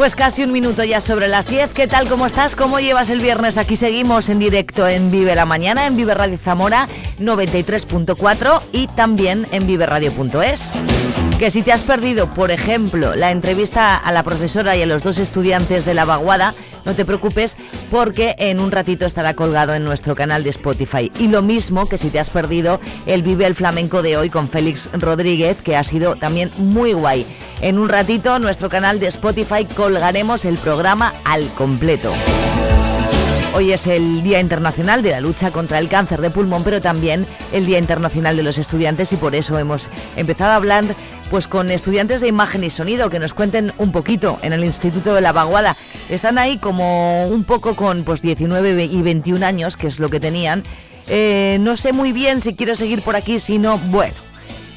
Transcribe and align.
Pues 0.00 0.16
casi 0.16 0.42
un 0.42 0.50
minuto 0.50 0.82
ya 0.82 0.98
sobre 0.98 1.28
las 1.28 1.46
10. 1.46 1.72
¿Qué 1.72 1.86
tal? 1.86 2.08
¿Cómo 2.08 2.24
estás? 2.24 2.56
¿Cómo 2.56 2.80
llevas 2.80 3.10
el 3.10 3.20
viernes? 3.20 3.58
Aquí 3.58 3.76
seguimos 3.76 4.30
en 4.30 4.38
directo 4.38 4.88
en 4.88 5.10
Vive 5.10 5.34
la 5.34 5.44
Mañana, 5.44 5.86
en 5.86 5.94
Vive 5.94 6.14
Radio 6.14 6.38
Zamora 6.38 6.88
93.4 7.18 8.62
y 8.72 8.86
también 8.86 9.46
en 9.52 9.66
viveradio.es. 9.66 10.72
Que 11.38 11.50
si 11.50 11.60
te 11.60 11.74
has 11.74 11.84
perdido, 11.84 12.30
por 12.30 12.50
ejemplo, 12.50 13.14
la 13.14 13.30
entrevista 13.30 13.94
a 13.94 14.10
la 14.10 14.22
profesora 14.22 14.74
y 14.74 14.80
a 14.80 14.86
los 14.86 15.02
dos 15.02 15.18
estudiantes 15.18 15.84
de 15.84 15.92
la 15.92 16.06
vaguada, 16.06 16.54
no 16.84 16.94
te 16.94 17.04
preocupes 17.04 17.56
porque 17.90 18.34
en 18.38 18.60
un 18.60 18.70
ratito 18.70 19.06
estará 19.06 19.34
colgado 19.34 19.74
en 19.74 19.84
nuestro 19.84 20.14
canal 20.14 20.44
de 20.44 20.50
Spotify. 20.50 21.10
Y 21.18 21.28
lo 21.28 21.42
mismo 21.42 21.86
que 21.86 21.98
si 21.98 22.10
te 22.10 22.20
has 22.20 22.30
perdido 22.30 22.80
el 23.06 23.22
Vive 23.22 23.46
el 23.46 23.54
Flamenco 23.54 24.02
de 24.02 24.16
hoy 24.16 24.30
con 24.30 24.48
Félix 24.48 24.88
Rodríguez, 24.92 25.62
que 25.62 25.76
ha 25.76 25.84
sido 25.84 26.16
también 26.16 26.50
muy 26.56 26.92
guay. 26.92 27.26
En 27.60 27.78
un 27.78 27.88
ratito, 27.88 28.38
nuestro 28.38 28.68
canal 28.68 29.00
de 29.00 29.08
Spotify 29.08 29.66
colgaremos 29.76 30.44
el 30.44 30.56
programa 30.56 31.12
al 31.24 31.48
completo. 31.54 32.12
Hoy 33.52 33.72
es 33.72 33.88
el 33.88 34.22
Día 34.22 34.38
Internacional 34.38 35.02
de 35.02 35.10
la 35.10 35.20
Lucha 35.20 35.50
contra 35.50 35.78
el 35.80 35.88
Cáncer 35.88 36.20
de 36.20 36.30
Pulmón, 36.30 36.62
pero 36.62 36.80
también 36.80 37.26
el 37.52 37.66
Día 37.66 37.78
Internacional 37.78 38.36
de 38.36 38.44
los 38.44 38.58
Estudiantes 38.58 39.12
y 39.12 39.16
por 39.16 39.34
eso 39.34 39.58
hemos 39.58 39.90
empezado 40.16 40.52
a 40.52 40.56
hablar 40.56 40.84
pues 41.30 41.46
con 41.46 41.70
estudiantes 41.70 42.20
de 42.20 42.28
imagen 42.28 42.64
y 42.64 42.70
sonido 42.70 43.08
que 43.08 43.20
nos 43.20 43.32
cuenten 43.32 43.72
un 43.78 43.92
poquito 43.92 44.38
en 44.42 44.52
el 44.52 44.64
Instituto 44.64 45.14
de 45.14 45.20
la 45.20 45.32
Vaguada. 45.32 45.76
Están 46.08 46.38
ahí 46.38 46.58
como 46.58 47.26
un 47.28 47.44
poco 47.44 47.76
con 47.76 48.02
pues 48.02 48.20
19 48.20 48.84
y 48.84 49.02
21 49.02 49.46
años, 49.46 49.76
que 49.76 49.86
es 49.86 50.00
lo 50.00 50.10
que 50.10 50.18
tenían. 50.18 50.64
Eh, 51.06 51.58
no 51.60 51.76
sé 51.76 51.92
muy 51.92 52.12
bien 52.12 52.40
si 52.40 52.54
quiero 52.54 52.74
seguir 52.74 53.02
por 53.02 53.14
aquí, 53.16 53.38
si 53.38 53.58
no, 53.58 53.78
bueno, 53.78 54.14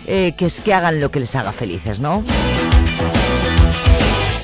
eh, 0.06 0.34
que 0.38 0.46
es 0.46 0.62
que 0.62 0.74
hagan 0.74 1.02
lo 1.02 1.10
que 1.12 1.20
les 1.20 1.36
haga 1.36 1.52
felices, 1.52 2.00
¿no? 2.00 2.24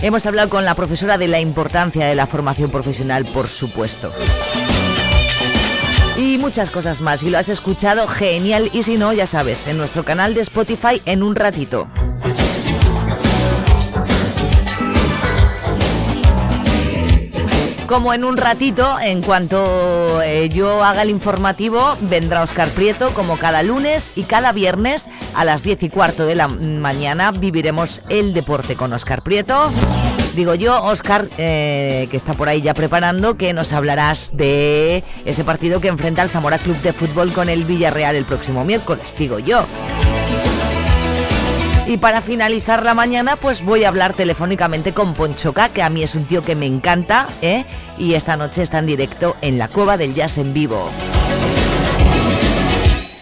Hemos 0.01 0.25
hablado 0.25 0.49
con 0.49 0.65
la 0.65 0.75
profesora 0.75 1.17
de 1.17 1.27
la 1.27 1.39
importancia 1.39 2.07
de 2.07 2.15
la 2.15 2.25
formación 2.25 2.71
profesional, 2.71 3.25
por 3.25 3.49
supuesto. 3.49 4.11
Y 6.19 6.37
muchas 6.37 6.69
cosas 6.69 6.99
más. 6.99 7.21
Si 7.21 7.29
lo 7.29 7.37
has 7.37 7.47
escuchado, 7.47 8.05
genial. 8.05 8.69
Y 8.73 8.83
si 8.83 8.97
no, 8.97 9.13
ya 9.13 9.25
sabes, 9.25 9.67
en 9.67 9.77
nuestro 9.77 10.03
canal 10.03 10.33
de 10.33 10.41
Spotify 10.41 11.01
en 11.05 11.23
un 11.23 11.33
ratito. 11.33 11.87
Como 17.87 18.13
en 18.13 18.25
un 18.25 18.35
ratito, 18.35 18.99
en 19.01 19.23
cuanto 19.23 20.21
eh, 20.21 20.49
yo 20.49 20.83
haga 20.83 21.03
el 21.03 21.09
informativo, 21.09 21.97
vendrá 22.01 22.43
Oscar 22.43 22.67
Prieto 22.69 23.11
como 23.13 23.37
cada 23.37 23.63
lunes 23.63 24.11
y 24.15 24.23
cada 24.23 24.51
viernes 24.51 25.07
a 25.33 25.45
las 25.45 25.63
10 25.63 25.83
y 25.83 25.89
cuarto 25.89 26.25
de 26.25 26.35
la 26.35 26.49
mañana 26.49 27.31
viviremos 27.31 28.01
el 28.09 28.33
deporte 28.33 28.75
con 28.75 28.91
Oscar 28.91 29.23
Prieto. 29.23 29.71
Digo 30.39 30.55
yo, 30.55 30.81
Oscar, 30.85 31.27
eh, 31.37 32.07
que 32.09 32.15
está 32.15 32.33
por 32.33 32.47
ahí 32.47 32.61
ya 32.61 32.73
preparando, 32.73 33.35
que 33.35 33.51
nos 33.51 33.73
hablarás 33.73 34.37
de 34.37 35.03
ese 35.25 35.43
partido 35.43 35.81
que 35.81 35.89
enfrenta 35.89 36.23
el 36.23 36.29
Zamora 36.29 36.57
Club 36.57 36.77
de 36.77 36.93
Fútbol 36.93 37.33
con 37.33 37.49
el 37.49 37.65
Villarreal 37.65 38.15
el 38.15 38.23
próximo 38.23 38.63
miércoles, 38.63 39.13
digo 39.19 39.39
yo. 39.39 39.65
Y 41.87 41.97
para 41.97 42.21
finalizar 42.21 42.85
la 42.85 42.93
mañana, 42.93 43.35
pues 43.35 43.65
voy 43.65 43.83
a 43.83 43.89
hablar 43.89 44.13
telefónicamente 44.13 44.93
con 44.93 45.13
Ponchoca, 45.13 45.67
que 45.67 45.83
a 45.83 45.89
mí 45.89 46.03
es 46.03 46.15
un 46.15 46.23
tío 46.23 46.41
que 46.41 46.55
me 46.55 46.67
encanta, 46.67 47.27
¿eh? 47.41 47.65
y 47.97 48.13
esta 48.13 48.37
noche 48.37 48.61
está 48.61 48.79
en 48.79 48.85
directo 48.85 49.35
en 49.41 49.57
la 49.57 49.67
Cueva 49.67 49.97
del 49.97 50.15
Jazz 50.15 50.37
en 50.37 50.53
vivo. 50.53 50.89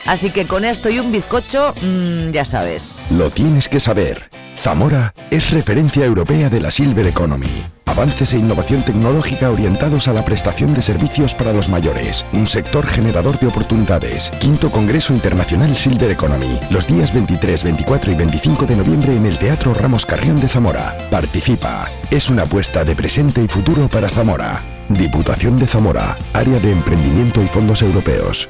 Así 0.05 0.29
que 0.29 0.45
con 0.45 0.63
esto 0.65 0.87
y 0.89 0.99
un 0.99 1.11
bizcocho, 1.11 1.73
mmm, 1.81 2.29
ya 2.29 2.45
sabes. 2.45 3.07
Lo 3.09 3.31
tienes 3.31 3.67
que 3.67 3.79
saber. 3.79 4.29
Zamora 4.57 5.13
es 5.29 5.51
referencia 5.51 6.03
europea 6.03 6.49
de 6.49 6.59
la 6.59 6.71
Silver 6.71 7.05
Economy. 7.05 7.65
Avances 7.85 8.33
e 8.33 8.37
innovación 8.37 8.83
tecnológica 8.83 9.51
orientados 9.51 10.07
a 10.07 10.13
la 10.13 10.25
prestación 10.25 10.73
de 10.73 10.81
servicios 10.81 11.35
para 11.35 11.53
los 11.53 11.69
mayores. 11.69 12.25
Un 12.33 12.47
sector 12.47 12.85
generador 12.85 13.39
de 13.39 13.47
oportunidades. 13.47 14.29
Quinto 14.41 14.69
Congreso 14.71 15.13
Internacional 15.13 15.75
Silver 15.75 16.11
Economy. 16.11 16.59
Los 16.69 16.85
días 16.87 17.13
23, 17.13 17.63
24 17.63 18.11
y 18.11 18.15
25 18.15 18.65
de 18.65 18.75
noviembre 18.75 19.15
en 19.15 19.25
el 19.25 19.37
Teatro 19.37 19.73
Ramos 19.73 20.05
Carrión 20.05 20.39
de 20.39 20.49
Zamora. 20.49 20.97
Participa. 21.09 21.89
Es 22.11 22.29
una 22.29 22.43
apuesta 22.43 22.83
de 22.83 22.95
presente 22.95 23.43
y 23.43 23.47
futuro 23.47 23.87
para 23.87 24.09
Zamora. 24.09 24.61
Diputación 24.89 25.59
de 25.59 25.67
Zamora. 25.67 26.17
Área 26.33 26.59
de 26.59 26.71
Emprendimiento 26.71 27.41
y 27.41 27.45
Fondos 27.45 27.81
Europeos. 27.83 28.49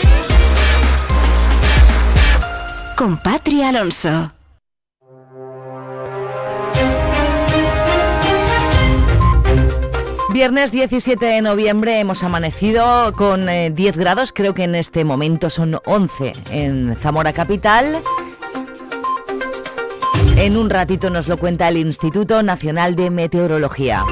Con 3.01 3.17
Patria 3.17 3.69
Alonso. 3.69 4.31
Viernes 10.31 10.71
17 10.71 11.25
de 11.25 11.41
noviembre 11.41 11.99
hemos 11.99 12.23
amanecido 12.23 13.11
con 13.13 13.49
eh, 13.49 13.71
10 13.71 13.97
grados, 13.97 14.31
creo 14.31 14.53
que 14.53 14.65
en 14.65 14.75
este 14.75 15.03
momento 15.03 15.49
son 15.49 15.79
11 15.83 16.33
en 16.51 16.95
Zamora 16.95 17.33
Capital. 17.33 18.03
En 20.35 20.55
un 20.55 20.69
ratito 20.69 21.09
nos 21.09 21.27
lo 21.27 21.37
cuenta 21.37 21.69
el 21.69 21.77
Instituto 21.77 22.43
Nacional 22.43 22.95
de 22.95 23.09
Meteorología. 23.09 24.05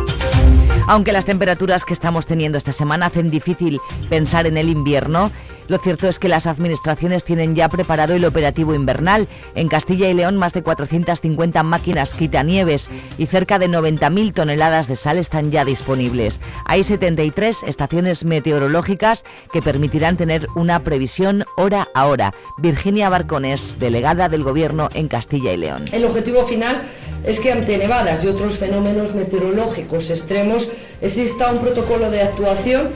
Aunque 0.88 1.12
las 1.12 1.26
temperaturas 1.26 1.86
que 1.86 1.94
estamos 1.94 2.26
teniendo 2.26 2.58
esta 2.58 2.72
semana 2.72 3.06
hacen 3.06 3.30
difícil 3.30 3.80
pensar 4.10 4.48
en 4.48 4.58
el 4.58 4.68
invierno, 4.68 5.30
lo 5.70 5.78
cierto 5.78 6.10
es 6.10 6.20
que 6.20 6.28
las 6.28 6.48
administraciones 6.48 7.24
tienen 7.24 7.56
ya 7.56 7.70
preparado 7.70 8.16
el 8.16 8.26
operativo 8.26 8.74
invernal. 8.74 9.28
En 9.54 9.68
Castilla 9.68 10.10
y 10.10 10.16
León, 10.16 10.36
más 10.36 10.52
de 10.54 10.64
450 10.64 11.64
máquinas 11.64 12.16
quitanieves 12.16 12.90
y 13.20 13.28
cerca 13.28 13.60
de 13.60 13.70
90.000 13.70 14.34
toneladas 14.34 14.88
de 14.88 14.96
sal 14.96 15.20
están 15.20 15.52
ya 15.52 15.64
disponibles. 15.64 16.42
Hay 16.66 16.84
73 16.84 17.64
estaciones 17.64 18.26
meteorológicas 18.26 19.24
que 19.54 19.62
permitirán 19.62 20.18
tener 20.18 20.48
una 20.56 20.84
previsión 20.84 21.46
hora 21.56 21.88
a 21.94 22.08
hora. 22.08 22.34
Virginia 22.58 23.10
Barcones, 23.10 23.78
delegada 23.80 24.28
del 24.28 24.44
Gobierno 24.44 24.90
en 24.96 25.08
Castilla 25.08 25.54
y 25.54 25.58
León. 25.58 25.86
El 25.92 26.04
objetivo 26.06 26.46
final 26.46 26.82
es 27.24 27.40
que 27.40 27.52
ante 27.52 27.78
nevadas 27.78 28.24
y 28.24 28.28
otros 28.28 28.58
fenómenos 28.58 29.14
meteorológicos 29.14 30.10
extremos 30.10 30.68
exista 31.00 31.52
un 31.52 31.60
protocolo 31.60 32.10
de 32.10 32.22
actuación 32.22 32.90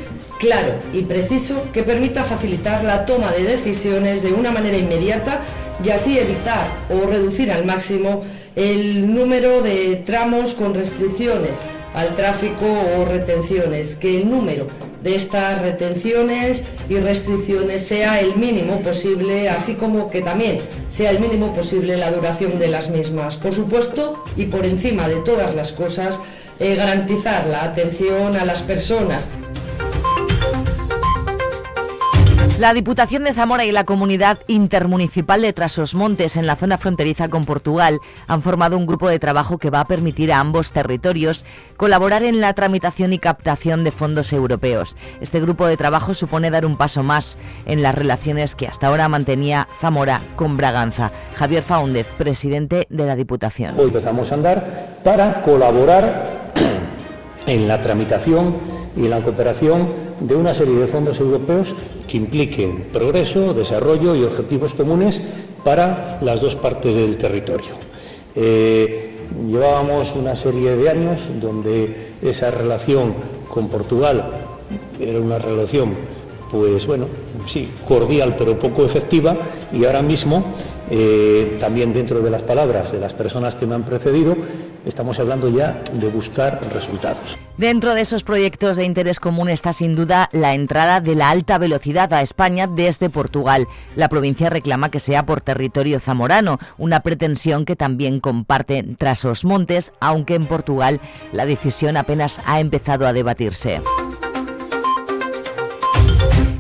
claro 0.44 0.74
y 0.92 1.04
preciso 1.04 1.72
que 1.72 1.84
permita 1.84 2.26
facilitar 2.26 2.84
la 2.84 3.06
toma 3.06 3.32
de 3.32 3.44
decisiones 3.44 4.22
de 4.22 4.34
una 4.34 4.52
manera 4.52 4.78
inmediata 4.78 5.42
y 5.84 5.90
así 5.90 6.20
evitar 6.20 6.68
o 6.90 7.08
reducir 7.08 7.50
al 7.50 7.66
máximo 7.66 8.24
el 8.58 9.14
número 9.14 9.62
de 9.62 10.04
tramos 10.06 10.54
con 10.54 10.74
restricciones 10.74 11.62
al 11.94 12.16
tráfico 12.16 12.66
o 12.98 13.06
retenciones, 13.06 13.96
que 13.96 14.18
el 14.18 14.30
número 14.30 14.68
de 15.02 15.16
estas 15.16 15.62
retenciones 15.62 16.64
y 16.90 16.98
restricciones 16.98 17.82
sea 17.88 18.20
el 18.20 18.36
mínimo 18.36 18.82
posible, 18.82 19.50
así 19.50 19.76
como 19.76 20.10
que 20.10 20.22
también 20.22 20.58
sea 20.90 21.12
el 21.12 21.20
mínimo 21.20 21.54
posible 21.54 21.96
la 21.98 22.12
duración 22.12 22.60
de 22.60 22.68
las 22.68 22.90
mismas. 22.90 23.38
Por 23.38 23.54
supuesto, 23.54 24.24
y 24.36 24.46
por 24.46 24.66
encima 24.66 25.08
de 25.08 25.18
todas 25.18 25.56
las 25.56 25.72
cosas, 25.72 26.20
eh, 26.60 26.76
garantizar 26.76 27.46
la 27.48 27.64
atención 27.64 28.36
a 28.36 28.46
las 28.46 28.62
personas 28.62 29.28
La 32.64 32.74
Diputación 32.74 33.26
de 33.26 33.34
Zamora 33.34 33.66
y 33.66 33.74
la 33.74 33.84
Comunidad 33.84 34.40
Intermunicipal 34.48 35.42
de 35.42 35.52
Trasosmontes 35.52 36.38
en 36.38 36.48
la 36.48 36.56
zona 36.56 36.78
fronteriza 36.78 37.28
con 37.28 37.44
Portugal 37.44 38.00
han 38.26 38.42
formado 38.42 38.78
un 38.78 38.86
grupo 38.86 39.10
de 39.10 39.20
trabajo 39.20 39.58
que 39.58 39.70
va 39.70 39.82
a 39.82 39.86
permitir 39.86 40.32
a 40.32 40.40
ambos 40.40 40.72
territorios 40.72 41.44
colaborar 41.76 42.24
en 42.24 42.40
la 42.40 42.54
tramitación 42.54 43.12
y 43.12 43.20
captación 43.20 43.84
de 43.84 43.92
fondos 43.92 44.32
europeos. 44.32 44.96
Este 45.20 45.42
grupo 45.42 45.68
de 45.68 45.76
trabajo 45.76 46.14
supone 46.14 46.52
dar 46.52 46.66
un 46.66 46.78
paso 46.78 47.04
más 47.04 47.38
en 47.66 47.82
las 47.82 47.96
relaciones 47.96 48.56
que 48.56 48.70
hasta 48.70 48.88
ahora 48.88 49.10
mantenía 49.10 49.68
Zamora 49.82 50.22
con 50.38 50.56
Braganza. 50.56 51.12
Javier 51.36 51.64
Faúndez, 51.64 52.08
presidente 52.18 52.88
de 52.90 53.06
la 53.06 53.18
Diputación. 53.18 53.78
Hoy 53.78 53.88
empezamos 53.88 54.32
a 54.32 54.36
andar 54.36 55.02
para 55.04 55.42
colaborar 55.42 56.52
en 57.48 57.68
la 57.68 57.82
tramitación 57.82 58.56
y 58.96 59.06
en 59.06 59.10
la 59.10 59.22
cooperación 59.22 59.88
de 60.20 60.36
una 60.36 60.54
serie 60.54 60.76
de 60.76 60.88
fondos 60.88 61.20
europeos 61.20 61.76
que 62.08 62.18
impliquen 62.18 62.88
progreso, 62.94 63.54
desarrollo 63.54 64.16
y 64.16 64.24
objetivos 64.24 64.74
comunes 64.74 65.22
para 65.64 66.20
las 66.22 66.42
dos 66.42 66.56
partes 66.56 66.96
del 66.96 67.18
territorio. 67.18 67.72
Eh, 68.36 69.12
llevábamos 69.48 70.16
una 70.16 70.36
serie 70.36 70.76
de 70.76 70.90
años 70.90 71.30
donde 71.42 72.14
esa 72.22 72.52
relación 72.52 73.14
con 73.50 73.68
Portugal 73.68 74.32
era 75.00 75.20
una 75.20 75.38
relación, 75.38 75.94
pues 76.50 76.86
bueno, 76.88 77.08
sí, 77.46 77.70
cordial 77.88 78.36
pero 78.38 78.58
poco 78.58 78.86
efectiva 78.86 79.36
y 79.72 79.86
ahora 79.86 80.02
mismo 80.02 80.44
eh, 80.90 81.58
también 81.60 81.94
dentro 81.94 82.22
de 82.22 82.30
las 82.30 82.44
palabras 82.44 82.92
de 82.92 83.00
las 83.00 83.14
personas 83.14 83.56
que 83.56 83.66
me 83.66 83.76
han 83.76 83.86
precedido, 83.86 84.36
estamos 84.86 85.20
hablando 85.20 85.50
ya 85.50 85.82
de 85.94 86.08
buscar 86.10 86.60
resultados. 86.74 87.38
Dentro 87.58 87.94
de 87.94 88.02
esos 88.02 88.24
proyectos 88.24 88.78
de 88.78 88.86
interés 88.86 89.20
común 89.20 89.50
está 89.50 89.74
sin 89.74 89.96
duda 89.96 90.30
la 90.32 90.54
entrada 90.54 91.00
de 91.02 91.16
la 91.16 91.30
alta 91.30 91.58
velocidad 91.58 92.12
a 92.14 92.22
España 92.22 92.68
desde 92.68 93.10
Portugal. 93.10 93.68
La 93.96 94.10
provincia 94.10 94.50
reclama 94.50 94.90
que 94.90 95.00
sea 95.00 95.26
por 95.26 95.42
territorio 95.42 96.00
zamorano, 96.00 96.60
una 96.78 97.02
pretensión 97.02 97.66
que 97.66 97.76
también 97.76 98.20
comparte 98.20 98.84
tras 98.98 99.24
los 99.24 99.46
montes, 99.46 99.94
aunque 100.00 100.36
en 100.36 100.46
Portugal 100.46 101.00
la 101.32 101.46
decisión 101.46 101.98
apenas 101.98 102.40
ha 102.46 102.60
empezado 102.60 103.08
a 103.08 103.14
debatirse. 103.14 103.82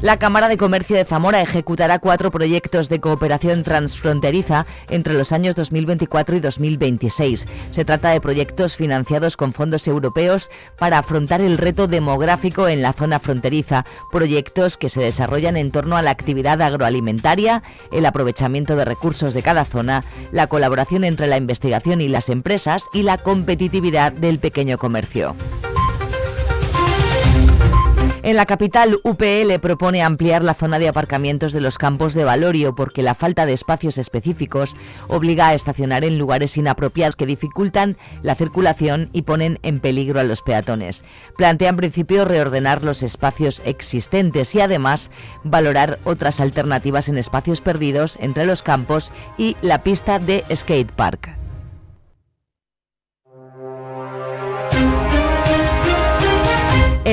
La 0.04 0.20
Cámara 0.20 0.50
de 0.50 0.58
Comercio 0.58 0.98
de 0.98 1.06
Zamora 1.06 1.42
ejecutará 1.42 1.98
cuatro 1.98 2.30
proyectos 2.30 2.90
de 2.90 3.00
cooperación 3.00 3.64
transfronteriza 3.64 4.66
entre 4.90 5.14
los 5.14 5.32
años 5.32 5.56
2024 5.56 6.36
y 6.36 6.40
2026. 6.42 7.48
Se 7.72 7.86
trata 7.86 8.10
de 8.10 8.20
proyectos 8.20 8.76
financiados 8.76 9.38
con 9.38 9.54
fondos 9.54 9.88
europeos 9.88 10.50
para 10.78 10.98
afrontar 10.98 11.40
el 11.40 11.58
reto 11.58 11.88
demográfico 11.88 12.68
en 12.68 12.82
la 12.82 12.92
zona 12.92 13.22
fronteriza, 13.22 13.86
proyectos 14.12 14.76
que 14.76 14.90
se 14.90 15.00
desarrollan 15.00 15.56
en 15.56 15.72
torno 15.72 15.96
a 15.96 16.02
la 16.02 16.12
actividad 16.12 16.62
agroalimentaria, 16.62 17.64
el 17.94 18.06
aprovechamiento 18.06 18.76
de 18.76 18.84
recursos 18.84 19.34
de 19.34 19.42
cada 19.42 19.64
zona, 19.64 20.04
la 20.34 20.48
colaboración 20.48 21.06
entre 21.06 21.28
la 21.28 21.38
investigación 21.38 22.02
y 22.02 22.10
las 22.10 22.28
empresas 22.28 22.88
y 22.92 23.04
la 23.04 23.20
competitividad 23.20 24.12
del 24.12 24.40
pequeño 24.40 24.78
comercio. 24.78 25.34
En 28.24 28.38
la 28.38 28.46
capital, 28.46 29.02
UPL 29.04 29.60
propone 29.60 30.02
ampliar 30.02 30.46
la 30.46 30.54
zona 30.54 30.80
de 30.80 30.88
aparcamientos 30.88 31.52
de 31.52 31.60
los 31.60 31.78
campos 31.78 32.14
de 32.14 32.24
Valorio 32.24 32.74
porque 32.74 33.04
la 33.04 33.16
falta 33.16 33.46
de 33.46 33.52
espacios 33.52 33.98
específicos 33.98 34.78
obliga 35.10 35.50
a 35.50 35.54
estacionar 35.54 36.06
en 36.06 36.18
lugares 36.18 36.56
inapropiados 36.56 37.18
que 37.18 37.26
dificultan 37.26 37.98
la 38.22 38.36
circulación 38.36 39.10
y 39.12 39.24
ponen 39.24 39.60
en 39.62 39.82
peligro 39.82 40.22
a 40.22 40.24
los 40.24 40.42
peatones. 40.42 41.04
Plantea 41.36 41.68
en 41.68 41.76
principio 41.76 42.24
reordenar 42.24 42.82
los 42.82 43.04
espacios 43.04 43.62
existentes 43.66 44.56
y 44.56 44.62
además 44.62 45.12
valorar 45.44 46.00
otras 46.06 46.40
alternativas 46.40 47.10
en 47.10 47.18
espacios 47.18 47.60
perdidos 47.60 48.18
entre 48.22 48.46
los 48.46 48.64
campos 48.64 49.12
y 49.38 49.58
la 49.62 49.84
pista 49.84 50.20
de 50.20 50.46
skate 50.56 50.94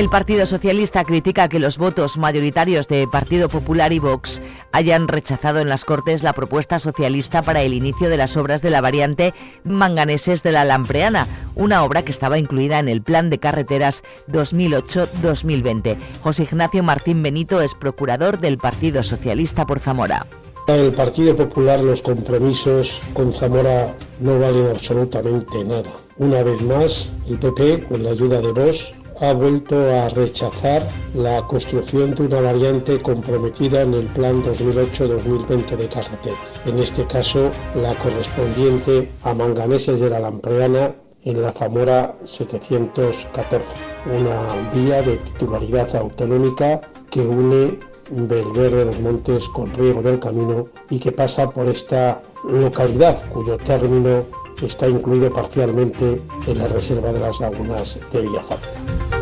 El 0.01 0.09
Partido 0.09 0.47
Socialista 0.47 1.03
critica 1.03 1.47
que 1.47 1.59
los 1.59 1.77
votos 1.77 2.17
mayoritarios 2.17 2.87
de 2.87 3.07
Partido 3.07 3.49
Popular 3.49 3.93
y 3.93 3.99
Vox 3.99 4.41
hayan 4.71 5.07
rechazado 5.07 5.59
en 5.59 5.69
las 5.69 5.85
Cortes 5.85 6.23
la 6.23 6.33
propuesta 6.33 6.79
socialista 6.79 7.43
para 7.43 7.61
el 7.61 7.75
inicio 7.75 8.09
de 8.09 8.17
las 8.17 8.35
obras 8.35 8.63
de 8.63 8.71
la 8.71 8.81
variante 8.81 9.35
Manganeses 9.63 10.41
de 10.41 10.53
la 10.53 10.65
Lampreana, 10.65 11.27
una 11.53 11.83
obra 11.83 12.03
que 12.03 12.11
estaba 12.11 12.39
incluida 12.39 12.79
en 12.79 12.87
el 12.87 13.03
Plan 13.03 13.29
de 13.29 13.37
Carreteras 13.37 14.01
2008-2020. 14.31 15.97
José 16.23 16.43
Ignacio 16.51 16.81
Martín 16.81 17.21
Benito 17.21 17.61
es 17.61 17.75
procurador 17.75 18.39
del 18.39 18.57
Partido 18.57 19.03
Socialista 19.03 19.67
por 19.67 19.79
Zamora. 19.79 20.25
el 20.65 20.93
Partido 20.93 21.35
Popular 21.35 21.79
los 21.79 22.01
compromisos 22.01 22.99
con 23.13 23.31
Zamora 23.31 23.95
no 24.19 24.39
valen 24.39 24.65
absolutamente 24.65 25.63
nada. 25.63 25.91
Una 26.17 26.41
vez 26.41 26.59
más, 26.63 27.11
el 27.29 27.37
PP, 27.37 27.85
con 27.87 28.03
la 28.03 28.09
ayuda 28.09 28.41
de 28.41 28.51
Vox, 28.51 28.95
ha 29.21 29.33
vuelto 29.33 29.75
a 29.91 30.09
rechazar 30.09 30.81
la 31.13 31.45
construcción 31.47 32.15
de 32.15 32.23
una 32.23 32.41
variante 32.41 32.99
comprometida 33.01 33.83
en 33.83 33.93
el 33.93 34.07
Plan 34.07 34.43
2008-2020 34.43 35.77
de 35.77 35.87
carretera. 35.87 36.37
En 36.65 36.79
este 36.79 37.05
caso, 37.05 37.51
la 37.75 37.93
correspondiente 37.95 39.11
a 39.23 39.33
Manganeses 39.35 39.99
de 39.99 40.09
la 40.09 40.19
Lampreana 40.19 40.95
en 41.23 41.39
la 41.39 41.51
Zamora 41.51 42.15
714, 42.23 43.77
una 44.07 44.71
vía 44.73 45.03
de 45.03 45.17
titularidad 45.17 45.95
autonómica 45.95 46.81
que 47.11 47.21
une 47.21 47.79
Belver 48.09 48.71
de 48.71 48.85
los 48.85 48.99
Montes 48.99 49.47
con 49.49 49.71
Riego 49.75 50.01
del 50.01 50.19
Camino 50.19 50.67
y 50.89 50.99
que 50.99 51.11
pasa 51.11 51.49
por 51.49 51.67
esta 51.67 52.21
localidad 52.43 53.23
cuyo 53.29 53.57
término 53.57 54.25
está 54.61 54.87
incluido 54.87 55.31
parcialmente 55.31 56.21
en 56.47 56.57
la 56.57 56.67
Reserva 56.67 57.11
de 57.13 57.19
las 57.19 57.39
Lagunas 57.39 57.99
de 58.11 58.21
Villafranca. 58.21 59.20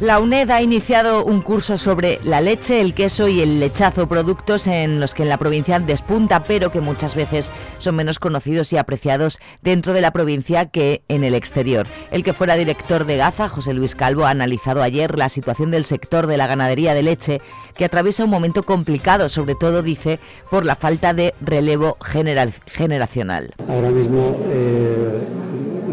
La 0.00 0.18
UNED 0.18 0.48
ha 0.48 0.62
iniciado 0.62 1.26
un 1.26 1.42
curso 1.42 1.76
sobre 1.76 2.20
la 2.24 2.40
leche, 2.40 2.80
el 2.80 2.94
queso 2.94 3.28
y 3.28 3.42
el 3.42 3.60
lechazo, 3.60 4.08
productos 4.08 4.66
en 4.66 4.98
los 4.98 5.12
que 5.12 5.24
en 5.24 5.28
la 5.28 5.36
provincia 5.36 5.78
despunta, 5.78 6.42
pero 6.42 6.72
que 6.72 6.80
muchas 6.80 7.14
veces 7.14 7.52
son 7.76 7.96
menos 7.96 8.18
conocidos 8.18 8.72
y 8.72 8.78
apreciados 8.78 9.38
dentro 9.60 9.92
de 9.92 10.00
la 10.00 10.10
provincia 10.10 10.64
que 10.64 11.02
en 11.08 11.22
el 11.22 11.34
exterior. 11.34 11.86
El 12.10 12.24
que 12.24 12.32
fuera 12.32 12.56
director 12.56 13.04
de 13.04 13.18
Gaza, 13.18 13.50
José 13.50 13.74
Luis 13.74 13.94
Calvo, 13.94 14.24
ha 14.24 14.30
analizado 14.30 14.82
ayer 14.82 15.18
la 15.18 15.28
situación 15.28 15.70
del 15.70 15.84
sector 15.84 16.26
de 16.26 16.38
la 16.38 16.46
ganadería 16.46 16.94
de 16.94 17.02
leche, 17.02 17.42
que 17.74 17.84
atraviesa 17.84 18.24
un 18.24 18.30
momento 18.30 18.62
complicado, 18.62 19.28
sobre 19.28 19.54
todo, 19.54 19.82
dice, 19.82 20.18
por 20.50 20.64
la 20.64 20.76
falta 20.76 21.12
de 21.12 21.34
relevo 21.42 21.98
generacional. 22.00 23.52
Ahora 23.68 23.90
mismo 23.90 24.38
eh, 24.46 25.18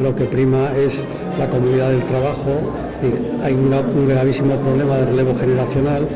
lo 0.02 0.16
que 0.16 0.24
prima 0.24 0.72
es 0.78 1.04
la 1.38 1.50
comunidad 1.50 1.90
del 1.90 2.04
trabajo 2.04 2.87
hay 3.44 3.54
un 3.54 4.08
gravísimo 4.08 4.56
problema 4.56 4.98
de 4.98 5.06
relevo 5.06 5.36
generacional 5.38 6.08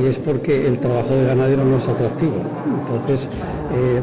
y 0.00 0.06
es 0.06 0.18
porque 0.18 0.66
el 0.66 0.78
trabajo 0.78 1.14
de 1.14 1.26
ganadero 1.26 1.64
no 1.64 1.76
es 1.76 1.88
atractivo. 1.88 2.36
Entonces, 2.80 3.28
eh, 3.74 4.00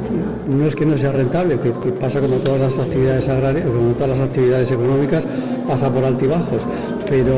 no 0.48 0.66
es 0.66 0.76
que 0.76 0.86
no 0.86 0.98
sea 0.98 1.12
rentable, 1.12 1.60
que, 1.60 1.72
pasa 1.92 2.20
como 2.20 2.36
todas 2.38 2.62
las 2.62 2.80
actividades 2.80 3.28
agrarias, 3.30 3.66
como 3.66 3.94
todas 3.94 4.18
las 4.18 4.28
actividades 4.28 4.72
económicas, 4.72 5.26
pasa 5.68 5.92
por 5.92 6.04
altibajos, 6.04 6.64
pero, 7.10 7.36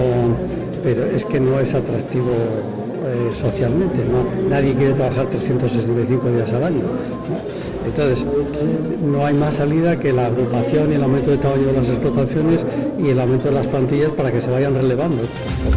pero 0.83 1.05
es 1.05 1.25
que 1.25 1.39
no 1.39 1.59
es 1.59 1.73
atractivo 1.73 2.31
eh, 3.05 3.31
socialmente. 3.33 3.97
Nadie 4.49 4.73
quiere 4.73 4.93
trabajar 4.93 5.27
365 5.29 6.29
días 6.29 6.51
al 6.53 6.63
año. 6.63 6.83
Entonces, 7.85 8.25
no 9.01 9.25
hay 9.25 9.33
más 9.33 9.55
salida 9.55 9.99
que 9.99 10.11
la 10.11 10.27
agrupación 10.27 10.91
y 10.91 10.95
el 10.95 11.03
aumento 11.03 11.31
de 11.31 11.37
tamaño 11.37 11.67
de 11.67 11.73
las 11.73 11.87
explotaciones 11.87 12.65
y 12.99 13.09
el 13.09 13.19
aumento 13.19 13.47
de 13.49 13.53
las 13.53 13.67
plantillas 13.67 14.09
para 14.11 14.31
que 14.31 14.41
se 14.41 14.49
vayan 14.49 14.73
relevando, 14.73 15.21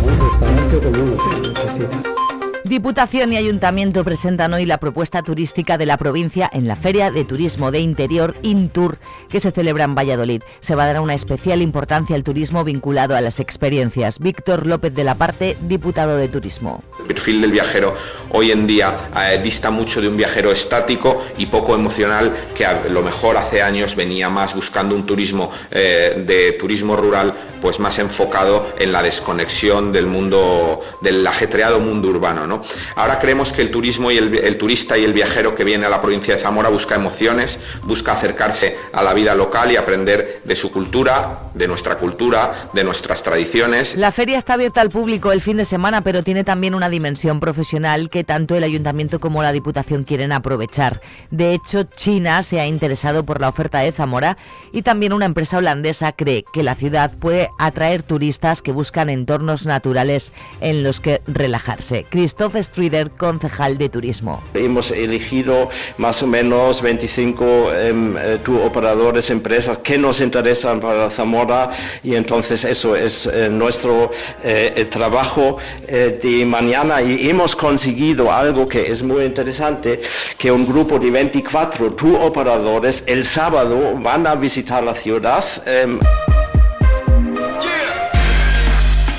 como 0.00 0.80
como 0.80 2.27
Diputación 2.68 3.32
y 3.32 3.38
Ayuntamiento 3.38 4.04
presentan 4.04 4.52
hoy 4.52 4.66
la 4.66 4.76
propuesta 4.76 5.22
turística 5.22 5.78
de 5.78 5.86
la 5.86 5.96
provincia 5.96 6.50
en 6.52 6.68
la 6.68 6.76
Feria 6.76 7.10
de 7.10 7.24
Turismo 7.24 7.70
de 7.70 7.80
Interior 7.80 8.36
Intur 8.42 8.98
que 9.30 9.40
se 9.40 9.52
celebra 9.52 9.84
en 9.84 9.94
Valladolid. 9.94 10.42
Se 10.60 10.74
va 10.74 10.84
a 10.84 10.88
dar 10.88 11.00
una 11.00 11.14
especial 11.14 11.62
importancia 11.62 12.14
al 12.14 12.24
turismo 12.24 12.64
vinculado 12.64 13.16
a 13.16 13.22
las 13.22 13.40
experiencias. 13.40 14.18
Víctor 14.18 14.66
López 14.66 14.94
de 14.94 15.02
la 15.02 15.14
Parte, 15.14 15.56
diputado 15.62 16.18
de 16.18 16.28
Turismo. 16.28 16.84
El 17.00 17.06
perfil 17.06 17.40
del 17.40 17.52
viajero 17.52 17.94
hoy 18.32 18.50
en 18.50 18.66
día 18.66 18.94
eh, 19.16 19.40
dista 19.42 19.70
mucho 19.70 20.02
de 20.02 20.08
un 20.08 20.18
viajero 20.18 20.52
estático 20.52 21.24
y 21.38 21.46
poco 21.46 21.74
emocional 21.74 22.34
que 22.54 22.66
a 22.66 22.84
lo 22.90 23.00
mejor 23.00 23.38
hace 23.38 23.62
años 23.62 23.96
venía 23.96 24.28
más 24.28 24.54
buscando 24.54 24.94
un 24.94 25.06
turismo 25.06 25.50
eh, 25.70 26.22
de 26.26 26.52
turismo 26.52 26.96
rural 26.96 27.32
pues 27.62 27.80
más 27.80 27.98
enfocado 27.98 28.66
en 28.78 28.92
la 28.92 29.02
desconexión 29.02 29.90
del 29.90 30.06
mundo 30.06 30.80
del 31.00 31.26
ajetreado 31.26 31.80
mundo 31.80 32.08
urbano, 32.08 32.46
¿no? 32.46 32.57
Ahora 32.96 33.18
creemos 33.18 33.52
que 33.52 33.62
el 33.62 33.70
turismo 33.70 34.10
y 34.10 34.18
el, 34.18 34.56
turista 34.56 34.98
y 34.98 35.04
el 35.04 35.12
viajero 35.12 35.54
que 35.54 35.64
viene 35.64 35.86
a 35.86 35.88
la 35.88 36.00
provincia 36.00 36.34
de 36.34 36.40
Zamora 36.40 36.68
busca 36.68 36.94
emociones, 36.94 37.58
busca 37.82 38.12
acercarse 38.12 38.76
a 38.92 39.02
la 39.02 39.14
vida 39.14 39.34
local 39.34 39.70
y 39.72 39.76
aprender 39.76 40.42
de 40.44 40.56
su 40.56 40.70
cultura, 40.70 41.50
de 41.54 41.68
nuestra 41.68 41.96
cultura, 41.96 42.68
de 42.72 42.84
nuestras 42.84 43.22
tradiciones. 43.22 43.96
La 43.96 44.12
feria 44.12 44.38
está 44.38 44.54
abierta 44.54 44.80
al 44.80 44.90
público 44.90 45.32
el 45.32 45.40
fin 45.40 45.56
de 45.56 45.64
semana, 45.64 46.02
pero 46.02 46.22
tiene 46.22 46.44
también 46.44 46.74
una 46.74 46.88
dimensión 46.88 47.40
profesional 47.40 48.10
que 48.10 48.24
tanto 48.24 48.56
el 48.56 48.64
ayuntamiento 48.64 49.20
como 49.20 49.42
la 49.42 49.52
Diputación 49.52 50.04
quieren 50.04 50.32
aprovechar. 50.32 51.00
De 51.30 51.52
hecho, 51.52 51.84
China 51.84 52.42
se 52.42 52.60
ha 52.60 52.66
interesado 52.66 53.24
por 53.24 53.40
la 53.40 53.48
oferta 53.48 53.78
de 53.78 53.92
Zamora 53.92 54.36
y 54.72 54.82
también 54.82 55.12
una 55.12 55.24
empresa 55.24 55.58
holandesa 55.58 56.12
cree 56.12 56.44
que 56.52 56.62
la 56.62 56.74
ciudad 56.74 57.12
puede 57.18 57.50
atraer 57.58 58.02
turistas 58.02 58.62
que 58.62 58.72
buscan 58.72 59.10
entornos 59.10 59.66
naturales 59.66 60.32
en 60.60 60.82
los 60.82 61.00
que 61.00 61.22
relajarse. 61.26 62.06
Christoph 62.48 62.64
Strider, 62.64 63.10
concejal 63.10 63.78
de 63.78 63.88
turismo. 63.88 64.42
Hemos 64.54 64.90
elegido 64.90 65.68
más 65.98 66.22
o 66.22 66.26
menos 66.26 66.82
25 66.82 67.72
em, 67.72 68.16
eh, 68.16 68.38
operadores, 68.64 69.30
empresas 69.30 69.78
que 69.78 69.98
nos 69.98 70.20
interesan 70.20 70.80
para 70.80 71.10
Zamora 71.10 71.70
y 72.02 72.14
entonces 72.14 72.64
eso 72.64 72.96
es 72.96 73.26
eh, 73.26 73.48
nuestro 73.50 74.10
eh, 74.42 74.86
trabajo 74.90 75.58
de 75.88 76.44
mañana 76.46 77.02
y 77.02 77.28
hemos 77.28 77.54
conseguido 77.56 78.32
algo 78.32 78.68
que 78.68 78.90
es 78.90 79.02
muy 79.02 79.24
interesante, 79.24 80.00
que 80.36 80.50
un 80.50 80.66
grupo 80.66 80.98
de 80.98 81.10
24 81.10 81.92
tour 81.92 82.20
operadores 82.22 83.04
el 83.06 83.24
sábado 83.24 83.94
van 83.96 84.26
a 84.26 84.34
visitar 84.34 84.82
la 84.82 84.94
ciudad. 84.94 85.44
Em, 85.66 85.98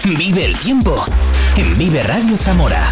Vive 0.04 0.46
el 0.46 0.58
tiempo 0.58 1.06
en 1.56 1.78
Vive 1.78 2.02
Radio 2.04 2.36
Zamora. 2.38 2.92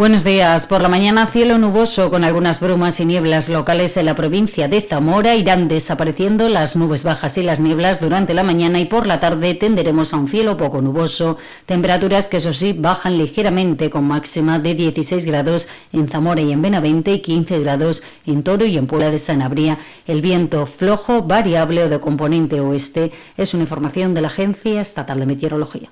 Buenos 0.00 0.24
días. 0.24 0.66
Por 0.66 0.80
la 0.80 0.88
mañana 0.88 1.26
cielo 1.26 1.58
nuboso 1.58 2.08
con 2.10 2.24
algunas 2.24 2.58
brumas 2.58 2.98
y 3.00 3.04
nieblas 3.04 3.50
locales 3.50 3.98
en 3.98 4.06
la 4.06 4.14
provincia 4.14 4.66
de 4.66 4.80
Zamora. 4.80 5.34
Irán 5.34 5.68
desapareciendo 5.68 6.48
las 6.48 6.74
nubes 6.74 7.04
bajas 7.04 7.36
y 7.36 7.42
las 7.42 7.60
nieblas 7.60 8.00
durante 8.00 8.32
la 8.32 8.42
mañana 8.42 8.80
y 8.80 8.86
por 8.86 9.06
la 9.06 9.20
tarde 9.20 9.52
tenderemos 9.52 10.14
a 10.14 10.16
un 10.16 10.26
cielo 10.26 10.56
poco 10.56 10.80
nuboso. 10.80 11.36
Temperaturas 11.66 12.28
que 12.28 12.38
eso 12.38 12.54
sí 12.54 12.72
bajan 12.72 13.18
ligeramente 13.18 13.90
con 13.90 14.04
máxima 14.04 14.58
de 14.58 14.74
16 14.74 15.26
grados 15.26 15.68
en 15.92 16.08
Zamora 16.08 16.40
y 16.40 16.50
en 16.50 16.62
Benavente 16.62 17.12
y 17.12 17.20
15 17.20 17.58
grados 17.58 18.02
en 18.24 18.42
Toro 18.42 18.64
y 18.64 18.78
en 18.78 18.86
Puebla 18.86 19.10
de 19.10 19.18
Sanabria. 19.18 19.76
El 20.06 20.22
viento 20.22 20.64
flojo, 20.64 21.24
variable 21.24 21.84
o 21.84 21.90
de 21.90 22.00
componente 22.00 22.58
oeste 22.62 23.12
es 23.36 23.52
una 23.52 23.64
información 23.64 24.14
de 24.14 24.22
la 24.22 24.28
Agencia 24.28 24.80
Estatal 24.80 25.18
de 25.18 25.26
Meteorología. 25.26 25.90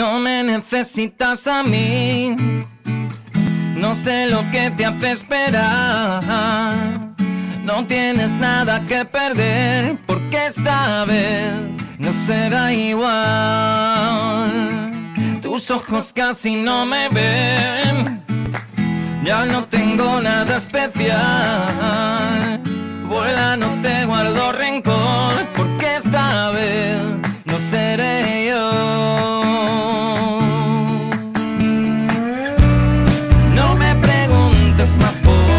No 0.00 0.18
me 0.18 0.42
necesitas 0.42 1.46
a 1.46 1.62
mí, 1.62 2.34
no 3.76 3.94
sé 3.94 4.30
lo 4.30 4.50
que 4.50 4.70
te 4.70 4.86
hace 4.86 5.10
esperar. 5.10 6.22
No 7.62 7.86
tienes 7.86 8.32
nada 8.32 8.80
que 8.88 9.04
perder, 9.04 9.98
porque 10.06 10.46
esta 10.46 11.04
vez 11.04 11.52
no 11.98 12.10
será 12.12 12.72
igual. 12.72 13.10
Tus 15.42 15.70
ojos 15.70 16.14
casi 16.14 16.56
no 16.56 16.86
me 16.86 17.10
ven, 17.10 18.22
ya 19.22 19.44
no 19.44 19.64
tengo 19.64 20.18
nada 20.22 20.56
especial. 20.56 22.58
Vuela, 23.06 23.54
no 23.58 23.68
te 23.82 24.06
guardo 24.06 24.52
rencor, 24.52 25.46
porque 25.54 25.96
esta 25.96 26.52
vez 26.52 27.02
no 27.44 27.58
seré 27.58 28.46
yo. 28.48 29.39
This 34.80 34.96
must 34.96 35.22
por 35.22 35.49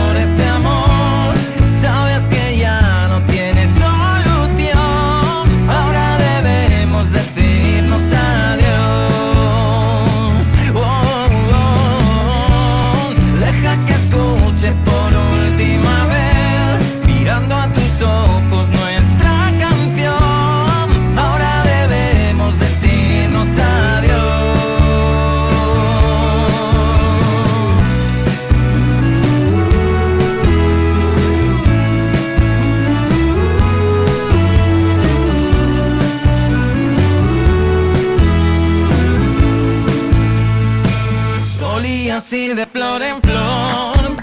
de 42.29 42.67
flor 42.67 43.01
en 43.01 43.19
flor. 43.19 44.15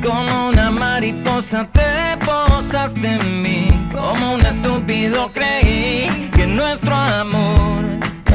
Como 0.00 0.50
una 0.50 0.70
mariposa 0.70 1.66
te 1.72 2.16
posaste 2.24 3.14
en 3.14 3.42
mí. 3.42 3.68
Como 3.92 4.34
un 4.34 4.40
estúpido 4.42 5.32
creí 5.32 6.30
que 6.36 6.46
nuestro 6.46 6.94
amor 6.94 7.84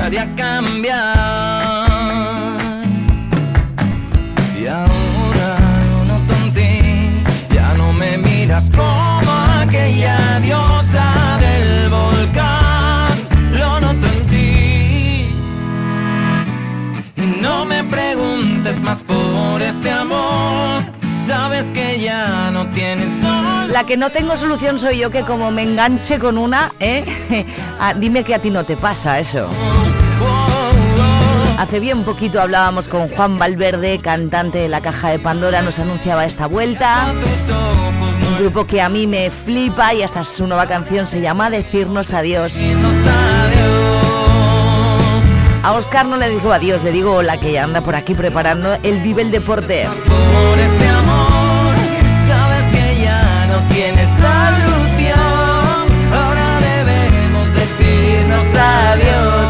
haría 0.02 0.28
cambiar. 0.36 1.91
La 23.82 23.88
que 23.88 23.98
no 23.98 24.12
tengo 24.12 24.38
solución 24.38 24.78
soy 24.78 25.00
yo 25.00 25.10
que 25.10 25.24
como 25.24 25.50
me 25.50 25.64
enganche 25.64 26.20
con 26.20 26.38
una, 26.38 26.72
¿eh? 26.80 27.04
Ah, 27.80 27.96
dime 27.96 28.24
que 28.24 28.36
a 28.36 28.40
ti 28.40 28.52
no 28.52 28.64
te 28.64 28.78
pasa 28.78 29.18
eso. 29.18 29.50
Hace 31.58 31.80
bien 31.80 32.04
poquito 32.04 32.40
hablábamos 32.40 32.88
con 32.88 33.08
Juan 33.08 33.40
Valverde, 33.40 33.98
cantante 33.98 34.60
de 34.60 34.70
la 34.70 34.82
Caja 34.82 35.10
de 35.10 35.18
Pandora, 35.18 35.64
nos 35.64 35.80
anunciaba 35.80 36.26
esta 36.26 36.46
vuelta. 36.46 37.12
Un 38.30 38.38
grupo 38.44 38.68
que 38.68 38.82
a 38.82 38.90
mí 38.90 39.08
me 39.08 39.32
flipa 39.32 39.96
y 39.96 40.04
hasta 40.04 40.24
su 40.26 40.46
nueva 40.46 40.68
canción 40.68 41.08
se 41.08 41.20
llama 41.20 41.50
Decirnos 41.50 42.14
adiós. 42.14 42.56
A 45.64 45.74
Oscar 45.74 46.06
no 46.06 46.18
le 46.18 46.30
digo 46.30 46.54
adiós, 46.54 46.84
le 46.84 46.92
digo 46.92 47.16
hola 47.16 47.40
que 47.40 47.58
anda 47.58 47.82
por 47.82 47.96
aquí 47.96 48.14
preparando 48.14 48.78
el 48.84 49.02
Vive 49.02 49.24
el 49.24 49.32
Deporte. 49.32 49.88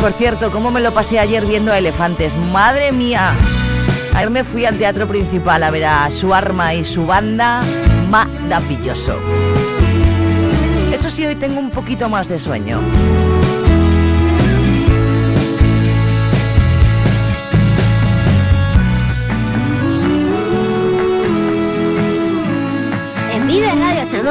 Por 0.01 0.13
cierto, 0.13 0.50
¿cómo 0.50 0.72
me 0.72 0.81
lo 0.81 0.91
pasé 0.96 1.20
ayer 1.20 1.46
viendo 1.46 1.72
a 1.72 1.77
Elefantes? 1.77 2.36
¡Madre 2.36 2.91
mía! 2.91 3.36
Ayer 4.15 4.31
me 4.31 4.43
fui 4.43 4.65
al 4.65 4.75
teatro 4.75 5.08
principal 5.08 5.62
a 5.62 5.70
ver 5.70 5.86
a 5.86 6.10
su 6.10 6.34
arma 6.34 6.74
y 6.74 6.84
su 6.84 7.05
banda. 7.05 7.62
Maravilloso. 8.10 9.15
Eso 10.91 11.08
sí, 11.12 11.24
hoy 11.24 11.36
tengo 11.36 11.60
un 11.60 11.70
poquito 11.70 12.10
más 12.10 12.27
de 12.27 12.39
sueño. 12.39 12.81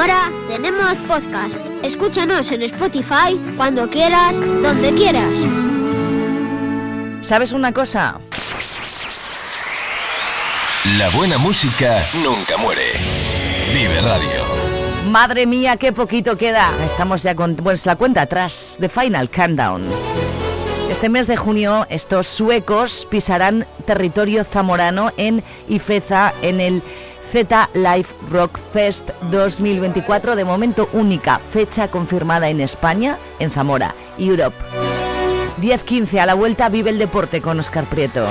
Ahora 0.00 0.30
tenemos 0.48 0.94
podcast. 1.06 1.58
Escúchanos 1.82 2.50
en 2.52 2.62
Spotify 2.62 3.38
cuando 3.54 3.86
quieras, 3.90 4.34
donde 4.62 4.94
quieras. 4.94 5.50
¿Sabes 7.22 7.52
una 7.52 7.72
cosa? 7.72 8.18
La 10.98 11.10
buena 11.10 11.36
música 11.38 12.02
nunca 12.24 12.56
muere. 12.56 12.92
Vive 13.74 14.00
Radio. 14.00 15.10
Madre 15.10 15.46
mía, 15.46 15.76
qué 15.76 15.92
poquito 15.92 16.36
queda. 16.38 16.70
Estamos 16.84 17.22
ya 17.22 17.34
con 17.34 17.56
pues, 17.56 17.84
la 17.84 17.96
cuenta 17.96 18.22
atrás 18.22 18.76
de 18.78 18.88
Final 18.88 19.28
Countdown. 19.28 19.82
Este 20.90 21.08
mes 21.10 21.26
de 21.26 21.36
junio 21.36 21.86
estos 21.90 22.26
suecos 22.26 23.06
pisarán 23.10 23.66
territorio 23.84 24.44
zamorano 24.44 25.12
en 25.16 25.44
Ifeza 25.68 26.32
en 26.42 26.60
el 26.60 26.82
Z 27.30 27.68
Life 27.74 28.12
Rock 28.30 28.58
Fest 28.72 29.10
2024, 29.30 30.36
de 30.36 30.44
momento 30.44 30.88
única 30.92 31.38
fecha 31.52 31.88
confirmada 31.88 32.48
en 32.48 32.60
España, 32.60 33.18
en 33.38 33.50
Zamora, 33.50 33.94
Europe. 34.18 34.56
10-15 35.60 36.18
a 36.18 36.26
la 36.26 36.34
vuelta 36.34 36.68
vive 36.68 36.90
el 36.90 36.98
deporte 36.98 37.40
con 37.40 37.58
Oscar 37.60 37.84
Prieto. 37.84 38.26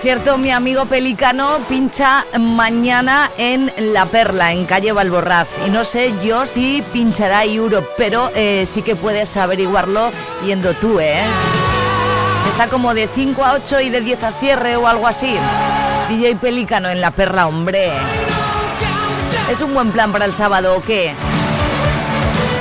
Cierto, 0.00 0.38
mi 0.38 0.50
amigo 0.50 0.86
Pelicano 0.86 1.58
pincha 1.68 2.24
mañana 2.38 3.30
en 3.36 3.70
La 3.92 4.06
Perla, 4.06 4.52
en 4.52 4.64
calle 4.64 4.92
Valborraz. 4.92 5.46
Y 5.66 5.70
no 5.70 5.84
sé 5.84 6.14
yo 6.24 6.46
si 6.46 6.82
pinchará 6.92 7.44
Europe, 7.44 7.86
pero 7.98 8.30
eh, 8.34 8.66
sí 8.66 8.80
que 8.80 8.96
puedes 8.96 9.36
averiguarlo 9.36 10.10
yendo 10.44 10.72
tú, 10.74 11.00
¿eh? 11.00 11.20
Está 12.50 12.68
como 12.68 12.94
de 12.94 13.08
5 13.14 13.44
a 13.44 13.52
8 13.52 13.80
y 13.80 13.90
de 13.90 14.00
10 14.00 14.24
a 14.24 14.32
cierre 14.32 14.76
o 14.76 14.88
algo 14.88 15.06
así. 15.06 15.36
DJ 16.08 16.36
Pelicano 16.36 16.88
en 16.88 17.02
La 17.02 17.10
Perla, 17.10 17.46
hombre. 17.46 17.90
¿Es 19.50 19.60
un 19.60 19.74
buen 19.74 19.92
plan 19.92 20.12
para 20.12 20.24
el 20.24 20.32
sábado 20.32 20.76
o 20.76 20.82
qué? 20.82 21.14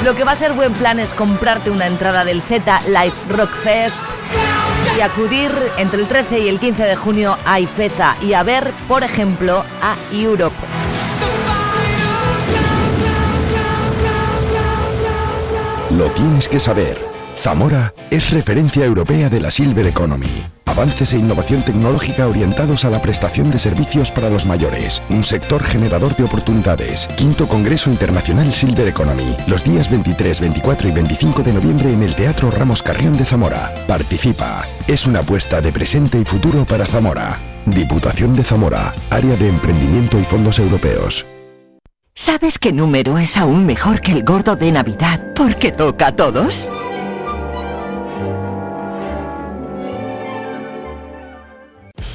Lo 0.03 0.13
que 0.13 0.25
va 0.25 0.31
a 0.31 0.35
ser 0.35 0.51
buen 0.51 0.73
plan 0.73 0.99
es 0.99 1.13
comprarte 1.13 1.69
una 1.69 1.87
entrada 1.87 2.25
del 2.25 2.41
Z 2.41 2.81
Live 2.87 3.15
Rock 3.29 3.51
Fest 3.63 4.01
y 4.99 5.01
acudir 5.01 5.49
entre 5.77 6.01
el 6.01 6.07
13 6.07 6.39
y 6.39 6.49
el 6.49 6.59
15 6.59 6.83
de 6.83 6.95
junio 6.97 7.37
a 7.45 7.59
Ifeza 7.61 8.17
y 8.21 8.33
a 8.33 8.43
ver, 8.43 8.73
por 8.89 9.03
ejemplo, 9.03 9.63
a 9.81 9.95
Europe. 10.11 10.55
Lo 15.91 16.05
tienes 16.07 16.49
que 16.49 16.59
saber. 16.59 16.97
Zamora 17.37 17.93
es 18.11 18.31
referencia 18.31 18.83
europea 18.83 19.29
de 19.29 19.39
la 19.39 19.51
Silver 19.51 19.87
Economy. 19.87 20.58
Avances 20.69 21.13
e 21.13 21.17
innovación 21.17 21.63
tecnológica 21.63 22.27
orientados 22.27 22.85
a 22.85 22.91
la 22.91 23.01
prestación 23.01 23.49
de 23.49 23.57
servicios 23.57 24.11
para 24.11 24.29
los 24.29 24.45
mayores. 24.45 25.01
Un 25.09 25.23
sector 25.23 25.63
generador 25.63 26.15
de 26.15 26.25
oportunidades. 26.25 27.07
Quinto 27.17 27.47
Congreso 27.47 27.89
Internacional 27.89 28.53
Silver 28.53 28.87
Economy. 28.87 29.35
Los 29.47 29.63
días 29.63 29.89
23, 29.89 30.39
24 30.39 30.89
y 30.89 30.91
25 30.91 31.41
de 31.41 31.53
noviembre 31.53 31.91
en 31.91 32.03
el 32.03 32.13
Teatro 32.13 32.51
Ramos 32.51 32.83
Carrión 32.83 33.17
de 33.17 33.25
Zamora. 33.25 33.73
Participa. 33.87 34.63
Es 34.87 35.07
una 35.07 35.21
apuesta 35.21 35.59
de 35.59 35.71
presente 35.71 36.19
y 36.19 36.23
futuro 36.23 36.65
para 36.65 36.85
Zamora. 36.85 37.39
Diputación 37.65 38.35
de 38.35 38.43
Zamora. 38.43 38.93
Área 39.09 39.35
de 39.37 39.47
Emprendimiento 39.47 40.19
y 40.19 40.23
Fondos 40.23 40.59
Europeos. 40.59 41.25
¿Sabes 42.13 42.59
qué 42.59 42.73
número 42.73 43.17
es 43.17 43.37
aún 43.37 43.65
mejor 43.65 44.01
que 44.01 44.11
el 44.11 44.23
gordo 44.23 44.55
de 44.55 44.71
Navidad 44.71 45.33
porque 45.35 45.71
toca 45.71 46.07
a 46.07 46.15
todos? 46.15 46.69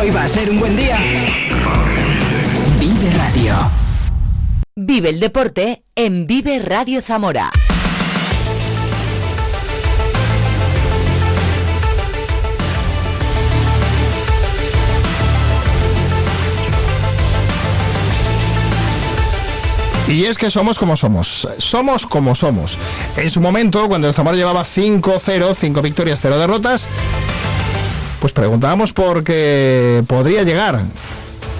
Hoy 0.00 0.10
va 0.10 0.22
a 0.22 0.28
ser 0.28 0.48
un 0.48 0.60
buen 0.60 0.76
día. 0.76 0.96
Vive 2.78 3.10
Radio. 3.16 3.54
Vive 4.76 5.08
el 5.08 5.18
deporte 5.18 5.82
en 5.96 6.28
Vive 6.28 6.60
Radio 6.60 7.02
Zamora. 7.02 7.50
Y 20.06 20.26
es 20.26 20.38
que 20.38 20.48
somos 20.48 20.78
como 20.78 20.96
somos, 20.96 21.48
somos 21.58 22.06
como 22.06 22.36
somos. 22.36 22.78
En 23.16 23.28
su 23.28 23.40
momento, 23.40 23.88
cuando 23.88 24.06
el 24.06 24.14
Zamora 24.14 24.36
llevaba 24.36 24.62
5-0, 24.62 25.54
5 25.54 25.82
victorias, 25.82 26.20
0 26.22 26.38
derrotas, 26.38 26.88
pues 28.20 28.32
preguntábamos 28.32 28.92
por 28.92 29.24
qué 29.24 30.02
podría 30.06 30.42
llegar 30.42 30.80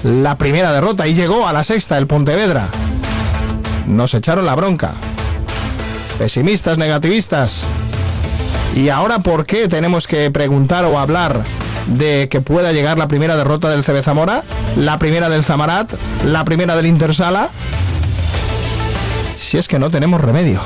la 0.05 0.39
primera 0.39 0.73
derrota 0.73 1.07
y 1.07 1.15
llegó 1.15 1.47
a 1.47 1.53
la 1.53 1.65
sexta 1.65 1.99
el 1.99 2.07
Pontevedra. 2.07 2.69
Nos 3.87 4.15
echaron 4.15 4.47
la 4.47 4.55
bronca. 4.55 4.93
Pesimistas, 6.19 6.79
negativistas. 6.79 7.65
Y 8.75 8.91
ahora, 8.91 9.21
¿por 9.21 9.47
qué 9.47 9.69
tenemos 9.69 10.07
que 10.07 10.31
preguntar 10.31 10.85
o 10.85 10.99
hablar 10.99 11.43
de 11.87 12.29
que 12.31 12.41
pueda 12.41 12.73
llegar 12.73 12.99
la 12.99 13.09
primera 13.09 13.37
derrota 13.37 13.71
del 13.71 13.85
CB 13.85 14.03
Zamora? 14.03 14.43
La 14.77 14.99
primera 14.99 15.29
del 15.29 15.45
Zamarat, 15.45 15.95
la 16.25 16.45
primera 16.45 16.77
del 16.77 16.87
Intersala 16.87 17.51
si 19.49 19.57
es 19.57 19.67
que 19.67 19.79
no 19.79 19.91
tenemos 19.91 20.21
remedio. 20.21 20.61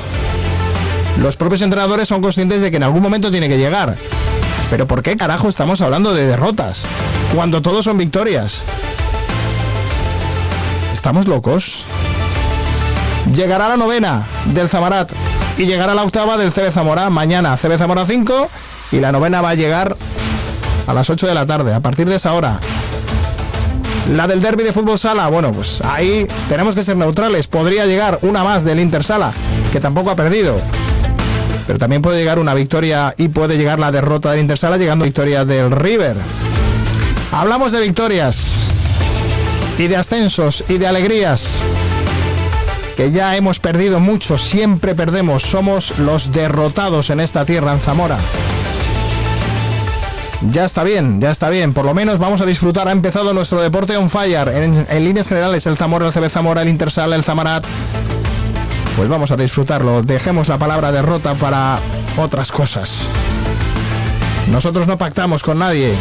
Los 1.21 1.37
propios 1.37 1.61
entrenadores 1.61 2.09
son 2.09 2.21
conscientes 2.21 2.61
de 2.61 2.69
que 2.69 2.77
en 2.77 2.83
algún 2.83 3.01
momento 3.01 3.31
tiene 3.31 3.47
que 3.47 3.57
llegar. 3.57 3.95
Pero 4.69 4.87
¿por 4.87 5.03
qué 5.03 5.17
carajo 5.17 5.49
estamos 5.49 5.81
hablando 5.81 6.13
de 6.13 6.25
derrotas? 6.25 6.85
Cuando 7.35 7.61
todos 7.61 7.85
son 7.85 7.97
victorias. 7.97 8.63
¿Estamos 10.93 11.27
locos? 11.27 11.85
Llegará 13.33 13.69
la 13.69 13.77
novena 13.77 14.25
del 14.45 14.69
Zamarat 14.69 15.11
y 15.57 15.65
llegará 15.65 15.93
la 15.93 16.03
octava 16.03 16.37
del 16.37 16.51
CB 16.51 16.71
Zamora 16.71 17.09
mañana. 17.09 17.57
CB 17.57 17.77
Zamora 17.77 18.05
5 18.05 18.49
y 18.91 18.99
la 18.99 19.11
novena 19.11 19.41
va 19.41 19.49
a 19.49 19.55
llegar 19.55 19.97
a 20.87 20.93
las 20.93 21.09
8 21.09 21.27
de 21.27 21.33
la 21.33 21.45
tarde. 21.45 21.73
A 21.73 21.79
partir 21.79 22.07
de 22.07 22.15
esa 22.15 22.33
hora 22.33 22.59
la 24.11 24.27
del 24.27 24.41
derby 24.41 24.63
de 24.63 24.73
fútbol 24.73 24.99
sala, 24.99 25.29
bueno, 25.29 25.51
pues 25.51 25.81
ahí 25.81 26.27
tenemos 26.49 26.75
que 26.75 26.83
ser 26.83 26.97
neutrales. 26.97 27.47
Podría 27.47 27.85
llegar 27.85 28.19
una 28.21 28.43
más 28.43 28.63
del 28.63 28.79
Inter 28.79 29.03
Sala, 29.03 29.31
que 29.71 29.79
tampoco 29.79 30.11
ha 30.11 30.15
perdido. 30.15 30.55
Pero 31.65 31.79
también 31.79 32.01
puede 32.01 32.19
llegar 32.19 32.39
una 32.39 32.53
victoria 32.53 33.15
y 33.17 33.29
puede 33.29 33.57
llegar 33.57 33.79
la 33.79 33.91
derrota 33.91 34.31
del 34.31 34.41
Inter 34.41 34.57
Sala, 34.57 34.77
llegando 34.77 35.05
victoria 35.05 35.45
del 35.45 35.71
River. 35.71 36.17
Hablamos 37.31 37.71
de 37.71 37.81
victorias 37.81 38.55
y 39.77 39.87
de 39.87 39.95
ascensos 39.95 40.63
y 40.69 40.77
de 40.77 40.87
alegrías. 40.87 41.61
Que 42.97 43.11
ya 43.11 43.35
hemos 43.35 43.59
perdido 43.59 43.99
mucho, 43.99 44.37
siempre 44.37 44.93
perdemos. 44.93 45.43
Somos 45.43 45.97
los 45.97 46.31
derrotados 46.31 47.09
en 47.09 47.19
esta 47.19 47.43
tierra, 47.43 47.73
en 47.73 47.79
Zamora. 47.79 48.17
Ya 50.51 50.65
está 50.65 50.83
bien, 50.83 51.21
ya 51.21 51.31
está 51.31 51.49
bien. 51.49 51.73
Por 51.73 51.85
lo 51.85 51.93
menos 51.93 52.19
vamos 52.19 52.41
a 52.41 52.45
disfrutar. 52.45 52.87
Ha 52.87 52.91
empezado 52.91 53.33
nuestro 53.33 53.61
deporte 53.61 53.95
on 53.97 54.09
fire. 54.09 54.47
En, 54.49 55.03
líneas 55.03 55.27
generales, 55.27 55.65
el 55.65 55.77
Zamora, 55.77 56.07
el 56.07 56.13
CB 56.13 56.29
Zamora, 56.29 56.61
el 56.61 56.69
Intersal, 56.69 57.13
el 57.13 57.23
Zamarat. 57.23 57.65
Pues 58.95 59.09
vamos 59.09 59.31
a 59.31 59.37
disfrutarlo. 59.37 60.01
Dejemos 60.01 60.47
la 60.47 60.57
palabra 60.57 60.91
derrota 60.91 61.33
para 61.33 61.79
otras 62.17 62.51
cosas. 62.51 63.07
Nosotros 64.51 64.87
no 64.87 64.97
pactamos 64.97 65.41
con 65.41 65.59
nadie. 65.59 65.93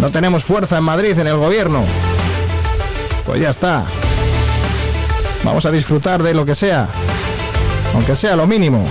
No 0.00 0.10
tenemos 0.10 0.44
fuerza 0.44 0.78
en 0.78 0.84
Madrid, 0.84 1.18
en 1.18 1.26
el 1.26 1.36
gobierno. 1.36 1.84
Pues 3.24 3.40
ya 3.40 3.50
está. 3.50 3.84
Vamos 5.44 5.66
a 5.66 5.70
disfrutar 5.70 6.22
de 6.22 6.34
lo 6.34 6.44
que 6.44 6.54
sea. 6.54 6.88
Aunque 7.94 8.14
sea 8.14 8.36
lo 8.36 8.46
mínimo. 8.46 8.86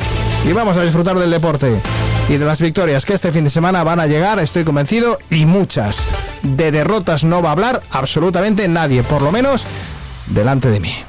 Y 0.47 0.51
vamos 0.51 0.77
a 0.77 0.83
disfrutar 0.83 1.17
del 1.17 1.31
deporte 1.31 1.79
y 2.27 2.37
de 2.37 2.45
las 2.45 2.59
victorias 2.59 3.05
que 3.05 3.13
este 3.13 3.31
fin 3.31 3.43
de 3.43 3.49
semana 3.49 3.83
van 3.83 3.99
a 3.99 4.07
llegar, 4.07 4.39
estoy 4.39 4.63
convencido, 4.63 5.19
y 5.29 5.45
muchas. 5.45 6.13
De 6.41 6.71
derrotas 6.71 7.23
no 7.23 7.41
va 7.41 7.49
a 7.49 7.51
hablar 7.51 7.83
absolutamente 7.91 8.67
nadie, 8.67 9.03
por 9.03 9.21
lo 9.21 9.31
menos 9.31 9.65
delante 10.27 10.69
de 10.69 10.79
mí. 10.79 11.04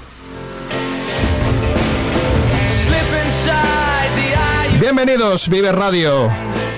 Bienvenidos, 4.87 5.49
Vive 5.49 5.73
Radio 5.73 6.31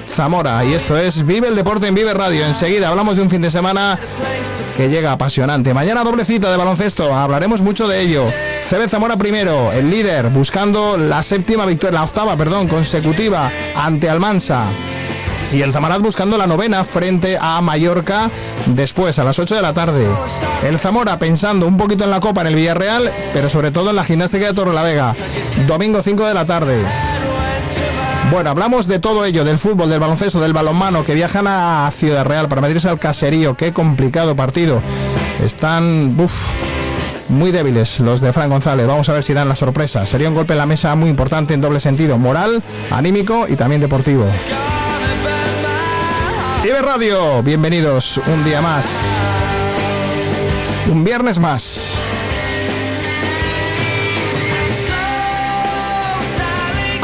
Zamora, 0.09 0.65
y 0.65 0.73
esto 0.73 0.97
es 0.97 1.27
Vive 1.27 1.49
el 1.49 1.55
Deporte 1.55 1.89
en 1.89 1.95
Vive 1.95 2.15
Radio. 2.15 2.47
Enseguida 2.47 2.89
hablamos 2.89 3.17
de 3.17 3.23
un 3.23 3.29
fin 3.29 3.43
de 3.43 3.51
semana 3.51 3.99
que 4.79 4.89
llega 4.89 5.13
apasionante. 5.13 5.75
Mañana 5.75 6.05
doble 6.05 6.25
cita 6.25 6.51
de 6.51 6.57
baloncesto, 6.57 7.15
hablaremos 7.15 7.61
mucho 7.61 7.87
de 7.87 8.01
ello. 8.01 8.25
CB 8.67 8.89
Zamora 8.89 9.19
primero, 9.19 9.73
el 9.73 9.91
líder, 9.91 10.31
buscando 10.31 10.97
la 10.97 11.23
séptima 11.23 11.67
victoria, 11.67 11.99
la 11.99 12.07
octava, 12.07 12.35
perdón, 12.35 12.67
consecutiva 12.67 13.53
ante 13.77 14.09
Almansa. 14.09 14.65
Y 15.53 15.61
el 15.61 15.75
Zamarat 15.75 16.01
buscando 16.01 16.39
la 16.39 16.47
novena 16.47 16.85
frente 16.85 17.37
a 17.39 17.61
Mallorca 17.61 18.31
después 18.69 19.19
a 19.19 19.25
las 19.25 19.39
8 19.39 19.55
de 19.55 19.63
la 19.63 19.75
tarde. 19.75 20.07
El 20.65 20.79
Zamora 20.79 21.19
pensando 21.19 21.67
un 21.67 21.77
poquito 21.77 22.05
en 22.05 22.11
la 22.11 22.21
Copa 22.21 22.41
en 22.41 22.47
el 22.47 22.55
Villarreal, 22.55 23.13
pero 23.35 23.51
sobre 23.51 23.71
todo 23.71 23.91
en 23.91 23.97
la 23.97 24.05
gimnástica 24.05 24.47
de 24.47 24.55
Torrelavega. 24.55 25.15
Domingo 25.67 26.01
5 26.01 26.27
de 26.27 26.35
la 26.35 26.47
tarde. 26.47 27.28
Bueno, 28.31 28.51
hablamos 28.51 28.87
de 28.87 28.99
todo 28.99 29.25
ello, 29.25 29.45
del 29.45 29.59
fútbol, 29.59 29.89
del 29.89 30.01
baloncesto, 30.01 30.39
del 30.41 30.53
balonmano, 30.53 31.03
que 31.03 31.15
viajan 31.15 31.47
a 31.49 31.91
Ciudad 31.93 32.27
Real 32.27 32.49
para 32.49 32.61
medirse 32.61 32.89
al 32.89 32.99
caserío. 32.99 33.57
Qué 33.57 33.73
complicado 33.73 34.37
partido. 34.37 34.83
Están... 35.43 36.15
Uf, 36.21 36.53
muy 37.31 37.51
débiles 37.51 38.01
los 38.01 38.21
de 38.21 38.33
Fran 38.33 38.51
González. 38.51 38.87
Vamos 38.87 39.09
a 39.09 39.15
ver 39.15 39.23
si 39.23 39.33
dan 39.33 39.49
la 39.49 39.55
sorpresa. 39.55 40.05
Sería 40.07 40.29
un 40.29 40.35
golpe 40.35 40.53
en 40.53 40.59
la 40.59 40.67
mesa 40.67 40.95
muy 40.95 41.09
importante 41.09 41.55
en 41.55 41.61
doble 41.61 41.81
sentido, 41.81 42.19
moral, 42.19 42.63
anímico 42.91 43.47
y 43.49 43.57
también 43.57 43.81
deportivo. 43.81 44.27
Radio, 46.83 47.43
bienvenidos 47.43 48.21
un 48.27 48.45
día 48.45 48.61
más. 48.61 48.87
Un 50.91 51.03
viernes 51.03 51.39
más. 51.39 51.99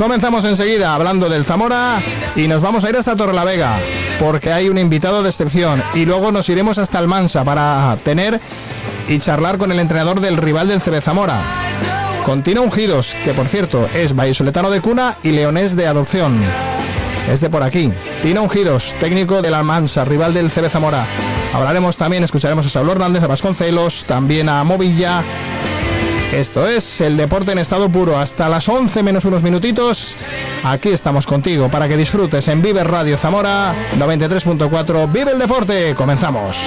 Comenzamos 0.04 0.44
enseguida 0.44 0.94
hablando 0.94 1.30
del 1.30 1.46
Zamora 1.46 2.02
y 2.36 2.46
nos 2.46 2.60
vamos 2.60 2.84
a 2.84 2.90
ir 2.90 2.96
hasta 2.98 3.16
Torrelavega 3.16 3.78
porque 4.20 4.52
hay 4.52 4.68
un 4.68 4.76
invitado 4.76 5.22
de 5.22 5.30
excepción 5.30 5.82
y 5.94 6.04
luego 6.04 6.30
nos 6.30 6.46
iremos 6.50 6.76
hasta 6.76 6.98
Almansa 6.98 7.42
para 7.42 7.96
tener 8.04 8.38
y 9.08 9.18
charlar 9.18 9.56
con 9.56 9.72
el 9.72 9.80
entrenador 9.80 10.20
del 10.20 10.36
rival 10.36 10.68
del 10.68 10.82
CB 10.82 11.00
Zamora. 11.00 11.40
Con 12.22 12.42
Tino 12.42 12.60
Ungidos, 12.60 13.16
que 13.24 13.32
por 13.32 13.48
cierto 13.48 13.88
es 13.94 14.14
vallisoletano 14.14 14.70
de 14.70 14.82
cuna 14.82 15.16
y 15.22 15.30
leonés 15.30 15.74
de 15.74 15.86
adopción. 15.86 16.38
Es 17.30 17.40
de 17.40 17.48
por 17.48 17.62
aquí. 17.62 17.90
Tino 18.22 18.42
Ungidos, 18.42 18.94
técnico 19.00 19.40
de 19.40 19.50
la 19.50 19.62
Mansa, 19.62 20.04
rival 20.04 20.34
del 20.34 20.50
CB 20.50 20.68
Zamora. 20.68 21.06
Hablaremos 21.54 21.96
también, 21.96 22.24
escucharemos 22.24 22.66
a 22.66 22.68
Saulo 22.68 22.92
Hernández, 22.92 23.22
a 23.22 23.26
Vasconcelos, 23.26 24.04
también 24.04 24.50
a 24.50 24.64
Movilla. 24.64 25.24
Esto 26.34 26.66
es 26.68 27.00
el 27.00 27.16
deporte 27.16 27.52
en 27.52 27.58
estado 27.58 27.88
puro. 27.88 28.18
Hasta 28.18 28.48
las 28.48 28.68
11 28.68 29.04
menos 29.04 29.24
unos 29.24 29.44
minutitos. 29.44 30.16
Aquí 30.64 30.88
estamos 30.88 31.26
contigo 31.26 31.70
para 31.70 31.86
que 31.86 31.96
disfrutes 31.96 32.48
en 32.48 32.60
Vive 32.60 32.82
Radio 32.82 33.16
Zamora 33.16 33.72
93.4. 33.96 35.12
Vive 35.12 35.30
el 35.30 35.38
deporte. 35.38 35.94
Comenzamos. 35.94 36.58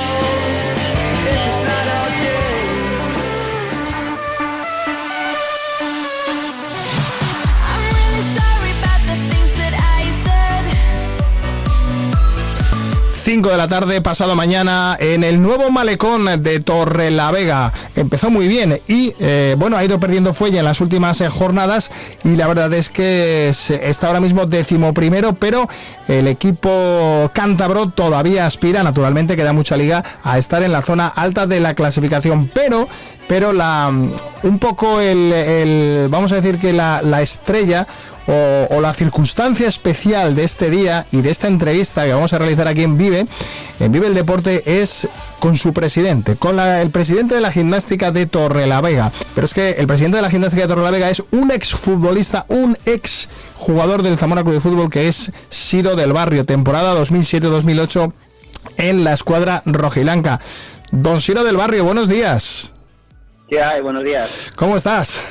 5 13.27 13.49
de 13.49 13.57
la 13.57 13.67
tarde, 13.67 13.99
pasado 13.99 14.37
mañana, 14.37 14.95
en 15.01 15.21
el 15.21 15.41
nuevo 15.41 15.69
malecón 15.69 16.41
de 16.41 16.61
Torrelavega. 16.61 17.73
Empezó 17.97 18.29
muy 18.29 18.47
bien 18.47 18.79
y, 18.87 19.13
eh, 19.19 19.53
bueno, 19.57 19.75
ha 19.75 19.83
ido 19.83 19.99
perdiendo 19.99 20.33
fuelle 20.33 20.59
en 20.59 20.63
las 20.63 20.79
últimas 20.79 21.19
eh, 21.19 21.27
jornadas 21.27 21.91
y 22.23 22.37
la 22.37 22.47
verdad 22.47 22.73
es 22.73 22.89
que 22.89 23.49
está 23.49 24.07
ahora 24.07 24.21
mismo 24.21 24.45
décimo 24.45 24.93
primero, 24.93 25.33
pero 25.33 25.67
el 26.07 26.25
equipo 26.29 27.29
cántabro 27.33 27.89
todavía 27.89 28.45
aspira, 28.45 28.81
naturalmente 28.81 29.35
queda 29.35 29.51
mucha 29.51 29.75
liga, 29.75 30.05
a 30.23 30.37
estar 30.37 30.63
en 30.63 30.71
la 30.71 30.81
zona 30.81 31.09
alta 31.09 31.47
de 31.47 31.59
la 31.59 31.73
clasificación, 31.73 32.49
pero 32.53 32.87
pero 33.27 33.51
la 33.51 33.91
un 34.43 34.59
poco 34.59 35.01
el, 35.01 36.07
vamos 36.09 36.31
a 36.31 36.35
decir 36.35 36.59
que 36.59 36.71
la, 36.71 37.01
la 37.01 37.21
estrella 37.21 37.87
o, 38.27 38.81
la 38.81 38.93
circunstancia 38.93 39.67
especial 39.67 40.35
de 40.35 40.43
este 40.43 40.69
día 40.69 41.07
y 41.11 41.21
de 41.21 41.29
esta 41.29 41.47
entrevista 41.47 42.05
que 42.05 42.13
vamos 42.13 42.33
a 42.33 42.37
realizar 42.37 42.67
aquí 42.67 42.83
en 42.83 42.97
Vive, 42.97 43.25
en 43.79 43.91
Vive 43.91 44.07
el 44.07 44.13
Deporte, 44.13 44.81
es 44.81 45.07
con 45.39 45.57
su 45.57 45.73
presidente, 45.73 46.35
con 46.35 46.59
el 46.59 46.89
presidente 46.91 47.35
de 47.35 47.41
la 47.41 47.51
gimnástica 47.51 48.11
de 48.11 48.25
Torrelavega. 48.25 49.11
Pero 49.33 49.45
es 49.45 49.53
que 49.53 49.71
el 49.71 49.87
presidente 49.87 50.17
de 50.17 50.23
la 50.23 50.29
gimnástica 50.29 50.63
de 50.63 50.67
Torrelavega 50.67 51.09
es 51.09 51.23
un 51.31 51.51
ex 51.51 51.71
futbolista, 51.71 52.45
un 52.49 52.77
ex 52.85 53.29
jugador 53.55 54.03
del 54.03 54.17
Zamora 54.17 54.43
Club 54.43 54.55
de 54.55 54.61
Fútbol 54.61 54.89
que 54.89 55.07
es 55.07 55.31
Siro 55.49 55.95
del 55.95 56.13
Barrio, 56.13 56.45
temporada 56.45 56.99
2007-2008 57.01 58.11
en 58.77 59.03
la 59.03 59.13
escuadra 59.13 59.63
rojilanca. 59.65 60.39
Don 60.91 61.21
Siro 61.21 61.43
del 61.43 61.57
Barrio, 61.57 61.83
buenos 61.83 62.07
días. 62.07 62.73
¿Qué 63.49 63.61
hay? 63.61 63.81
Buenos 63.81 64.03
días. 64.03 64.51
¿Cómo 64.55 64.75
estás? 64.75 65.21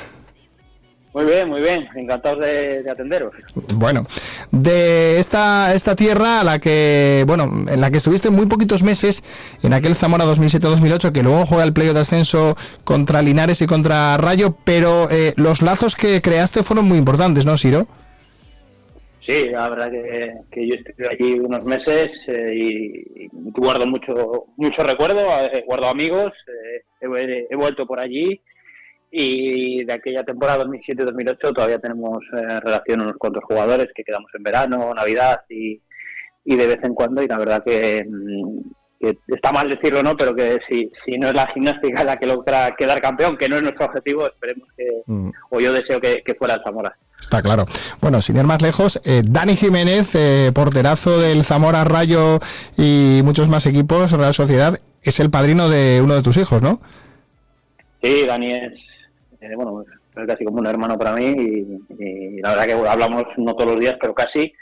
Muy 1.17 1.25
bien, 1.25 1.49
muy 1.49 1.63
bien, 1.63 1.89
encantados 1.95 2.41
de, 2.41 2.85
atenderos. 2.91 3.33
Bueno, 3.75 4.05
de 4.51 5.19
esta, 5.19 5.73
esta 5.73 5.97
tierra 5.97 6.41
a 6.41 6.45
la 6.45 6.59
que, 6.59 7.25
bueno, 7.27 7.45
en 7.71 7.81
la 7.81 7.91
que 7.91 7.97
estuviste 7.97 8.29
muy 8.29 8.45
poquitos 8.45 8.83
meses, 8.83 9.23
en 9.63 9.73
aquel 9.73 9.95
Zamora 9.95 10.27
2007-2008, 10.27 11.13
que 11.13 11.23
luego 11.23 11.47
juega 11.47 11.65
el 11.65 11.73
playo 11.73 11.95
de 11.95 12.01
ascenso 12.01 12.55
contra 12.85 13.23
Linares 13.23 13.63
y 13.63 13.67
contra 13.67 14.19
Rayo, 14.19 14.59
pero 14.63 15.09
eh, 15.11 15.33
los 15.37 15.63
lazos 15.63 15.97
que 15.97 16.21
creaste 16.21 16.63
fueron 16.63 16.85
muy 16.85 16.99
importantes, 16.99 17.47
¿no, 17.47 17.57
Siro? 17.57 17.87
Sí, 19.21 19.49
la 19.49 19.71
verdad 19.71 19.91
que, 20.51 20.69
yo 20.69 20.75
estuve 20.75 21.09
allí 21.09 21.41
unos 21.41 21.65
meses 21.65 22.27
eh, 22.29 22.53
y, 22.55 23.29
guardo 23.53 23.87
mucho 23.87 24.49
mucho 24.59 24.83
recuerdo, 24.83 25.27
eh, 25.51 25.65
guardo 25.67 25.89
amigos, 25.89 26.35
he 27.01 27.57
vuelto 27.57 27.87
por 27.87 28.01
allí 28.01 28.43
y 29.19 29.83
de 29.83 29.95
aquella 29.95 30.23
temporada 30.25 30.63
2007-2008 30.67 31.55
todavía 31.55 31.79
tenemos 31.79 32.23
eh, 32.35 32.61
relación 32.61 33.01
unos 33.01 33.17
cuantos 33.17 33.43
jugadores 33.45 33.89
que 33.95 34.05
quedamos 34.05 34.31
en 34.35 34.43
verano, 34.43 34.93
Navidad 34.93 35.41
y, 35.49 35.81
y 36.45 36.55
de 36.57 36.67
vez 36.67 36.81
en 36.83 36.93
cuando 36.93 37.23
y 37.23 37.27
la 37.27 37.39
verdad 37.39 37.63
que, 37.65 38.05
mm, 38.07 39.15
está 39.29 39.53
mal 39.53 39.71
decirlo, 39.71 40.03
¿no? 40.03 40.15
Pero 40.19 40.35
que 40.35 40.59
si, 40.69 40.91
si 41.03 41.17
no 41.17 41.29
es 41.29 41.35
la 41.35 41.47
gimnástica 41.47 42.05
la 42.05 42.19
que 42.19 42.27
logra 42.27 42.77
quedar 42.77 43.01
campeón, 43.01 43.39
que 43.39 43.49
no 43.49 43.57
es 43.57 43.63
nuestro 43.63 43.87
objetivo, 43.87 44.27
esperemos 44.27 44.69
que, 44.77 44.87
mm. 45.07 45.31
o 45.49 45.61
yo 45.61 45.73
deseo 45.73 45.99
que, 45.99 46.23
fuera 46.39 46.57
el 46.57 46.63
Zamora. 46.63 46.95
Está 47.19 47.41
claro. 47.41 47.65
Bueno, 48.03 48.21
sin 48.21 48.37
ir 48.37 48.45
más 48.45 48.61
lejos, 48.61 49.01
eh, 49.03 49.23
Dani 49.25 49.57
Jiménez, 49.57 50.15
eh, 50.15 50.51
porterazo 50.55 51.19
del 51.21 51.43
Zamora 51.43 51.85
Rayo 51.85 52.39
y 52.77 53.23
muchos 53.25 53.49
más 53.49 53.65
equipos, 53.65 54.13
Real 54.13 54.35
Sociedad, 54.35 54.79
es 55.03 55.21
el 55.21 55.31
padrino 55.31 55.71
de 55.71 56.03
uno 56.03 56.17
de 56.17 56.23
tus 56.23 56.37
hijos, 56.37 56.61
¿no? 56.61 56.83
Sí, 58.03 58.27
Dani 58.27 58.53
es, 58.53 58.91
eh, 59.41 59.55
bueno, 59.57 59.83
es 59.83 60.27
casi 60.27 60.45
como 60.45 60.59
un 60.59 60.67
hermano 60.67 60.99
para 60.99 61.15
mí 61.15 61.27
y, 61.27 62.41
la 62.41 62.51
verdad 62.51 62.67
que 62.67 62.89
hablamos 62.89 63.25
no 63.37 63.55
todos 63.55 63.73
los 63.73 63.81
días, 63.81 63.97
pero 64.01 64.15
casi. 64.15 64.53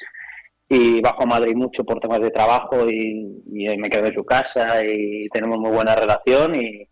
Y 0.68 1.00
bajo 1.00 1.22
a 1.22 1.26
Madrid 1.26 1.54
mucho 1.54 1.84
por 1.84 2.00
temas 2.00 2.20
de 2.20 2.30
trabajo 2.30 2.88
y, 2.88 3.42
me 3.46 3.90
quedo 3.90 4.06
en 4.06 4.14
su 4.14 4.24
casa 4.24 4.84
y 4.84 5.28
tenemos 5.28 5.58
muy 5.58 5.70
buena 5.70 5.94
relación 5.94 6.54
y, 6.54 6.88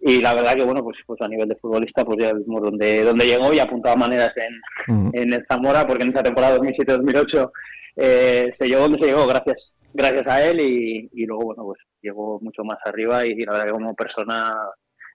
y 0.00 0.20
la 0.20 0.34
verdad 0.34 0.54
que 0.54 0.64
bueno 0.64 0.82
pues 0.82 0.96
pues 1.06 1.20
a 1.20 1.28
nivel 1.28 1.48
de 1.48 1.56
futbolista 1.56 2.04
pues 2.04 2.18
ya 2.18 2.32
vimos 2.32 2.62
donde 2.62 3.04
donde 3.04 3.26
llegó 3.26 3.52
y 3.52 3.58
apuntaba 3.58 3.96
maneras 3.96 4.32
en, 4.36 5.10
en 5.12 5.32
el 5.32 5.44
Zamora 5.46 5.86
porque 5.86 6.04
en 6.04 6.10
esa 6.10 6.22
temporada 6.22 6.56
2007-2008 6.58 7.50
eh, 7.96 8.50
se 8.54 8.66
llegó 8.66 8.82
donde 8.82 8.98
se 8.98 9.06
llegó 9.06 9.26
gracias 9.26 9.72
gracias 9.92 10.26
a 10.26 10.44
él 10.44 10.60
y, 10.60 11.10
y 11.12 11.26
luego 11.26 11.44
bueno 11.44 11.64
pues 11.64 11.80
llegó 12.02 12.40
mucho 12.40 12.64
más 12.64 12.78
arriba 12.84 13.26
y, 13.26 13.34
la 13.40 13.52
verdad 13.52 13.66
que 13.66 13.72
como 13.72 13.94
persona 13.94 14.54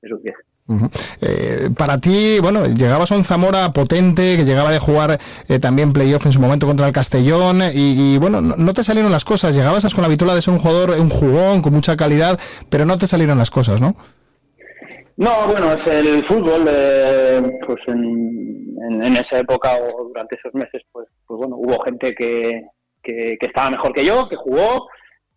es 0.02 0.12
un 0.12 0.22
eh, 1.22 1.70
para 1.78 2.00
ti, 2.00 2.40
bueno, 2.42 2.66
llegabas 2.66 3.12
a 3.12 3.16
un 3.16 3.24
Zamora 3.24 3.72
potente, 3.72 4.36
que 4.36 4.46
llegaba 4.46 4.72
de 4.72 4.80
jugar 4.80 5.20
eh, 5.48 5.60
también 5.60 5.94
playoff 5.94 6.26
en 6.26 6.32
su 6.32 6.40
momento 6.40 6.66
contra 6.66 6.88
el 6.88 6.94
Castellón, 6.94 7.62
y, 7.74 8.18
bueno, 8.18 8.42
no, 8.42 8.74
te 8.74 8.84
salieron 8.84 9.12
las 9.12 9.26
cosas, 9.26 9.56
llegabas 9.56 9.94
con 9.94 10.02
la 10.02 10.08
vitola 10.08 10.34
de 10.34 10.42
ser 10.42 10.54
un 10.54 10.60
jugador, 10.60 10.92
un 11.00 11.10
jugón, 11.10 11.62
con 11.62 11.74
mucha 11.74 11.96
calidad, 11.96 12.40
pero 12.70 12.86
no 12.86 12.98
te 12.98 13.06
salieron 13.06 13.38
las 13.38 13.52
cosas, 13.52 13.80
¿no? 13.80 13.96
No, 15.18 15.48
bueno, 15.48 15.72
es 15.74 15.88
el 15.88 16.26
fútbol, 16.26 16.66
eh, 16.68 17.42
pues 17.66 17.80
en, 17.88 19.16
esa 19.16 19.40
época 19.40 19.72
o 19.78 20.08
durante 20.08 20.36
esos 20.36 20.54
meses, 20.54 20.82
pues, 20.92 21.08
pues 21.26 21.38
bueno, 21.38 21.56
hubo 21.58 21.80
gente 21.84 22.14
que, 22.14 22.64
que, 23.02 23.38
estaba 23.40 23.70
mejor 23.70 23.94
que 23.94 24.04
yo, 24.04 24.28
que 24.28 24.36
jugó, 24.36 24.88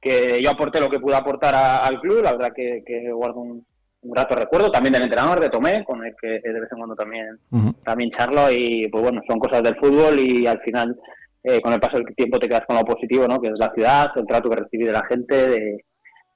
que 0.00 0.42
yo 0.42 0.50
aporté 0.50 0.80
lo 0.80 0.90
que 0.90 0.98
pude 0.98 1.14
aportar 1.14 1.54
al 1.54 2.00
club, 2.00 2.22
la 2.22 2.32
verdad 2.32 2.52
que, 2.54 2.82
que 2.84 3.12
guardo 3.12 3.40
un, 3.40 3.66
un 4.00 4.10
grato 4.12 4.34
recuerdo 4.36 4.70
también 4.70 4.92
del 4.92 5.02
entrenador 5.02 5.40
de 5.40 5.50
Tomé, 5.50 5.84
con 5.84 6.04
el 6.04 6.14
que 6.20 6.40
de 6.40 6.60
vez 6.60 6.70
en 6.70 6.78
cuando 6.78 6.94
también, 6.94 7.38
también 7.84 8.10
charlo 8.10 8.50
y 8.50 8.88
pues 8.88 9.02
bueno, 9.02 9.20
son 9.28 9.38
cosas 9.38 9.62
del 9.62 9.76
fútbol 9.76 10.18
y 10.20 10.46
al 10.46 10.60
final 10.60 10.96
eh, 11.42 11.60
con 11.60 11.72
el 11.72 11.80
paso 11.80 11.96
del 11.96 12.14
tiempo 12.14 12.38
te 12.38 12.48
quedas 12.48 12.66
con 12.66 12.76
lo 12.76 12.84
positivo, 12.84 13.26
¿no? 13.26 13.40
que 13.40 13.48
es 13.48 13.58
la 13.58 13.72
ciudad, 13.74 14.10
el 14.16 14.26
trato 14.26 14.50
que 14.50 14.56
recibí 14.56 14.84
de 14.84 14.92
la 14.92 15.04
gente, 15.06 15.48
de, 15.48 15.84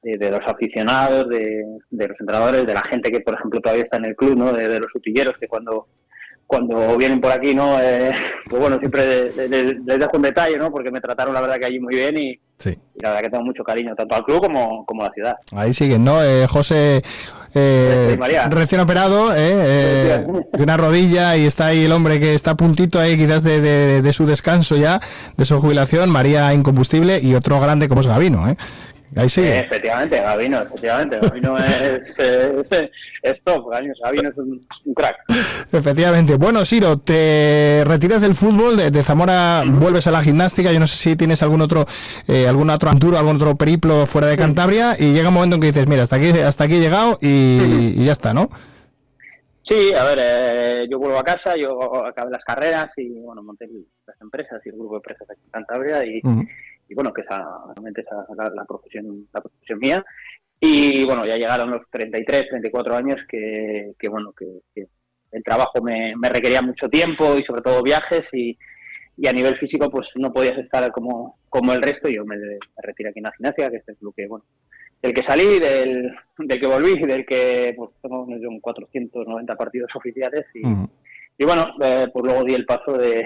de, 0.02 0.30
los 0.30 0.40
aficionados, 0.46 1.28
de, 1.28 1.64
de, 1.90 2.08
los 2.08 2.18
entrenadores, 2.20 2.66
de 2.66 2.74
la 2.74 2.82
gente 2.82 3.10
que 3.10 3.20
por 3.20 3.34
ejemplo 3.34 3.60
todavía 3.60 3.84
está 3.84 3.98
en 3.98 4.06
el 4.06 4.16
club, 4.16 4.36
¿no? 4.36 4.52
de, 4.52 4.80
los 4.80 4.94
utilleros 4.94 5.34
que 5.38 5.48
cuando 5.48 5.88
cuando 6.46 6.98
vienen 6.98 7.18
por 7.18 7.32
aquí, 7.32 7.54
¿no? 7.54 7.80
Eh, 7.80 8.12
pues 8.44 8.60
bueno, 8.60 8.78
siempre 8.78 9.30
les, 9.48 9.86
dejo 9.86 10.16
un 10.16 10.22
detalle, 10.22 10.58
¿no? 10.58 10.70
Porque 10.70 10.90
me 10.90 11.00
trataron 11.00 11.32
la 11.32 11.40
verdad 11.40 11.56
que 11.56 11.64
allí 11.64 11.80
muy 11.80 11.94
bien 11.94 12.18
y, 12.18 12.38
la 12.66 13.08
verdad 13.10 13.22
que 13.22 13.30
tengo 13.30 13.44
mucho 13.44 13.64
cariño, 13.64 13.94
tanto 13.94 14.14
al 14.14 14.24
club 14.24 14.40
como, 14.42 14.84
como 14.86 15.02
a 15.02 15.06
la 15.06 15.12
ciudad. 15.12 15.36
Ahí 15.54 15.72
siguen, 15.72 16.04
¿no? 16.04 16.22
Eh, 16.22 16.46
José 16.46 17.02
eh, 17.54 18.18
recién 18.50 18.80
operado 18.80 19.32
eh, 19.36 20.24
de 20.52 20.62
una 20.62 20.76
rodilla 20.76 21.36
y 21.36 21.44
está 21.44 21.66
ahí 21.66 21.84
el 21.84 21.92
hombre 21.92 22.18
que 22.18 22.34
está 22.34 22.52
a 22.52 22.56
puntito 22.56 22.98
ahí 22.98 23.16
quizás 23.16 23.42
de, 23.42 23.60
de, 24.00 24.12
su 24.12 24.24
descanso 24.24 24.76
ya, 24.76 25.00
de 25.36 25.44
su 25.44 25.60
jubilación, 25.60 26.10
María 26.10 26.54
Incombustible 26.54 27.20
y 27.20 27.34
otro 27.34 27.60
grande 27.60 27.88
como 27.88 28.00
es 28.00 28.06
Gavino, 28.06 28.48
¿eh? 28.48 28.56
Ahí 29.14 29.28
sí. 29.28 29.42
efectivamente, 29.42 30.20
Gavino, 30.20 30.62
efectivamente. 30.62 31.18
Gavino 31.20 31.58
es, 31.58 32.02
es, 33.22 33.42
top, 33.42 33.70
Gavino 33.70 33.92
es 34.30 34.38
un, 34.38 34.66
crack. 34.94 35.16
Efectivamente. 35.70 36.36
Bueno, 36.36 36.64
Siro, 36.64 36.98
te 36.98 37.84
retiras 37.86 38.22
del 38.22 38.34
fútbol, 38.34 38.90
de, 38.90 39.02
Zamora 39.02 39.64
vuelves 39.66 40.06
a 40.06 40.12
la 40.12 40.22
gimnástica. 40.22 40.72
Yo 40.72 40.80
no 40.80 40.86
sé 40.86 40.96
si 40.96 41.16
tienes 41.16 41.42
algún 41.42 41.60
otro, 41.60 41.86
eh, 42.26 42.48
algún 42.48 42.70
otro 42.70 42.88
aventura, 42.88 43.18
algún 43.18 43.36
otro 43.36 43.54
periplo 43.56 44.06
fuera 44.06 44.28
de 44.28 44.36
Cantabria 44.36 44.96
y 44.98 45.12
llega 45.12 45.28
un 45.28 45.34
momento 45.34 45.56
en 45.56 45.60
que 45.60 45.66
dices, 45.68 45.86
mira, 45.86 46.02
hasta 46.02 46.16
aquí, 46.16 46.30
hasta 46.30 46.64
aquí 46.64 46.76
he 46.76 46.80
llegado 46.80 47.18
y, 47.20 48.04
ya 48.04 48.12
está, 48.12 48.32
¿no? 48.32 48.48
Sí, 49.62 49.92
a 49.94 50.04
ver, 50.04 50.18
eh, 50.20 50.86
yo 50.90 50.98
vuelvo 50.98 51.18
a 51.18 51.24
casa, 51.24 51.54
yo 51.56 52.04
acabé 52.04 52.30
las 52.30 52.44
carreras 52.44 52.92
y 52.96 53.10
bueno, 53.10 53.42
monté 53.42 53.68
las 54.06 54.20
empresas 54.20 54.60
y 54.64 54.70
el 54.70 54.74
grupo 54.74 54.94
de 54.94 54.98
empresas 54.98 55.30
aquí 55.30 55.40
en 55.44 55.50
Cantabria 55.50 56.04
y 56.04 56.20
y 56.92 56.94
bueno, 56.94 57.10
que 57.10 57.22
esa, 57.22 57.42
realmente 57.74 58.02
esa 58.02 58.26
la, 58.36 58.50
la, 58.54 58.64
profesión, 58.66 59.26
la 59.32 59.40
profesión 59.40 59.78
mía. 59.78 60.04
Y 60.60 61.04
bueno, 61.04 61.24
ya 61.24 61.38
llegaron 61.38 61.70
los 61.70 61.88
33, 61.90 62.50
34 62.50 62.94
años 62.94 63.16
que, 63.26 63.94
que 63.98 64.08
bueno, 64.08 64.32
que, 64.32 64.60
el 65.32 65.42
trabajo 65.42 65.80
me, 65.82 66.12
me, 66.16 66.28
requería 66.28 66.60
mucho 66.60 66.90
tiempo 66.90 67.38
y 67.38 67.44
sobre 67.44 67.62
todo 67.62 67.82
viajes 67.82 68.24
y, 68.34 68.58
y, 69.16 69.26
a 69.26 69.32
nivel 69.32 69.56
físico 69.56 69.90
pues 69.90 70.10
no 70.16 70.30
podías 70.34 70.58
estar 70.58 70.92
como, 70.92 71.38
como 71.48 71.72
el 71.72 71.80
resto. 71.80 72.10
Yo 72.10 72.26
me, 72.26 72.36
retiré 72.76 73.08
aquí 73.08 73.20
en 73.20 73.24
la 73.24 73.32
gimnasia, 73.32 73.70
que 73.70 73.78
este 73.78 73.92
es 73.92 74.02
lo 74.02 74.12
que, 74.12 74.26
bueno, 74.26 74.44
del 75.00 75.14
que 75.14 75.22
salí, 75.22 75.58
del, 75.58 76.14
del 76.36 76.60
que 76.60 76.66
volví, 76.66 77.00
del 77.00 77.24
que 77.24 77.72
pues 77.74 77.90
tengo 78.02 78.26
490 78.60 79.56
partidos 79.56 79.96
oficiales 79.96 80.44
y, 80.52 80.60
y 81.38 81.44
bueno, 81.46 81.74
eh, 81.82 82.08
pues 82.12 82.22
luego 82.22 82.44
di 82.44 82.52
el 82.52 82.66
paso 82.66 82.92
de, 82.92 83.24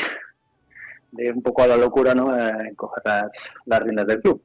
de 1.13 1.33
un 1.33 1.43
poco 1.43 1.63
a 1.63 1.67
la 1.67 1.77
locura, 1.77 2.15
¿no? 2.15 2.37
Eh, 2.37 2.73
coger 2.77 3.03
las, 3.05 3.25
las 3.67 3.81
riendas 3.81 4.07
del 4.07 4.21
club. 4.21 4.43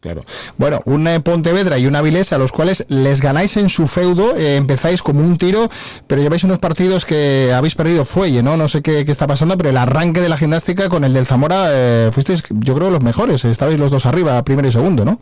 Claro. 0.00 0.22
Bueno, 0.56 0.80
un 0.86 1.06
eh, 1.06 1.20
Pontevedra 1.20 1.78
y 1.78 1.86
un 1.86 1.94
Avilés 1.94 2.32
a 2.32 2.38
los 2.38 2.52
cuales 2.52 2.86
les 2.88 3.20
ganáis 3.20 3.58
en 3.58 3.68
su 3.68 3.86
feudo, 3.86 4.34
eh, 4.34 4.56
empezáis 4.56 5.02
como 5.02 5.20
un 5.20 5.36
tiro, 5.36 5.68
pero 6.06 6.22
lleváis 6.22 6.42
unos 6.42 6.58
partidos 6.58 7.04
que 7.04 7.52
habéis 7.52 7.74
perdido 7.74 8.06
fuelle, 8.06 8.42
¿no? 8.42 8.56
No 8.56 8.66
sé 8.66 8.80
qué, 8.80 9.00
está 9.00 9.26
pasando, 9.26 9.58
pero 9.58 9.68
el 9.68 9.76
arranque 9.76 10.22
de 10.22 10.30
la 10.30 10.38
gimnástica 10.38 10.88
con 10.88 11.04
el 11.04 11.12
del 11.12 11.26
Zamora 11.26 11.66
eh, 11.68 12.08
fuisteis, 12.12 12.42
yo 12.48 12.74
creo, 12.76 12.90
los 12.90 13.02
mejores. 13.02 13.44
Estabais 13.44 13.78
los 13.78 13.90
dos 13.90 14.06
arriba, 14.06 14.42
primero 14.42 14.68
y 14.68 14.72
segundo, 14.72 15.04
¿no? 15.04 15.20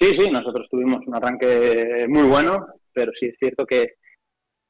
Sí, 0.00 0.14
sí, 0.14 0.30
nosotros 0.32 0.66
tuvimos 0.68 1.06
un 1.06 1.14
arranque 1.14 2.06
muy 2.08 2.24
bueno, 2.24 2.66
pero 2.92 3.12
sí 3.20 3.26
es 3.26 3.36
cierto 3.38 3.66
que, 3.66 3.98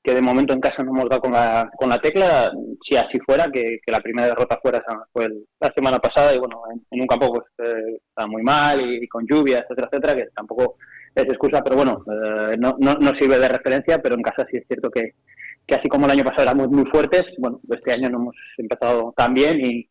que 0.02 0.14
de 0.14 0.22
momento 0.22 0.54
en 0.54 0.60
casa 0.60 0.82
no 0.82 0.92
hemos 0.92 1.08
dado 1.08 1.20
con 1.22 1.32
la, 1.32 1.70
con 1.76 1.90
la 1.90 1.98
tecla, 1.98 2.50
si 2.82 2.96
así 2.96 3.18
fuera, 3.20 3.50
que, 3.50 3.80
la 3.86 4.00
primera 4.00 4.28
derrota 4.28 4.58
fuera 4.62 4.82
fue 5.12 5.28
la 5.60 5.72
semana 5.74 5.98
pasada 5.98 6.34
y 6.34 6.38
bueno, 6.38 6.62
en, 6.90 7.00
un 7.00 7.06
campo 7.06 7.32
pues 7.32 7.68
eh, 7.68 7.98
está 8.08 8.26
muy 8.26 8.42
mal 8.42 8.80
y, 8.80 9.06
con 9.08 9.26
lluvia, 9.26 9.58
etcétera, 9.58 9.88
etcétera, 9.90 10.16
que 10.16 10.28
tampoco 10.34 10.76
es 11.14 11.24
excusa, 11.24 11.62
pero 11.62 11.76
bueno, 11.76 12.02
eh, 12.06 12.56
no, 12.58 12.76
no, 12.78 13.14
sirve 13.14 13.38
de 13.38 13.48
referencia, 13.48 13.98
pero 13.98 14.14
en 14.14 14.22
casa 14.22 14.46
sí 14.50 14.56
es 14.56 14.66
cierto 14.66 14.90
que, 14.90 15.14
que 15.66 15.74
así 15.74 15.88
como 15.88 16.06
el 16.06 16.12
año 16.12 16.24
pasado 16.24 16.44
éramos 16.44 16.68
muy 16.70 16.86
fuertes, 16.86 17.34
bueno, 17.38 17.60
este 17.68 17.92
año 17.92 18.08
no 18.08 18.18
hemos 18.18 18.36
empezado 18.56 19.12
tan 19.14 19.34
bien 19.34 19.60
y, 19.60 19.90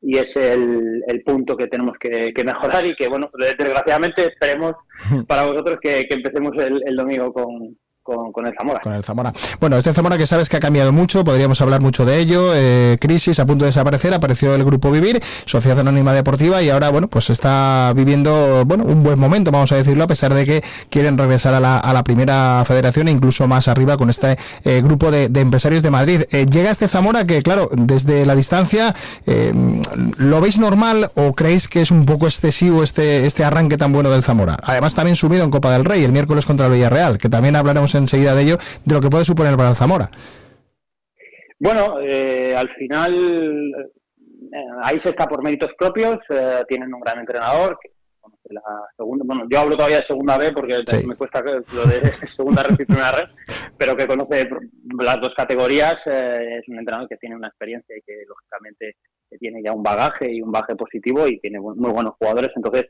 y 0.00 0.16
es 0.16 0.34
el, 0.36 1.02
el, 1.06 1.22
punto 1.22 1.56
que 1.56 1.66
tenemos 1.66 1.98
que, 1.98 2.32
mejorar 2.44 2.86
y 2.86 2.94
que, 2.94 3.06
bueno, 3.08 3.30
desgraciadamente 3.38 4.28
esperemos 4.28 4.74
para 5.28 5.44
vosotros 5.44 5.78
que, 5.80 6.06
empecemos 6.08 6.52
el, 6.56 6.82
el 6.86 6.96
domingo 6.96 7.32
con, 7.34 7.76
con, 8.02 8.46
el 8.46 8.54
Zamora. 8.56 8.80
Con 8.80 8.92
el 8.92 9.04
Zamora. 9.04 9.32
Bueno, 9.60 9.76
este 9.76 9.92
Zamora 9.92 10.18
que 10.18 10.26
sabes 10.26 10.48
que 10.48 10.56
ha 10.56 10.60
cambiado 10.60 10.92
mucho, 10.92 11.24
podríamos 11.24 11.60
hablar 11.60 11.80
mucho 11.80 12.04
de 12.04 12.18
ello. 12.18 12.52
Eh, 12.54 12.98
crisis 13.00 13.38
a 13.38 13.46
punto 13.46 13.64
de 13.64 13.68
desaparecer, 13.68 14.12
apareció 14.12 14.54
el 14.54 14.64
Grupo 14.64 14.90
Vivir, 14.90 15.22
Sociedad 15.44 15.78
Anónima 15.78 16.12
Deportiva, 16.12 16.62
y 16.62 16.70
ahora, 16.70 16.90
bueno, 16.90 17.08
pues 17.08 17.30
está 17.30 17.92
viviendo, 17.94 18.64
bueno, 18.66 18.84
un 18.84 19.02
buen 19.02 19.18
momento, 19.18 19.50
vamos 19.50 19.70
a 19.72 19.76
decirlo, 19.76 20.04
a 20.04 20.06
pesar 20.06 20.34
de 20.34 20.44
que 20.44 20.64
quieren 20.90 21.16
regresar 21.16 21.54
a 21.54 21.60
la, 21.60 21.78
a 21.78 21.92
la 21.92 22.02
primera 22.02 22.64
federación 22.66 23.08
e 23.08 23.12
incluso 23.12 23.46
más 23.46 23.68
arriba 23.68 23.96
con 23.96 24.10
este 24.10 24.36
eh, 24.64 24.80
grupo 24.82 25.10
de, 25.10 25.30
empresarios 25.40 25.82
de 25.82 25.90
Madrid. 25.90 26.22
Eh, 26.30 26.46
llega 26.46 26.70
este 26.70 26.88
Zamora 26.88 27.24
que, 27.24 27.42
claro, 27.42 27.70
desde 27.72 28.26
la 28.26 28.34
distancia, 28.34 28.94
¿lo 30.16 30.40
veis 30.40 30.58
normal 30.58 31.10
o 31.14 31.32
creéis 31.34 31.68
que 31.68 31.80
es 31.80 31.90
un 31.90 32.06
poco 32.06 32.26
excesivo 32.26 32.82
este, 32.82 33.26
este 33.26 33.44
arranque 33.44 33.76
tan 33.76 33.92
bueno 33.92 34.10
del 34.10 34.22
Zamora? 34.22 34.56
Además, 34.62 34.94
también 34.94 35.16
subido 35.16 35.44
en 35.44 35.50
Copa 35.50 35.72
del 35.72 35.84
Rey 35.84 36.02
el 36.02 36.12
miércoles 36.12 36.46
contra 36.46 36.66
el 36.66 36.72
Villarreal, 36.72 37.18
que 37.18 37.28
también 37.28 37.56
hablaremos 37.56 37.91
enseguida 37.98 38.34
de 38.34 38.42
ello, 38.42 38.58
de 38.84 38.94
lo 38.94 39.00
que 39.00 39.10
puede 39.10 39.24
suponer 39.24 39.56
para 39.56 39.70
el 39.70 39.76
Zamora. 39.76 40.10
Bueno, 41.62 42.00
eh, 42.00 42.56
al 42.56 42.68
final 42.70 43.14
eh, 43.14 44.66
ahí 44.82 44.98
se 44.98 45.10
está 45.10 45.28
por 45.28 45.44
méritos 45.44 45.70
propios, 45.78 46.18
eh, 46.28 46.64
tienen 46.68 46.92
un 46.92 47.00
gran 47.00 47.20
entrenador, 47.20 47.78
que 47.80 47.90
la 48.50 48.60
segunda, 48.96 49.24
bueno, 49.24 49.44
yo 49.48 49.60
hablo 49.60 49.76
todavía 49.76 50.00
de 50.00 50.06
segunda 50.06 50.36
B 50.36 50.52
porque 50.52 50.82
me 51.06 51.14
cuesta 51.14 51.40
lo 51.40 51.84
de 51.86 52.00
segunda 52.26 52.64
red 52.64 52.74
y 52.80 52.84
primera 52.84 53.12
red, 53.12 53.28
pero 53.78 53.96
que 53.96 54.08
conoce 54.08 54.48
las 54.98 55.20
dos 55.20 55.36
categorías, 55.36 55.98
es 56.04 56.66
un 56.66 56.80
entrenador 56.80 57.08
que 57.08 57.16
tiene 57.16 57.36
una 57.36 57.46
experiencia 57.46 57.96
y 57.96 58.02
que 58.02 58.24
lógicamente 58.26 58.96
tiene 59.38 59.62
ya 59.62 59.72
un 59.72 59.84
bagaje 59.84 60.32
y 60.32 60.42
un 60.42 60.50
bagaje 60.50 60.74
positivo 60.74 61.28
y 61.28 61.38
tiene 61.38 61.60
muy 61.60 61.92
buenos 61.92 62.14
jugadores, 62.18 62.50
entonces 62.56 62.86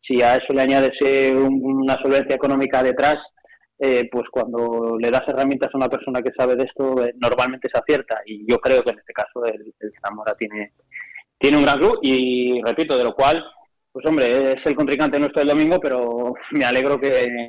si 0.00 0.20
a 0.20 0.34
eso 0.34 0.52
le 0.52 0.62
añades 0.62 1.00
una 1.00 1.96
solvencia 2.02 2.34
económica 2.34 2.82
detrás, 2.82 3.32
eh, 3.78 4.08
pues 4.10 4.24
cuando 4.30 4.96
le 4.98 5.10
das 5.10 5.22
herramientas 5.26 5.70
a 5.72 5.76
una 5.76 5.88
persona 5.88 6.22
que 6.22 6.32
sabe 6.36 6.56
de 6.56 6.64
esto, 6.64 7.04
eh, 7.04 7.14
normalmente 7.20 7.68
se 7.70 7.78
acierta. 7.78 8.22
Y 8.24 8.50
yo 8.50 8.58
creo 8.58 8.82
que 8.82 8.90
en 8.90 8.98
este 8.98 9.12
caso 9.12 9.44
el, 9.44 9.74
Zamora 10.00 10.34
tiene, 10.34 10.72
tiene 11.38 11.58
un 11.58 11.64
gran 11.64 11.78
club 11.78 11.98
y, 12.02 12.60
repito, 12.62 12.96
de 12.96 13.04
lo 13.04 13.14
cual, 13.14 13.44
pues 13.92 14.06
hombre, 14.06 14.52
es 14.52 14.66
el 14.66 14.74
contrincante 14.74 15.18
nuestro 15.18 15.40
del 15.40 15.48
domingo, 15.48 15.78
pero 15.80 16.34
me 16.52 16.64
alegro 16.64 16.98
que, 16.98 17.48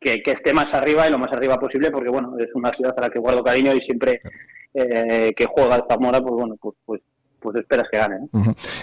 que, 0.00 0.22
esté 0.26 0.54
más 0.54 0.72
arriba 0.72 1.08
y 1.08 1.10
lo 1.10 1.18
más 1.18 1.32
arriba 1.32 1.58
posible, 1.58 1.90
porque 1.90 2.10
bueno, 2.10 2.36
es 2.38 2.48
una 2.54 2.72
ciudad 2.72 2.94
a 2.96 3.02
la 3.02 3.10
que 3.10 3.18
guardo 3.18 3.42
cariño 3.42 3.74
y 3.74 3.80
siempre 3.80 4.20
eh, 4.74 5.32
que 5.36 5.46
juega 5.46 5.76
el 5.76 5.84
Zamora, 5.90 6.20
pues 6.20 6.34
bueno, 6.34 6.56
pues, 6.60 6.76
pues 6.84 7.02
pues 7.40 7.56
esperas 7.56 7.86
que 7.90 7.98
gane. 7.98 8.16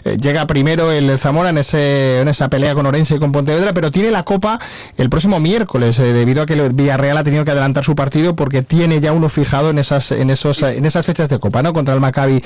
Eh, 0.06 0.18
llega 0.18 0.48
primero 0.48 0.92
el 0.92 1.18
Zamora 1.18 1.50
en, 1.50 1.58
ese, 1.58 2.22
en 2.22 2.28
esa 2.28 2.50
pelea 2.50 2.74
con 2.74 2.86
Orense 2.86 3.16
y 3.16 3.20
con 3.20 3.32
Pontevedra, 3.32 3.74
pero 3.74 3.92
tiene 3.92 4.12
la 4.12 4.24
Copa 4.24 4.60
el 4.98 5.10
próximo 5.10 5.40
miércoles, 5.40 6.00
eh, 6.00 6.14
debido 6.14 6.44
a 6.44 6.46
que 6.46 6.54
el 6.54 6.74
Villarreal 6.74 7.18
ha 7.18 7.24
tenido 7.24 7.46
que 7.46 7.52
adelantar 7.52 7.84
su 7.84 7.96
partido 7.96 8.36
porque 8.36 8.62
tiene 8.62 9.00
ya 9.02 9.12
uno 9.12 9.30
fijado 9.30 9.70
en 9.70 9.80
esas, 9.80 10.12
en 10.12 10.30
esos, 10.30 10.62
en 10.64 10.86
esas 10.86 11.06
fechas 11.06 11.30
de 11.30 11.40
Copa, 11.40 11.62
¿no? 11.62 11.74
Contra 11.74 11.94
el 11.94 12.00
Maccabi. 12.00 12.42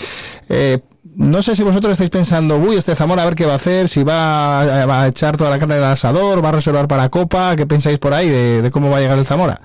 Eh, 0.49 0.79
no 1.15 1.41
sé 1.41 1.55
si 1.55 1.63
vosotros 1.63 1.93
estáis 1.93 2.09
pensando, 2.09 2.57
uy, 2.57 2.77
este 2.77 2.95
Zamora 2.95 3.23
a 3.23 3.25
ver 3.25 3.35
qué 3.35 3.45
va 3.45 3.53
a 3.53 3.55
hacer, 3.55 3.87
si 3.87 4.03
va 4.03 4.61
a, 5.03 5.07
echar 5.07 5.37
toda 5.37 5.49
la 5.49 5.59
carne 5.59 5.75
del 5.75 5.83
asador, 5.83 6.43
va 6.43 6.49
a 6.49 6.53
reservar 6.53 6.87
para 6.87 7.09
Copa, 7.09 7.55
¿qué 7.55 7.65
pensáis 7.65 7.97
por 7.97 8.13
ahí 8.13 8.29
de, 8.29 8.69
cómo 8.71 8.89
va 8.89 8.97
a 8.97 8.99
llegar 9.01 9.17
el 9.17 9.25
Zamora? 9.25 9.59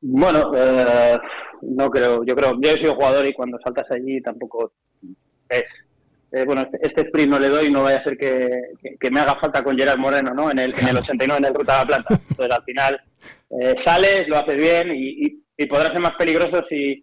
Bueno, 0.00 0.50
no 1.62 1.90
creo, 1.90 2.24
yo 2.24 2.34
creo, 2.36 2.58
yo 2.60 2.70
he 2.70 2.78
sido 2.78 2.94
jugador 2.94 3.26
y 3.26 3.32
cuando 3.32 3.58
saltas 3.64 3.90
allí 3.90 4.20
tampoco 4.20 4.72
es 5.56 5.64
eh, 6.34 6.44
bueno, 6.44 6.62
este, 6.62 6.78
este, 6.82 7.00
sprint 7.02 7.30
no 7.30 7.38
le 7.38 7.48
doy, 7.48 7.70
no 7.70 7.84
vaya 7.84 7.98
a 7.98 8.02
ser 8.02 8.18
que, 8.18 9.08
me 9.08 9.20
haga 9.20 9.36
falta 9.36 9.62
con 9.62 9.78
Gerard 9.78 9.98
Moreno, 9.98 10.34
¿no? 10.34 10.50
En 10.50 10.58
el, 10.58 10.72
en 10.80 10.88
el 10.88 10.96
89, 10.98 11.38
en 11.38 11.44
el 11.44 11.54
Ruta 11.54 11.74
de 11.74 11.78
la 11.78 11.86
Plata. 11.86 12.14
Entonces, 12.28 12.56
al 12.56 12.64
final, 12.64 13.00
eh, 13.50 13.74
sales, 13.84 14.26
lo 14.26 14.38
haces 14.38 14.56
bien 14.56 14.92
y, 14.92 15.44
y, 15.56 15.66
podrás 15.66 15.92
ser 15.92 16.00
más 16.00 16.16
peligroso 16.18 16.64
si 16.68 17.00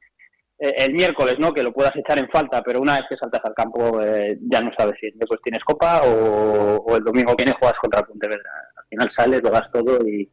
eh, 0.60 0.74
el 0.80 0.94
miércoles, 0.94 1.36
¿no? 1.40 1.54
Que 1.54 1.64
lo 1.64 1.72
puedas 1.72 1.96
echar 1.96 2.20
en 2.20 2.28
falta, 2.28 2.62
pero 2.62 2.82
una 2.82 2.96
vez 2.96 3.04
que 3.08 3.16
saltas 3.16 3.40
al 3.46 3.54
campo 3.54 4.02
ya 4.50 4.60
no 4.60 4.72
sabes 4.78 4.96
si 5.00 5.10
después 5.16 5.40
tienes 5.42 5.64
copa 5.64 6.02
o, 6.04 6.84
o 6.86 6.98
el 6.98 7.04
domingo 7.04 7.34
viene 7.38 7.56
juegas 7.58 7.80
contra 7.80 8.02
el 8.02 8.08
Pontevedra. 8.08 8.52
Al 8.76 8.86
final 8.90 9.10
sales, 9.10 9.42
lo 9.42 9.50
das 9.50 9.72
todo 9.72 10.06
y, 10.06 10.30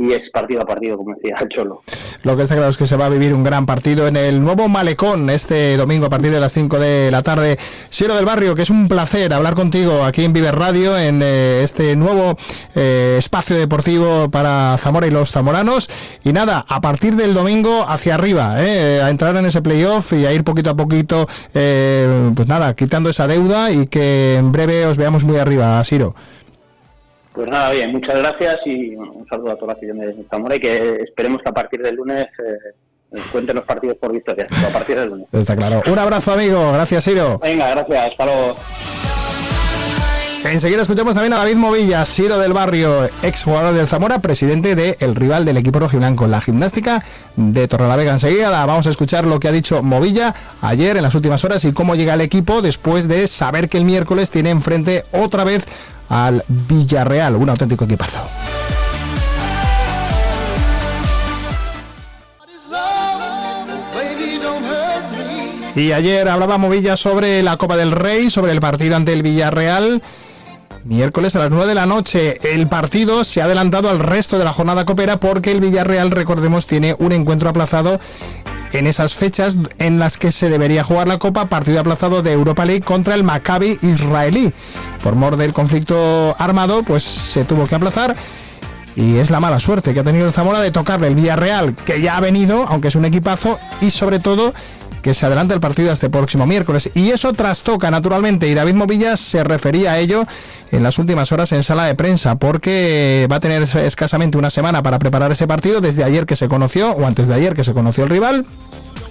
y 0.00 0.14
es 0.14 0.30
partido 0.30 0.62
a 0.62 0.64
partido, 0.64 0.96
como 0.96 1.14
decía 1.14 1.36
el 1.40 1.48
Cholo. 1.50 1.82
Lo 2.22 2.36
que 2.36 2.44
está 2.44 2.54
claro 2.54 2.70
es 2.70 2.78
que 2.78 2.86
se 2.86 2.96
va 2.96 3.06
a 3.06 3.08
vivir 3.10 3.34
un 3.34 3.44
gran 3.44 3.66
partido 3.66 4.08
en 4.08 4.16
el 4.16 4.42
nuevo 4.42 4.68
Malecón 4.68 5.28
este 5.28 5.76
domingo 5.76 6.06
a 6.06 6.08
partir 6.08 6.30
de 6.30 6.40
las 6.40 6.52
5 6.52 6.78
de 6.78 7.10
la 7.10 7.22
tarde. 7.22 7.58
Siero 7.90 8.14
del 8.14 8.24
Barrio, 8.24 8.54
que 8.54 8.62
es 8.62 8.70
un 8.70 8.88
placer 8.88 9.32
hablar 9.34 9.54
contigo 9.54 10.02
aquí 10.04 10.24
en 10.24 10.32
Viver 10.32 10.56
Radio, 10.56 10.98
en 10.98 11.20
eh, 11.22 11.60
este 11.62 11.96
nuevo 11.96 12.36
eh, 12.74 13.16
espacio 13.18 13.56
deportivo 13.56 14.30
para 14.30 14.76
Zamora 14.78 15.06
y 15.06 15.10
los 15.10 15.32
zamoranos. 15.32 15.90
Y 16.24 16.32
nada, 16.32 16.64
a 16.66 16.80
partir 16.80 17.16
del 17.16 17.34
domingo 17.34 17.84
hacia 17.86 18.14
arriba, 18.14 18.56
eh, 18.58 19.02
a 19.02 19.10
entrar 19.10 19.36
en 19.36 19.46
ese 19.46 19.60
playoff 19.60 20.14
y 20.14 20.24
a 20.24 20.32
ir 20.32 20.44
poquito 20.44 20.70
a 20.70 20.76
poquito, 20.76 21.26
pues 21.52 22.48
nada, 22.48 22.74
quitando 22.74 23.10
esa 23.10 23.26
deuda 23.26 23.70
y 23.70 23.86
que 23.86 24.36
en 24.36 24.52
breve 24.52 24.86
os 24.86 24.96
veamos 24.96 25.24
muy 25.24 25.36
arriba, 25.36 25.82
Siro. 25.84 26.14
Pues 27.32 27.48
nada, 27.48 27.70
bien, 27.70 27.92
muchas 27.92 28.18
gracias 28.18 28.58
y 28.64 28.96
un 28.96 29.26
saludo 29.28 29.52
a 29.52 29.54
toda 29.54 29.68
la 29.68 29.72
afición 29.74 29.98
de 29.98 30.14
Zamora 30.28 30.56
y 30.56 30.60
que 30.60 31.02
esperemos 31.02 31.40
que 31.42 31.48
a 31.48 31.52
partir 31.52 31.80
del 31.80 31.94
lunes 31.94 32.26
eh, 32.38 33.18
cuenten 33.30 33.56
los 33.56 33.64
partidos 33.64 33.96
por 33.98 34.12
victoria, 34.12 34.46
a 34.50 34.72
partir 34.72 34.98
del 34.98 35.10
lunes. 35.10 35.26
Está 35.32 35.56
claro. 35.56 35.82
Un 35.86 35.98
abrazo, 35.98 36.32
amigo. 36.32 36.72
Gracias, 36.72 37.04
Siro. 37.04 37.38
Venga, 37.38 37.70
gracias. 37.70 38.10
Hasta 38.10 38.24
luego. 38.26 38.56
Enseguida 40.44 40.82
escuchamos 40.82 41.14
también 41.14 41.34
a 41.34 41.36
David 41.36 41.56
Movilla, 41.56 42.04
Siro 42.06 42.38
del 42.38 42.54
Barrio, 42.54 43.04
ex 43.22 43.44
jugador 43.44 43.74
del 43.74 43.86
Zamora, 43.86 44.20
presidente 44.20 44.74
del 44.74 45.14
rival 45.14 45.44
del 45.44 45.58
equipo 45.58 45.80
rojiblanco, 45.80 46.26
la 46.26 46.40
gimnástica 46.40 47.04
de 47.36 47.68
Torrelavega. 47.68 48.12
Enseguida 48.12 48.48
vamos 48.64 48.86
a 48.86 48.90
escuchar 48.90 49.26
lo 49.26 49.38
que 49.38 49.48
ha 49.48 49.52
dicho 49.52 49.82
Movilla 49.82 50.34
ayer 50.62 50.96
en 50.96 51.02
las 51.02 51.14
últimas 51.14 51.44
horas 51.44 51.64
y 51.66 51.72
cómo 51.72 51.94
llega 51.94 52.14
el 52.14 52.22
equipo 52.22 52.62
después 52.62 53.06
de 53.06 53.28
saber 53.28 53.68
que 53.68 53.76
el 53.76 53.84
miércoles 53.84 54.30
tiene 54.30 54.48
enfrente 54.48 55.04
otra 55.12 55.44
vez 55.44 55.68
al 56.10 56.44
Villarreal, 56.48 57.36
un 57.36 57.48
auténtico 57.48 57.86
equipazo. 57.86 58.20
Y 65.76 65.92
ayer 65.92 66.28
hablaba 66.28 66.58
Movilla 66.58 66.96
sobre 66.96 67.42
la 67.42 67.56
Copa 67.56 67.76
del 67.76 67.92
Rey, 67.92 68.28
sobre 68.28 68.52
el 68.52 68.60
partido 68.60 68.96
ante 68.96 69.12
el 69.12 69.22
Villarreal. 69.22 70.02
Miércoles 70.84 71.36
a 71.36 71.38
las 71.38 71.50
9 71.50 71.66
de 71.66 71.74
la 71.74 71.86
noche. 71.86 72.38
El 72.42 72.66
partido 72.66 73.22
se 73.24 73.40
ha 73.40 73.44
adelantado 73.44 73.88
al 73.88 74.00
resto 74.00 74.38
de 74.38 74.44
la 74.44 74.52
jornada 74.52 74.84
copera 74.84 75.18
porque 75.18 75.52
el 75.52 75.60
Villarreal, 75.60 76.10
recordemos, 76.10 76.66
tiene 76.66 76.96
un 76.98 77.12
encuentro 77.12 77.48
aplazado 77.48 78.00
en 78.72 78.86
esas 78.86 79.14
fechas 79.14 79.56
en 79.78 79.98
las 79.98 80.16
que 80.16 80.32
se 80.32 80.48
debería 80.48 80.84
jugar 80.84 81.08
la 81.08 81.18
Copa, 81.18 81.48
partido 81.48 81.80
aplazado 81.80 82.22
de 82.22 82.32
Europa 82.32 82.64
League 82.64 82.82
contra 82.82 83.14
el 83.14 83.24
Maccabi 83.24 83.78
israelí. 83.82 84.52
Por 85.02 85.14
mor 85.14 85.36
del 85.36 85.52
conflicto 85.52 86.34
armado, 86.38 86.82
pues 86.82 87.02
se 87.02 87.44
tuvo 87.44 87.66
que 87.66 87.74
aplazar. 87.74 88.16
Y 88.96 89.16
es 89.16 89.30
la 89.30 89.40
mala 89.40 89.60
suerte 89.60 89.94
que 89.94 90.00
ha 90.00 90.04
tenido 90.04 90.26
el 90.26 90.32
Zamora 90.32 90.60
de 90.60 90.70
tocarle 90.70 91.06
el 91.06 91.14
Villarreal, 91.14 91.74
que 91.74 92.00
ya 92.00 92.16
ha 92.16 92.20
venido, 92.20 92.66
aunque 92.68 92.88
es 92.88 92.96
un 92.96 93.04
equipazo, 93.04 93.58
y 93.80 93.90
sobre 93.90 94.18
todo 94.18 94.52
que 95.02 95.14
se 95.14 95.26
adelanta 95.26 95.54
el 95.54 95.60
partido 95.60 95.92
este 95.92 96.10
próximo 96.10 96.46
miércoles. 96.46 96.90
Y 96.94 97.10
eso 97.10 97.32
trastoca 97.32 97.90
naturalmente, 97.90 98.48
y 98.48 98.54
David 98.54 98.74
Movilla 98.74 99.16
se 99.16 99.44
refería 99.44 99.92
a 99.92 99.98
ello 99.98 100.26
en 100.70 100.82
las 100.82 100.98
últimas 100.98 101.32
horas 101.32 101.52
en 101.52 101.62
sala 101.62 101.86
de 101.86 101.94
prensa, 101.94 102.36
porque 102.36 103.26
va 103.30 103.36
a 103.36 103.40
tener 103.40 103.62
escasamente 103.62 104.38
una 104.38 104.50
semana 104.50 104.82
para 104.82 104.98
preparar 104.98 105.32
ese 105.32 105.46
partido 105.46 105.80
desde 105.80 106.04
ayer 106.04 106.26
que 106.26 106.36
se 106.36 106.48
conoció, 106.48 106.92
o 106.92 107.06
antes 107.06 107.28
de 107.28 107.34
ayer 107.34 107.54
que 107.54 107.64
se 107.64 107.74
conoció 107.74 108.04
el 108.04 108.10
rival. 108.10 108.46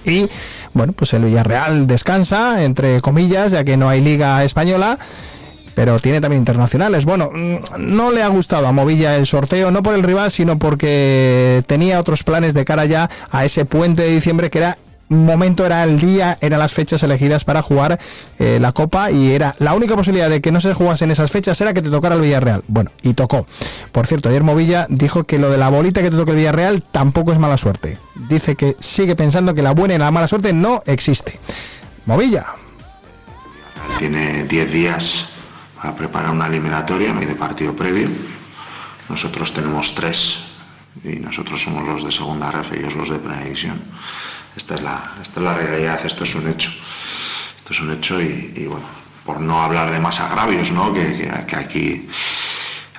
Y 0.04 0.28
bueno, 0.72 0.92
pues 0.92 1.12
el 1.14 1.24
Villarreal 1.24 1.86
descansa, 1.86 2.62
entre 2.62 3.00
comillas, 3.00 3.52
ya 3.52 3.64
que 3.64 3.76
no 3.76 3.88
hay 3.88 4.00
liga 4.00 4.42
española 4.44 4.98
pero 5.74 5.98
tiene 5.98 6.20
también 6.20 6.42
internacionales. 6.42 7.06
Bueno, 7.06 7.30
mm, 7.32 7.56
no 7.78 8.12
le 8.12 8.22
ha 8.22 8.28
gustado 8.28 8.66
a 8.66 8.72
Movilla 8.72 9.16
el 9.16 9.24
sorteo, 9.24 9.70
no 9.70 9.82
por 9.82 9.94
el 9.94 10.02
rival, 10.02 10.30
sino 10.30 10.58
porque 10.58 11.62
tenía 11.66 11.98
otros 11.98 12.22
planes 12.22 12.52
de 12.52 12.66
cara 12.66 12.84
ya 12.84 13.08
a 13.30 13.46
ese 13.46 13.64
puente 13.64 14.02
de 14.02 14.10
diciembre 14.10 14.50
que 14.50 14.58
era 14.58 14.76
momento 15.10 15.66
era 15.66 15.84
el 15.84 16.00
día, 16.00 16.38
eran 16.40 16.60
las 16.60 16.72
fechas 16.72 17.02
elegidas 17.02 17.44
para 17.44 17.62
jugar 17.62 17.98
eh, 18.38 18.58
la 18.60 18.72
Copa 18.72 19.10
y 19.10 19.32
era 19.32 19.54
la 19.58 19.74
única 19.74 19.96
posibilidad 19.96 20.30
de 20.30 20.40
que 20.40 20.52
no 20.52 20.60
se 20.60 20.72
jugase 20.72 21.04
en 21.04 21.10
esas 21.10 21.30
fechas 21.30 21.60
era 21.60 21.74
que 21.74 21.82
te 21.82 21.90
tocara 21.90 22.14
el 22.14 22.20
Villarreal. 22.20 22.62
Bueno, 22.68 22.90
y 23.02 23.14
tocó. 23.14 23.46
Por 23.92 24.06
cierto, 24.06 24.28
ayer 24.28 24.42
Movilla 24.42 24.86
dijo 24.88 25.24
que 25.24 25.38
lo 25.38 25.50
de 25.50 25.58
la 25.58 25.68
bolita 25.68 26.02
que 26.02 26.10
te 26.10 26.16
toque 26.16 26.30
el 26.30 26.38
Villarreal 26.38 26.82
tampoco 26.82 27.32
es 27.32 27.38
mala 27.38 27.56
suerte. 27.56 27.98
Dice 28.28 28.56
que 28.56 28.76
sigue 28.78 29.16
pensando 29.16 29.54
que 29.54 29.62
la 29.62 29.72
buena 29.72 29.94
y 29.94 29.98
la 29.98 30.10
mala 30.10 30.28
suerte 30.28 30.52
no 30.52 30.82
existe. 30.86 31.38
Movilla. 32.06 32.46
Tiene 33.98 34.44
10 34.44 34.72
días 34.72 35.26
a 35.82 35.94
preparar 35.94 36.30
una 36.30 36.46
eliminatoria, 36.46 37.12
no 37.12 37.18
tiene 37.18 37.34
partido 37.34 37.74
previo. 37.74 38.08
Nosotros 39.08 39.52
tenemos 39.52 39.94
tres 39.94 40.38
y 41.02 41.16
nosotros 41.16 41.62
somos 41.62 41.86
los 41.86 42.04
de 42.04 42.12
segunda 42.12 42.50
ref 42.50 42.72
ellos 42.72 42.94
los 42.94 43.08
de 43.08 43.18
previsión. 43.18 43.80
Esta 44.60 44.74
es 44.74 44.82
la, 44.82 45.12
esta 45.22 45.40
es 45.40 45.44
la 45.44 45.54
realidad, 45.54 45.98
esto 46.04 46.24
es 46.24 46.34
un 46.34 46.46
hecho. 46.46 46.70
Esto 47.56 47.72
es 47.72 47.80
un 47.80 47.92
hecho 47.92 48.20
y, 48.20 48.66
bueno, 48.68 48.84
por 49.24 49.40
no 49.40 49.62
hablar 49.62 49.90
de 49.90 49.98
más 49.98 50.20
agravios, 50.20 50.70
¿no? 50.70 50.92
que, 50.92 51.30
que, 51.46 51.56
aquí 51.56 52.06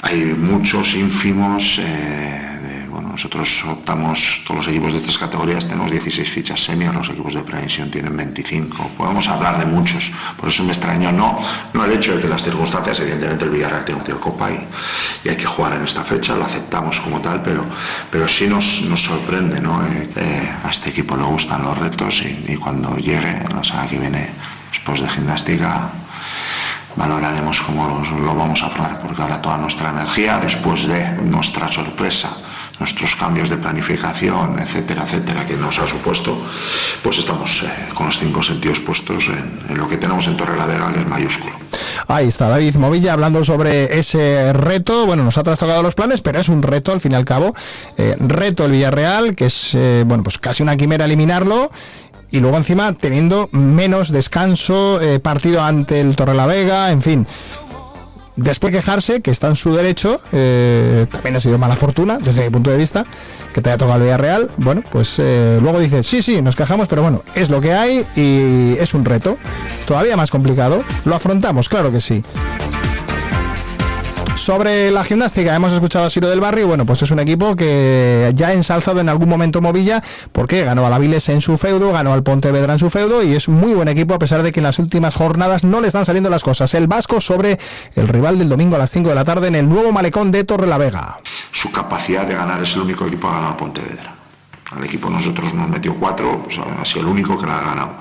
hay 0.01 0.26
muchos 0.26 0.95
ínfimos. 0.95 1.78
Eh, 1.78 2.61
bueno, 2.92 3.10
nosotros 3.10 3.64
optamos, 3.66 4.42
todos 4.46 4.58
los 4.58 4.68
equipos 4.68 4.94
de 4.94 5.00
estas 5.00 5.18
categorías 5.18 5.66
tenemos 5.66 5.89
16 5.89 6.30
fichas 6.30 6.62
senior, 6.62 6.94
los 6.94 7.10
equipos 7.10 7.34
de 7.34 7.42
prevención 7.42 7.89
tienen 7.89 8.16
25. 8.16 8.92
Podemos 8.98 9.28
hablar 9.30 9.58
de 9.58 9.66
muchos, 9.66 10.12
por 10.38 10.50
eso 10.50 10.64
me 10.64 10.72
extraño, 10.72 11.12
no, 11.12 11.39
no 11.74 11.86
el 11.86 11.92
hecho 11.94 12.16
de 12.16 12.22
que 12.22 12.28
las 12.28 12.44
circunstancias, 12.44 13.00
evidentemente 13.00 13.46
el 13.46 13.52
Villarreal 13.52 13.86
tiene 13.86 14.02
un 14.02 14.20
Copa 14.20 14.52
y, 14.52 14.68
y, 15.24 15.30
hay 15.30 15.38
que 15.38 15.46
jugar 15.46 15.74
en 15.74 15.84
esta 15.84 16.04
fecha, 16.04 16.36
lo 16.36 16.46
aceptamos 16.46 17.00
como 17.00 17.22
tal, 17.22 17.42
pero, 17.42 17.64
pero 18.10 18.28
sí 18.28 18.48
nos, 18.48 18.82
nos 18.84 19.02
sorprende, 19.02 19.62
¿no? 19.62 19.82
Eh, 19.86 20.52
a 20.64 20.70
este 20.70 20.89
equipo 20.89 21.16
le 21.16 21.24
gustan 21.24 21.64
los 21.64 21.78
retos 21.78 22.22
y, 22.22 22.56
cuando 22.58 22.98
llegue 22.98 23.44
la 23.54 23.64
semana 23.64 23.88
que 23.88 23.98
viene, 23.98 24.30
después 24.70 25.00
de 25.00 25.08
gimnástica, 25.08 25.89
valoraremos 26.96 27.62
cómo 27.62 28.04
lo 28.04 28.36
vamos 28.36 28.62
a 28.64 28.68
afrontar, 28.68 29.00
porque 29.00 29.22
ahora 29.22 29.42
toda 29.42 29.58
nuestra 29.58 29.89
energía, 29.89 30.38
después 30.39 30.88
de 30.88 31.10
nuestra 31.24 31.72
sorpresa, 31.72 32.30
nuestros 32.82 33.16
cambios 33.16 33.48
de 33.48 33.58
planificación, 33.58 34.58
etcétera, 34.58 35.04
etcétera, 35.04 35.46
que 35.46 35.56
nos 35.56 35.78
ha 35.78 35.88
supuesto, 35.88 36.36
pues 37.04 37.20
estamos 37.20 37.62
eh, 37.62 37.68
con 37.94 38.08
los 38.08 38.18
cinco 38.18 38.42
sentidos 38.42 38.80
puestos 38.80 39.30
en, 39.30 39.78
lo 39.78 39.88
que 39.88 39.98
tenemos 39.98 40.26
en 40.26 40.36
Torre 40.36 40.58
la 40.58 40.66
Vega, 40.66 40.92
es 41.00 41.06
mayúsculo. 41.06 41.54
Ahí 42.08 42.28
está 42.28 42.50
David 42.50 42.76
Movilla 42.78 43.14
hablando 43.14 43.44
sobre 43.44 44.00
ese 44.00 44.52
reto. 44.52 45.06
Bueno, 45.06 45.24
nos 45.24 45.38
ha 45.38 45.44
trastocado 45.44 45.84
los 45.84 45.94
planes, 45.94 46.22
pero 46.22 46.40
es 46.40 46.50
un 46.50 46.64
reto 46.64 46.92
al 46.92 47.00
fin 47.00 47.12
y 47.12 47.16
al 47.16 47.24
cabo. 47.24 47.54
Eh, 47.98 48.16
reto 48.18 48.66
el 48.66 48.72
Villarreal, 48.72 49.36
que 49.36 49.46
es 49.46 49.76
eh, 49.76 50.04
bueno, 50.08 50.24
pues 50.24 50.40
casi 50.40 50.64
una 50.64 50.76
quimera 50.76 51.06
eliminarlo 51.06 51.70
y 52.32 52.40
luego 52.40 52.58
encima 52.58 52.94
teniendo 52.94 53.48
menos 53.52 54.12
descanso, 54.12 55.00
partido 55.22 55.62
ante 55.62 56.00
el 56.00 56.16
Torre 56.16 56.34
la 56.34 56.48
Vega, 56.48 56.90
en 56.90 57.02
fin 57.02 57.28
después 58.36 58.74
de 58.74 58.80
quejarse, 58.80 59.22
que 59.22 59.32
está 59.32 59.48
en 59.48 59.56
su 59.56 59.74
derecho, 59.74 60.22
eh, 60.32 61.06
también 61.12 61.36
ha 61.36 61.40
sido 61.40 61.58
mala 61.58 61.76
fortuna 61.76 62.18
desde 62.20 62.44
mi 62.44 62.50
punto 62.50 62.72
de 62.72 62.78
vista, 62.78 63.06
que 63.54 63.62
te 63.62 63.70
haya 63.70 63.78
tocado 63.78 63.98
el 63.98 64.04
Villarreal. 64.04 64.50
Bueno, 64.58 64.84
pues 64.92 65.18
eh, 65.20 65.60
luego 65.62 65.80
dice, 65.80 66.04
sí, 66.04 66.22
sí, 66.22 66.42
nos 66.42 66.56
quejamos, 66.56 66.88
pero 66.88 67.02
bueno, 67.02 67.24
es 67.36 67.50
lo 67.50 67.62
que 67.62 67.74
hay 67.74 68.06
y 68.16 68.78
es 68.80 68.94
un 68.94 69.06
reto. 69.06 69.38
Todavía 69.88 70.16
más 70.18 70.32
complicado. 70.32 70.84
Lo 71.06 71.16
afrontamos, 71.16 71.70
claro 71.70 71.92
que 71.92 72.02
sí. 72.02 72.24
Sobre 74.42 74.89
la 74.89 75.04
gimnástica, 75.04 75.56
hemos 75.56 75.72
escuchado 75.72 76.06
a 76.06 76.10
Siro 76.10 76.28
del 76.28 76.39
Barrio. 76.39 76.66
Bueno, 76.66 76.84
pues 76.84 77.04
es 77.04 77.12
un 77.12 77.20
equipo 77.20 77.56
que 77.56 78.32
ya 78.34 78.48
ha 78.48 78.54
ensalzado 78.54 79.00
en 79.00 79.08
algún 79.08 79.30
momento 79.30 79.62
Movilla, 79.62 80.02
porque 80.32 80.64
ganó 80.64 80.84
a 80.84 80.89
la 80.89 80.98
Viles 80.98 81.30
en 81.30 81.42
su 81.42 81.58
feudo, 81.58 81.92
ganó 81.92 82.12
al 82.12 82.24
Pontevedra 82.24 82.74
en 82.74 82.80
su 82.80 82.89
feudo 82.89 83.22
y 83.22 83.36
es 83.36 83.48
un 83.48 83.58
muy 83.58 83.76
buen 83.76 83.88
equipo, 83.88 84.16
a 84.16 84.20
pesar 84.20 84.42
de 84.42 84.52
que 84.52 84.60
en 84.60 84.64
las 84.64 84.80
últimas 84.80 85.14
jornadas 85.14 85.64
no 85.64 85.80
le 85.80 85.89
están 85.89 86.06
saliendo 86.06 86.32
las 86.32 86.42
cosas. 86.42 86.74
El 86.74 86.88
Vasco 86.88 87.22
sobre 87.22 87.60
el 87.94 88.08
rival 88.08 88.39
del 88.39 88.50
domingo 88.50 88.78
a 88.78 88.80
las 88.80 88.89
5 88.89 89.10
de 89.10 89.16
la 89.16 89.26
tarde 89.26 89.48
en 89.48 89.54
el 89.54 89.70
nuevo 89.70 89.92
malecón 89.92 90.32
de 90.32 90.44
Torre 90.44 90.66
la 90.66 90.80
Vega. 90.80 91.20
Su 91.52 91.72
capacidad 91.72 92.26
de 92.26 92.34
ganar 92.34 92.64
es 92.64 92.74
el 92.74 92.82
único 92.82 93.06
equipo 93.06 93.28
que 93.28 93.34
ha 93.34 93.36
ganado 93.36 93.54
a 93.54 93.58
Pontevedra. 93.58 94.20
Al 94.72 94.86
equipo 94.86 95.09
nosotros 95.09 95.53
nos 95.53 95.69
metió 95.69 95.95
cuatro, 95.95 96.47
ha 96.80 96.86
sido 96.86 97.01
el 97.01 97.07
único 97.07 97.38
que 97.38 97.45
la 97.45 97.57
ha 97.57 97.61
ganado. 97.61 97.95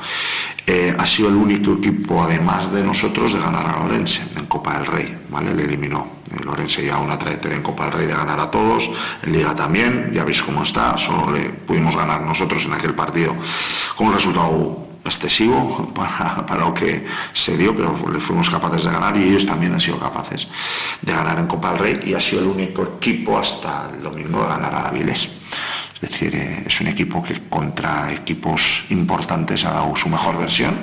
Eh, 0.65 0.95
ha 0.97 1.05
sido 1.05 1.29
el 1.29 1.35
único 1.35 1.73
equipo, 1.73 2.23
además 2.23 2.71
de 2.73 2.85
nosotros, 2.85 3.33
de 3.33 3.41
ganar 3.41 3.67
a 3.67 3.83
Lorense 3.83 4.23
en 4.37 4.47
Copa 4.47 4.75
del 4.79 4.87
Rey. 4.87 5.19
¿vale? 5.29 5.53
Le 5.53 5.65
eliminó. 5.65 6.07
Eh, 6.33 6.45
Lorense 6.45 6.85
ya 6.85 6.99
una 6.99 7.19
trayectoria 7.19 7.57
en 7.57 7.63
Copa 7.63 7.85
del 7.85 7.93
Rey 7.95 8.07
de 8.07 8.15
ganar 8.15 8.39
a 8.39 8.51
todos, 8.51 8.89
en 9.23 9.33
Liga 9.33 9.53
también, 9.53 10.13
ya 10.15 10.25
veis 10.25 10.43
cómo 10.43 10.63
está. 10.63 10.97
Solo 10.97 11.33
le 11.33 11.49
pudimos 11.49 11.97
ganar 11.97 12.21
nosotros 12.23 12.65
en 12.67 12.75
aquel 12.75 12.95
partido 12.95 13.35
con 13.97 14.07
un 14.07 14.13
resultado 14.13 14.87
excesivo 15.05 15.93
para, 15.95 16.57
lo 16.57 16.73
que 16.73 17.05
se 17.33 17.57
dio, 17.57 17.75
pero 17.75 17.97
le 18.13 18.21
fuimos 18.21 18.49
capaces 18.49 18.85
de 18.85 18.93
ganar 18.93 19.17
y 19.17 19.25
ellos 19.25 19.45
también 19.45 19.73
han 19.73 19.81
sido 19.81 19.99
capaces 19.99 20.47
de 21.03 21.13
ganar 21.13 21.39
en 21.41 21.49
Copa 21.49 21.73
del 21.73 21.79
Rey 21.79 22.01
y 22.05 22.15
ha 22.15 22.21
sido 22.21 22.43
el 22.43 22.49
único 22.49 22.83
equipo 22.97 23.39
hasta 23.39 23.91
el 23.93 24.03
domingo 24.03 24.43
de 24.43 24.49
ganar 24.49 24.73
a 24.73 24.83
la 24.85 24.91
Viles. 24.91 25.31
Es 26.03 26.09
decir, 26.09 26.35
eh, 26.35 26.65
es 26.67 26.81
un 26.81 26.87
equipo 26.87 27.23
que 27.23 27.39
contra 27.49 28.11
equipos 28.13 28.85
importantes 28.89 29.65
ha 29.67 29.73
dado 29.73 29.95
su 29.97 30.09
mejor 30.09 30.39
versión 30.39 30.75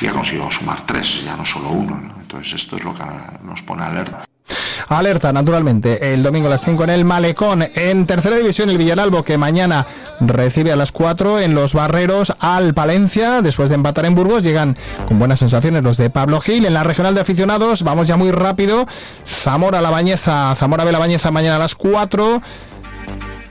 y 0.00 0.06
ha 0.06 0.12
conseguido 0.12 0.50
sumar 0.50 0.86
tres, 0.86 1.22
ya 1.22 1.36
no 1.36 1.44
solo 1.44 1.68
uno. 1.68 2.14
Entonces 2.18 2.54
esto 2.54 2.76
es 2.76 2.84
lo 2.84 2.94
que 2.94 3.02
nos 3.44 3.60
pone 3.62 3.84
alerta. 3.84 4.24
Alerta, 4.88 5.32
naturalmente, 5.32 6.12
el 6.12 6.22
domingo 6.22 6.46
a 6.46 6.50
las 6.50 6.62
5 6.62 6.84
en 6.84 6.90
el 6.90 7.04
Malecón. 7.04 7.64
En 7.74 8.06
tercera 8.06 8.36
división, 8.36 8.68
el 8.70 8.78
Villaralbo, 8.78 9.22
que 9.22 9.38
mañana 9.38 9.86
recibe 10.20 10.72
a 10.72 10.76
las 10.76 10.92
4 10.92 11.40
en 11.40 11.54
los 11.54 11.74
Barreros 11.74 12.34
al 12.38 12.74
Palencia. 12.74 13.40
Después 13.40 13.70
de 13.70 13.76
empatar 13.76 14.04
en 14.04 14.14
Burgos, 14.14 14.42
llegan 14.42 14.76
con 15.06 15.18
buenas 15.18 15.38
sensaciones 15.38 15.82
los 15.82 15.96
de 15.96 16.10
Pablo 16.10 16.40
Gil. 16.40 16.66
En 16.66 16.74
la 16.74 16.84
regional 16.84 17.14
de 17.14 17.22
aficionados, 17.22 17.82
vamos 17.82 18.06
ya 18.06 18.16
muy 18.16 18.30
rápido. 18.30 18.86
Zamora 19.26 19.80
La 19.80 19.90
Bañeza, 19.90 20.54
Zamora 20.54 20.84
Bañeza 20.84 21.30
mañana 21.30 21.56
a 21.56 21.60
las 21.60 21.74
4 21.74 22.42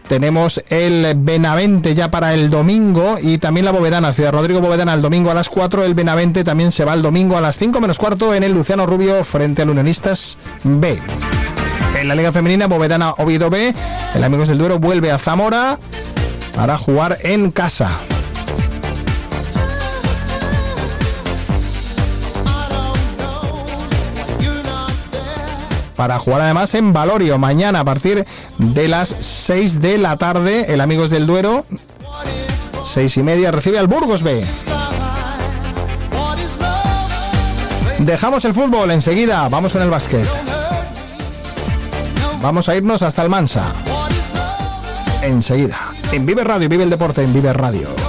tenemos 0.07 0.63
el 0.69 1.13
Benavente 1.15 1.95
ya 1.95 2.11
para 2.11 2.33
el 2.33 2.49
domingo 2.49 3.17
y 3.21 3.37
también 3.37 3.65
la 3.65 3.71
Bovedana, 3.71 4.13
Ciudad 4.13 4.31
Rodrigo 4.31 4.61
Bovedana 4.61 4.93
el 4.93 5.01
domingo 5.01 5.31
a 5.31 5.33
las 5.33 5.49
4, 5.49 5.85
el 5.85 5.93
Benavente 5.93 6.43
también 6.43 6.71
se 6.71 6.85
va 6.85 6.93
el 6.93 7.01
domingo 7.01 7.37
a 7.37 7.41
las 7.41 7.57
5 7.57 7.79
menos 7.79 7.97
cuarto 7.97 8.33
en 8.33 8.43
el 8.43 8.53
Luciano 8.53 8.85
Rubio 8.85 9.23
frente 9.23 9.61
al 9.61 9.69
Unionistas 9.69 10.37
B. 10.63 10.99
En 11.99 12.07
la 12.07 12.15
Liga 12.15 12.31
Femenina, 12.31 12.67
Bovedana 12.67 13.11
Oviedo 13.11 13.49
B, 13.49 13.73
el 14.15 14.23
Amigos 14.23 14.49
del 14.49 14.57
Duero 14.57 14.79
vuelve 14.79 15.11
a 15.11 15.17
Zamora 15.17 15.79
para 16.55 16.77
jugar 16.77 17.19
en 17.23 17.51
casa. 17.51 17.99
Para 25.95 26.19
jugar 26.19 26.41
además 26.41 26.73
en 26.75 26.93
Valorio 26.93 27.37
mañana 27.37 27.81
a 27.81 27.85
partir 27.85 28.25
de 28.57 28.87
las 28.87 29.15
6 29.19 29.81
de 29.81 29.97
la 29.97 30.17
tarde. 30.17 30.73
El 30.73 30.81
Amigos 30.81 31.09
del 31.09 31.25
Duero, 31.27 31.65
6 32.85 33.17
y 33.17 33.23
media, 33.23 33.51
recibe 33.51 33.79
al 33.79 33.87
Burgos 33.87 34.23
B. 34.23 34.45
Dejamos 37.99 38.43
el 38.45 38.53
fútbol 38.53 38.91
enseguida, 38.91 39.47
vamos 39.47 39.71
con 39.71 39.81
el 39.81 39.89
básquet. 39.89 40.27
Vamos 42.41 42.67
a 42.67 42.75
irnos 42.75 43.01
hasta 43.01 43.23
el 43.23 43.29
Mansa. 43.29 43.71
Enseguida. 45.21 45.77
En 46.11 46.25
Vive 46.25 46.43
Radio, 46.43 46.67
vive 46.67 46.83
el 46.83 46.89
deporte 46.89 47.23
en 47.23 47.33
Vive 47.33 47.53
Radio. 47.53 48.02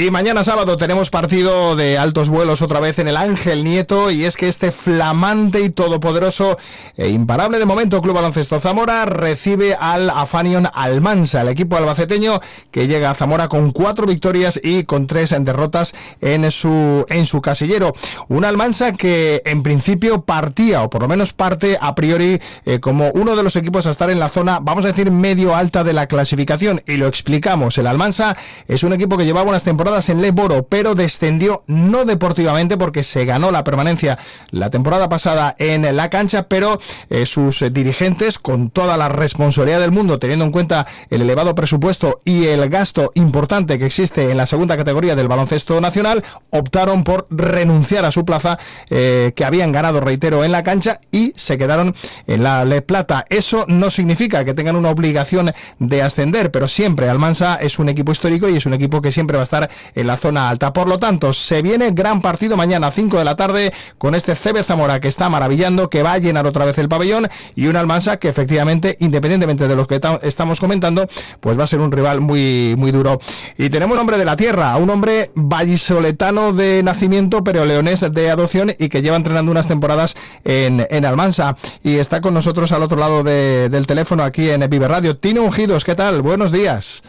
Y 0.00 0.10
mañana 0.10 0.44
sábado 0.44 0.78
tenemos 0.78 1.10
partido 1.10 1.76
de 1.76 1.98
altos 1.98 2.30
vuelos 2.30 2.62
otra 2.62 2.80
vez 2.80 2.98
en 2.98 3.08
el 3.08 3.18
Ángel 3.18 3.64
Nieto 3.64 4.10
y 4.10 4.24
es 4.24 4.38
que 4.38 4.48
este 4.48 4.72
flamante 4.72 5.60
y 5.60 5.68
todopoderoso 5.68 6.56
e 6.96 7.10
imparable 7.10 7.58
de 7.58 7.66
momento 7.66 8.00
Club 8.00 8.14
Baloncesto 8.14 8.58
Zamora 8.60 9.04
recibe 9.04 9.74
al 9.74 10.08
Afanion 10.08 10.70
Almansa, 10.72 11.42
el 11.42 11.48
equipo 11.48 11.76
albaceteño 11.76 12.40
que 12.70 12.86
llega 12.86 13.10
a 13.10 13.14
Zamora 13.14 13.48
con 13.48 13.72
cuatro 13.72 14.06
victorias 14.06 14.58
y 14.64 14.84
con 14.84 15.06
tres 15.06 15.36
derrotas 15.38 15.94
en 16.22 16.50
su, 16.50 17.04
en 17.10 17.26
su 17.26 17.42
casillero. 17.42 17.92
Un 18.28 18.46
Almansa 18.46 18.92
que 18.92 19.42
en 19.44 19.62
principio 19.62 20.22
partía 20.22 20.82
o 20.82 20.88
por 20.88 21.02
lo 21.02 21.08
menos 21.08 21.34
parte 21.34 21.76
a 21.78 21.94
priori 21.94 22.40
eh, 22.64 22.80
como 22.80 23.10
uno 23.10 23.36
de 23.36 23.42
los 23.42 23.54
equipos 23.54 23.86
a 23.86 23.90
estar 23.90 24.08
en 24.08 24.18
la 24.18 24.30
zona, 24.30 24.60
vamos 24.62 24.86
a 24.86 24.88
decir 24.88 25.10
medio 25.10 25.54
alta 25.54 25.84
de 25.84 25.92
la 25.92 26.06
clasificación 26.06 26.82
y 26.86 26.96
lo 26.96 27.06
explicamos. 27.06 27.76
El 27.76 27.86
Almansa 27.86 28.34
es 28.66 28.82
un 28.82 28.94
equipo 28.94 29.18
que 29.18 29.26
llevaba 29.26 29.50
unas 29.50 29.62
temporadas 29.62 29.89
temporadas 29.90 30.08
en 30.10 30.22
Le 30.22 30.30
Boro, 30.30 30.66
pero 30.68 30.94
descendió 30.94 31.64
no 31.66 32.04
deportivamente 32.04 32.76
porque 32.76 33.02
se 33.02 33.24
ganó 33.24 33.50
la 33.50 33.64
permanencia 33.64 34.18
la 34.52 34.70
temporada 34.70 35.08
pasada 35.08 35.56
en 35.58 35.96
la 35.96 36.10
cancha, 36.10 36.46
pero 36.46 36.78
eh, 37.08 37.26
sus 37.26 37.64
dirigentes, 37.72 38.38
con 38.38 38.70
toda 38.70 38.96
la 38.96 39.08
responsabilidad 39.08 39.80
del 39.80 39.90
mundo, 39.90 40.20
teniendo 40.20 40.44
en 40.44 40.52
cuenta 40.52 40.86
el 41.08 41.22
elevado 41.22 41.56
presupuesto 41.56 42.20
y 42.24 42.44
el 42.44 42.68
gasto 42.68 43.10
importante 43.16 43.80
que 43.80 43.86
existe 43.86 44.30
en 44.30 44.36
la 44.36 44.46
segunda 44.46 44.76
categoría 44.76 45.16
del 45.16 45.26
baloncesto 45.26 45.80
nacional, 45.80 46.22
optaron 46.50 47.02
por 47.02 47.26
renunciar 47.30 48.04
a 48.04 48.12
su 48.12 48.24
plaza 48.24 48.60
eh, 48.90 49.32
que 49.34 49.44
habían 49.44 49.72
ganado, 49.72 50.00
reitero, 50.00 50.44
en 50.44 50.52
la 50.52 50.62
cancha 50.62 51.00
y 51.10 51.32
se 51.34 51.58
quedaron 51.58 51.96
en 52.28 52.44
la 52.44 52.64
Le 52.64 52.82
Plata. 52.82 53.24
Eso 53.28 53.64
no 53.66 53.90
significa 53.90 54.44
que 54.44 54.54
tengan 54.54 54.76
una 54.76 54.90
obligación 54.90 55.52
de 55.80 56.02
ascender, 56.02 56.52
pero 56.52 56.68
siempre 56.68 57.08
Almansa 57.08 57.56
es 57.56 57.80
un 57.80 57.88
equipo 57.88 58.12
histórico 58.12 58.48
y 58.48 58.56
es 58.56 58.66
un 58.66 58.74
equipo 58.74 59.00
que 59.00 59.10
siempre 59.10 59.36
va 59.36 59.42
a 59.42 59.44
estar 59.44 59.69
en 59.94 60.06
la 60.06 60.16
zona 60.16 60.48
alta. 60.48 60.72
Por 60.72 60.88
lo 60.88 60.98
tanto, 60.98 61.32
se 61.32 61.62
viene 61.62 61.90
gran 61.90 62.20
partido 62.20 62.56
mañana 62.56 62.88
a 62.88 62.90
5 62.90 63.18
de 63.18 63.24
la 63.24 63.36
tarde 63.36 63.72
con 63.98 64.14
este 64.14 64.34
CB 64.34 64.62
Zamora 64.62 65.00
que 65.00 65.08
está 65.08 65.28
maravillando, 65.28 65.90
que 65.90 66.02
va 66.02 66.14
a 66.14 66.18
llenar 66.18 66.46
otra 66.46 66.64
vez 66.64 66.78
el 66.78 66.88
pabellón 66.88 67.28
y 67.54 67.66
un 67.66 67.76
Almansa 67.76 68.18
que 68.18 68.28
efectivamente, 68.28 68.96
independientemente 69.00 69.68
de 69.68 69.76
los 69.76 69.86
que 69.86 70.00
estamos 70.22 70.60
comentando, 70.60 71.08
pues 71.40 71.58
va 71.58 71.64
a 71.64 71.66
ser 71.66 71.80
un 71.80 71.92
rival 71.92 72.20
muy, 72.20 72.74
muy 72.76 72.92
duro. 72.92 73.20
Y 73.58 73.70
tenemos 73.70 73.94
un 73.94 74.00
hombre 74.00 74.18
de 74.18 74.24
la 74.24 74.36
tierra, 74.36 74.76
un 74.76 74.90
hombre 74.90 75.30
vallisoletano 75.34 76.52
de 76.52 76.82
nacimiento, 76.82 77.42
pero 77.44 77.64
leonés 77.64 78.04
de 78.12 78.30
adopción 78.30 78.74
y 78.78 78.88
que 78.88 79.02
lleva 79.02 79.16
entrenando 79.16 79.50
unas 79.50 79.68
temporadas 79.68 80.14
en, 80.44 80.86
en 80.90 81.04
Almansa. 81.04 81.56
Y 81.82 81.96
está 81.96 82.20
con 82.20 82.34
nosotros 82.34 82.72
al 82.72 82.82
otro 82.82 82.98
lado 82.98 83.22
del 83.22 83.86
teléfono 83.86 84.22
aquí 84.22 84.50
en 84.50 84.68
Vive 84.68 84.88
Radio. 84.88 85.16
Tino 85.16 85.42
Ungidos, 85.42 85.84
¿qué 85.84 85.94
tal? 85.94 86.22
Buenos 86.22 86.52
días. 86.52 87.02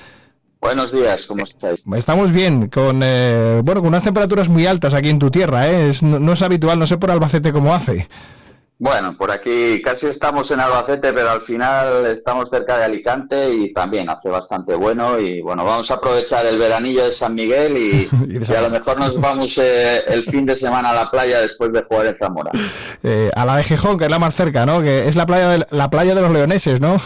Buenos 0.62 0.92
días, 0.92 1.26
¿cómo 1.26 1.44
estáis? 1.44 1.82
Estamos 1.96 2.32
bien, 2.32 2.70
con 2.70 3.02
eh, 3.04 3.62
bueno, 3.64 3.82
con 3.82 3.88
unas 3.88 4.04
temperaturas 4.04 4.48
muy 4.48 4.68
altas 4.68 4.94
aquí 4.94 5.10
en 5.10 5.18
tu 5.18 5.32
tierra, 5.32 5.68
¿eh? 5.68 5.92
no, 6.04 6.34
es 6.34 6.42
habitual, 6.44 6.78
no 6.78 6.86
sé 6.86 7.00
por 7.00 7.10
Albacete 7.10 7.52
cómo 7.52 7.74
hace. 7.74 8.08
Bueno, 8.78 9.18
por 9.18 9.32
aquí 9.32 9.82
casi 9.82 10.06
estamos 10.06 10.52
en 10.52 10.60
Albacete, 10.60 11.14
pero 11.14 11.32
al 11.32 11.42
final 11.42 12.06
estamos 12.06 12.50
cerca 12.50 12.78
de 12.78 12.86
Alicante 12.86 13.52
y 13.52 13.74
también 13.74 14.08
hace 14.10 14.30
bastante 14.30 14.76
bueno. 14.76 15.20
Y 15.20 15.42
bueno, 15.42 15.66
vamos 15.66 15.90
a 15.90 15.96
aprovechar 15.96 16.46
el 16.46 16.60
veranillo 16.60 17.06
de 17.06 17.12
San 17.12 17.34
Miguel 17.34 17.78
y, 17.78 18.54
a 18.56 18.62
lo 18.62 18.70
mejor 18.70 19.00
nos 19.00 19.20
vamos 19.20 19.58
eh, 19.58 20.04
el 20.08 20.24
fin 20.24 20.46
de 20.46 20.56
semana 20.56 20.92
a 20.92 20.94
la 20.94 21.12
playa 21.12 21.42
después 21.42 21.74
de 21.74 21.82
jugar 21.84 22.06
en 22.06 22.18
Zamora. 22.18 22.52
a 23.36 23.46
la 23.46 23.58
de 23.58 23.64
Gijón, 23.64 23.98
que 23.98 24.06
es 24.06 24.12
la 24.12 24.20
más 24.20 24.36
cerca, 24.36 24.68
¿no? 24.68 24.82
Que 24.82 25.08
es 25.08 25.16
la 25.16 25.26
playa 25.26 25.50
de, 25.50 25.66
la 25.72 25.90
playa 25.90 26.14
de 26.14 26.22
los 26.22 26.32
leoneses, 26.32 26.80
¿no? 26.80 27.00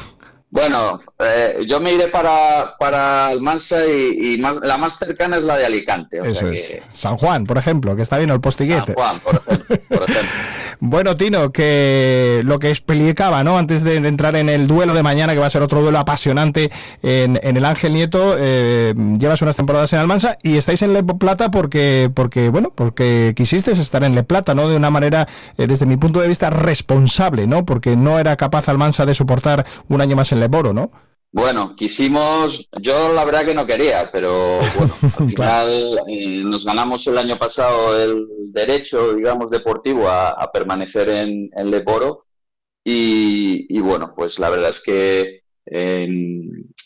Bueno, 0.49 1.01
eh, 1.19 1.65
yo 1.67 1.81
me 1.81 1.91
iré 1.91 2.07
para, 2.07 2.75
para 2.79 3.27
Almansa 3.27 3.85
y, 3.85 4.37
más, 4.37 4.57
la 4.61 4.77
más 4.77 4.97
cercana 4.97 5.37
es 5.37 5.43
la 5.43 5.57
de 5.57 5.65
Alicante. 5.65 6.19
Eso 6.23 6.49
es. 6.49 6.79
San 6.91 7.17
Juan, 7.17 7.45
por 7.45 7.57
ejemplo, 7.57 7.95
que 7.95 8.03
está 8.03 8.17
bien 8.17 8.29
el 8.29 8.39
postiguete. 8.39 8.93
San 8.93 8.95
Juan, 8.95 9.19
por 9.19 9.35
ejemplo. 9.35 10.05
bueno, 10.79 11.15
Tino, 11.15 11.51
que 11.51 12.41
lo 12.43 12.59
que 12.59 12.69
explicaba, 12.69 13.43
¿no? 13.43 13.57
Antes 13.57 13.83
de, 13.83 13.95
entrar 13.95 14.35
en 14.35 14.49
el 14.49 14.67
duelo 14.67 14.93
de 14.93 15.03
mañana, 15.03 15.33
que 15.33 15.39
va 15.39 15.47
a 15.47 15.49
ser 15.49 15.61
otro 15.61 15.81
duelo 15.81 15.99
apasionante 15.99 16.71
en, 17.01 17.39
el 17.41 17.65
Ángel 17.65 17.93
Nieto, 17.93 18.35
eh, 18.37 18.93
llevas 19.17 19.41
unas 19.41 19.55
temporadas 19.55 19.93
en 19.93 19.99
Almansa 19.99 20.37
y 20.43 20.57
estáis 20.57 20.81
en 20.81 20.93
Le 20.93 21.03
Plata 21.03 21.51
porque, 21.51 22.11
porque, 22.13 22.49
bueno, 22.49 22.71
porque 22.73 23.33
quisiste 23.35 23.71
estar 23.71 24.03
en 24.03 24.15
Le 24.15 24.23
Plata, 24.23 24.55
¿no? 24.55 24.69
De 24.69 24.75
una 24.75 24.89
manera, 24.89 25.27
eh, 25.57 25.67
desde 25.67 25.85
mi 25.85 25.97
punto 25.97 26.19
de 26.21 26.27
vista, 26.27 26.49
responsable, 26.49 27.47
¿no? 27.47 27.65
Porque 27.65 27.95
no 27.95 28.19
era 28.19 28.35
capaz 28.35 28.69
Almansa 28.69 29.05
de 29.05 29.13
soportar 29.13 29.65
un 29.87 30.01
año 30.01 30.15
más 30.15 30.31
en 30.31 30.39
Le 30.39 30.47
Boro, 30.47 30.73
¿no? 30.73 30.91
Bueno, 31.35 31.75
quisimos, 31.75 32.65
yo 32.81 33.11
la 33.11 33.25
verdad 33.25 33.43
que 33.43 33.53
no 33.53 33.67
quería, 33.67 34.09
pero 34.09 34.57
bueno, 34.77 34.93
al 35.19 35.27
final 35.27 35.99
eh, 36.07 36.41
nos 36.45 36.63
ganamos 36.63 37.05
el 37.07 37.17
año 37.17 37.37
pasado 37.37 38.01
el 38.01 38.25
derecho, 38.53 39.13
digamos, 39.13 39.51
deportivo 39.51 40.07
a, 40.07 40.49
permanecer 40.53 41.09
en, 41.09 41.49
en 41.53 41.71
Leporo 41.71 42.25
y, 42.85 43.77
bueno, 43.81 44.13
pues 44.15 44.39
la 44.39 44.49
verdad 44.49 44.69
es 44.69 44.81
que 44.81 45.41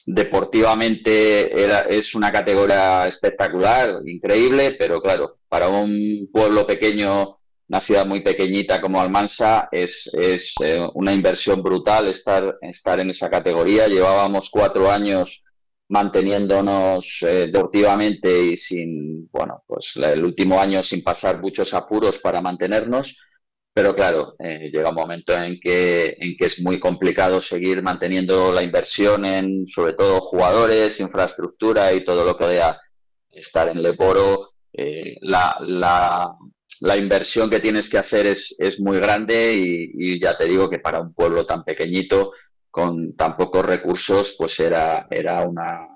deportivamente 0.08 1.64
era, 1.64 1.82
es 1.82 2.16
una 2.16 2.32
categoría 2.32 3.08
espectacular, 3.08 4.02
increíble, 4.04 4.76
pero 4.80 5.00
claro, 5.00 5.38
para 5.47 5.70
un 5.70 6.28
pueblo 6.34 6.66
pequeño 6.66 7.39
una 7.70 7.82
ciudad 7.82 8.06
muy 8.06 8.22
pequeñita 8.22 8.82
como 8.82 9.00
Almansa 9.00 9.70
es, 9.72 10.10
es 10.14 10.56
eh, 10.64 10.86
una 10.96 11.14
inversión 11.14 11.62
brutal 11.62 12.08
estar, 12.08 12.58
estar 12.62 13.00
en 13.00 13.12
esa 13.12 13.30
categoría. 13.30 13.88
Llevábamos 13.88 14.50
cuatro 14.50 14.92
años 14.92 15.44
manteniéndonos 15.88 17.20
eh, 17.22 17.48
deportivamente 17.52 18.42
y 18.42 18.58
sin, 18.58 19.30
bueno, 19.32 19.64
pues 19.68 19.96
el 19.98 20.24
último 20.24 20.60
año 20.60 20.82
sin 20.82 21.04
pasar 21.04 21.40
muchos 21.40 21.74
apuros 21.76 22.18
para 22.18 22.42
mantenernos. 22.42 23.20
Pero 23.72 23.96
claro, 23.96 24.36
eh, 24.40 24.72
llega 24.74 24.90
un 24.90 24.96
momento 24.96 25.32
en 25.34 25.60
que, 25.60 26.18
en 26.20 26.36
que 26.38 26.48
es 26.48 26.60
muy 26.62 26.80
complicado 26.80 27.40
seguir 27.40 27.84
manteniendo 27.84 28.52
la 28.52 28.64
inversión 28.64 29.26
en, 29.26 29.68
sobre 29.68 29.94
todo, 29.94 30.20
jugadores, 30.22 31.00
infraestructura 31.00 31.94
y 31.94 32.04
todo 32.04 32.26
lo 32.26 32.36
que 32.36 32.48
vea 32.48 32.80
estar 33.32 33.70
en 33.70 33.84
Leporo. 33.84 34.54
la, 35.22 35.56
la, 35.62 36.36
la 36.82 36.98
inversión 36.98 37.50
que 37.50 37.60
tienes 37.60 37.90
que 37.90 37.98
hacer 37.98 38.28
es, 38.28 38.56
es 38.58 38.80
muy 38.80 39.00
grande 39.00 39.54
y, 39.54 40.20
ya 40.20 40.38
te 40.38 40.46
digo 40.46 40.70
que 40.70 40.80
para 40.80 41.02
un 41.02 41.14
pueblo 41.14 41.46
tan 41.46 41.64
pequeñito, 41.64 42.32
con 42.72 43.16
tan 43.16 43.36
pocos 43.36 43.66
recursos, 43.66 44.36
pues 44.38 44.60
era, 44.60 45.08
era 45.10 45.44
una, 45.44 45.88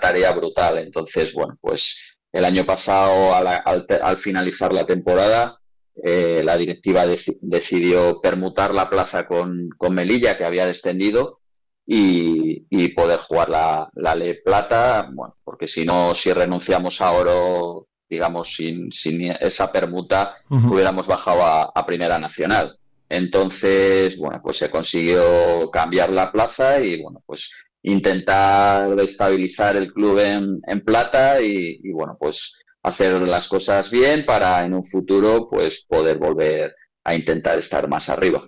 tarea 0.00 0.32
brutal. 0.32 0.78
Entonces, 0.78 1.32
bueno, 1.32 1.56
pues 1.60 2.16
el 2.32 2.44
año 2.44 2.64
pasado, 2.64 3.34
al, 3.34 4.18
finalizar 4.18 4.72
la 4.72 4.86
temporada, 4.86 5.58
eh, 6.02 6.42
la 6.44 6.56
directiva 6.56 7.04
decidió 7.40 8.20
permutar 8.20 8.74
la 8.74 8.88
plaza 8.88 9.26
con, 9.26 9.68
con 9.76 9.94
Melilla, 9.94 10.38
que 10.38 10.44
había 10.44 10.66
descendido, 10.66 11.40
y, 11.86 12.88
poder 12.94 13.20
jugar 13.20 13.48
la, 13.48 13.90
la 13.94 14.14
Ley 14.14 14.38
Plata, 14.44 15.08
bueno, 15.12 15.36
porque 15.44 15.66
si 15.66 15.84
no, 15.84 16.14
si 16.14 16.32
renunciamos 16.32 17.00
a 17.00 17.12
oro 17.12 17.88
digamos, 18.12 18.54
sin, 18.54 18.92
sin 18.92 19.22
esa 19.22 19.72
permuta 19.72 20.34
hubiéramos 20.50 21.06
bajado 21.06 21.42
a, 21.74 21.86
Primera 21.86 22.18
Nacional. 22.18 22.76
Entonces, 23.08 24.18
bueno, 24.18 24.38
pues 24.42 24.58
se 24.58 24.70
consiguió 24.70 25.70
cambiar 25.70 26.10
la 26.10 26.30
plaza 26.30 26.78
y, 26.82 27.02
bueno, 27.02 27.22
pues 27.24 27.50
intentar 27.82 29.00
estabilizar 29.00 29.76
el 29.76 29.92
club 29.94 30.18
en, 30.18 30.80
plata 30.84 31.40
y, 31.40 31.80
y, 31.82 31.90
bueno, 31.92 32.18
pues 32.20 32.54
hacer 32.82 33.22
las 33.22 33.48
cosas 33.48 33.90
bien 33.90 34.26
para 34.26 34.62
en 34.66 34.74
un 34.74 34.84
futuro, 34.84 35.48
pues 35.48 35.86
poder 35.88 36.18
volver 36.18 36.74
a 37.04 37.14
intentar 37.14 37.58
estar 37.58 37.88
más 37.88 38.08
arriba. 38.08 38.42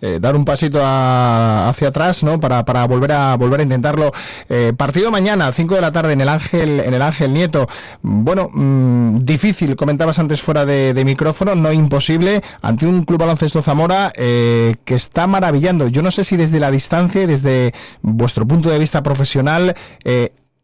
Eh, 0.00 0.18
dar 0.20 0.34
un 0.34 0.44
pasito 0.44 0.80
hacia 0.82 1.88
atrás, 1.88 2.24
¿no? 2.24 2.40
Para, 2.40 2.64
para, 2.64 2.84
volver 2.86 3.12
a 3.12 3.36
volver 3.36 3.60
a 3.60 3.62
intentarlo. 3.62 4.12
Eh, 4.48 4.72
partido 4.76 5.10
mañana, 5.10 5.52
5 5.52 5.76
de 5.76 5.80
la 5.80 5.92
tarde 5.92 6.12
en 6.12 6.20
el 6.20 6.28
Ángel, 6.28 6.80
en 6.80 6.94
el 6.94 7.02
Ángel 7.02 7.32
Nieto. 7.32 7.68
Bueno, 8.02 8.48
mm, 8.52 9.18
difícil, 9.24 9.76
comentabas 9.76 10.18
antes 10.18 10.42
fuera 10.42 10.66
de, 10.66 11.04
micrófono, 11.04 11.54
no 11.54 11.72
imposible, 11.72 12.42
ante 12.62 12.86
un 12.86 13.04
club 13.04 13.20
baloncesto 13.20 13.62
Zamora 13.62 14.12
eh, 14.16 14.74
que 14.84 14.94
está 14.94 15.28
maravillando. 15.28 15.86
Yo 15.86 16.02
no 16.02 16.10
sé 16.10 16.24
si 16.24 16.36
desde 16.36 16.58
la 16.58 16.72
distancia 16.72 17.22
y 17.22 17.26
desde 17.26 17.72
vuestro 18.02 18.46
punto 18.46 18.68
de 18.68 18.78
vista 18.80 19.02
profesional 19.04 19.76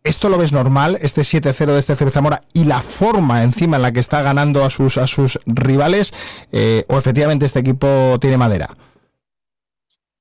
¿Esto 0.05 0.29
lo 0.29 0.37
ves 0.37 0.53
normal, 0.53 0.99
este 1.01 1.21
7-0 1.21 1.67
de 1.67 1.79
este 1.79 1.95
Zamora 1.95 2.43
y 2.53 2.65
la 2.65 2.81
forma 2.81 3.45
encima 3.45 3.77
en 3.77 3.83
la 3.83 3.93
que 3.93 4.01
está 4.01 4.21
ganando 4.23 4.65
a 4.65 4.71
sus, 4.71 4.99
a 4.99 5.07
sus 5.07 5.39
rivales? 5.47 6.13
Eh, 6.51 6.85
¿O 6.89 6.99
efectivamente 6.99 7.47
este 7.47 7.61
equipo 7.61 8.19
tiene 8.21 8.37
madera? 8.37 8.77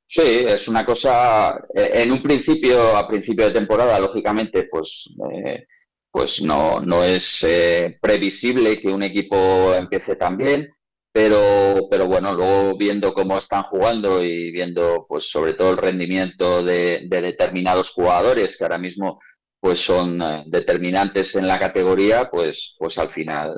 Sí, 0.07 0.21
es 0.21 0.67
una 0.67 0.85
cosa. 0.85 1.57
Eh, 1.73 1.91
en 1.95 2.11
un 2.11 2.21
principio, 2.21 2.95
a 2.95 3.07
principio 3.07 3.45
de 3.45 3.51
temporada, 3.51 3.99
lógicamente, 3.99 4.67
pues, 4.69 5.09
eh, 5.33 5.65
pues 6.11 6.43
no, 6.43 6.79
no 6.81 7.03
es 7.03 7.43
previsible 7.99 8.79
que 8.79 8.89
un 8.89 9.01
equipo 9.01 9.73
empiece 9.73 10.15
tan 10.15 10.37
bien. 10.37 10.69
Pero, 11.13 11.87
pero 11.89 12.05
bueno, 12.07 12.33
luego 12.33 12.77
viendo 12.77 13.13
cómo 13.13 13.37
están 13.37 13.63
jugando 13.63 14.23
y 14.23 14.51
viendo, 14.51 15.05
pues 15.09 15.29
sobre 15.29 15.55
todo 15.55 15.71
el 15.71 15.77
rendimiento 15.77 16.63
de 16.63 17.05
determinados 17.09 17.89
jugadores 17.89 18.55
que 18.55 18.63
ahora 18.63 18.77
mismo 18.77 19.19
pues 19.61 19.79
son 19.79 20.21
eh, 20.21 20.43
determinantes 20.47 21.35
en 21.35 21.47
la 21.47 21.59
categoría, 21.59 22.29
pues, 22.29 22.75
pues 22.77 22.97
al 22.97 23.09
final 23.09 23.55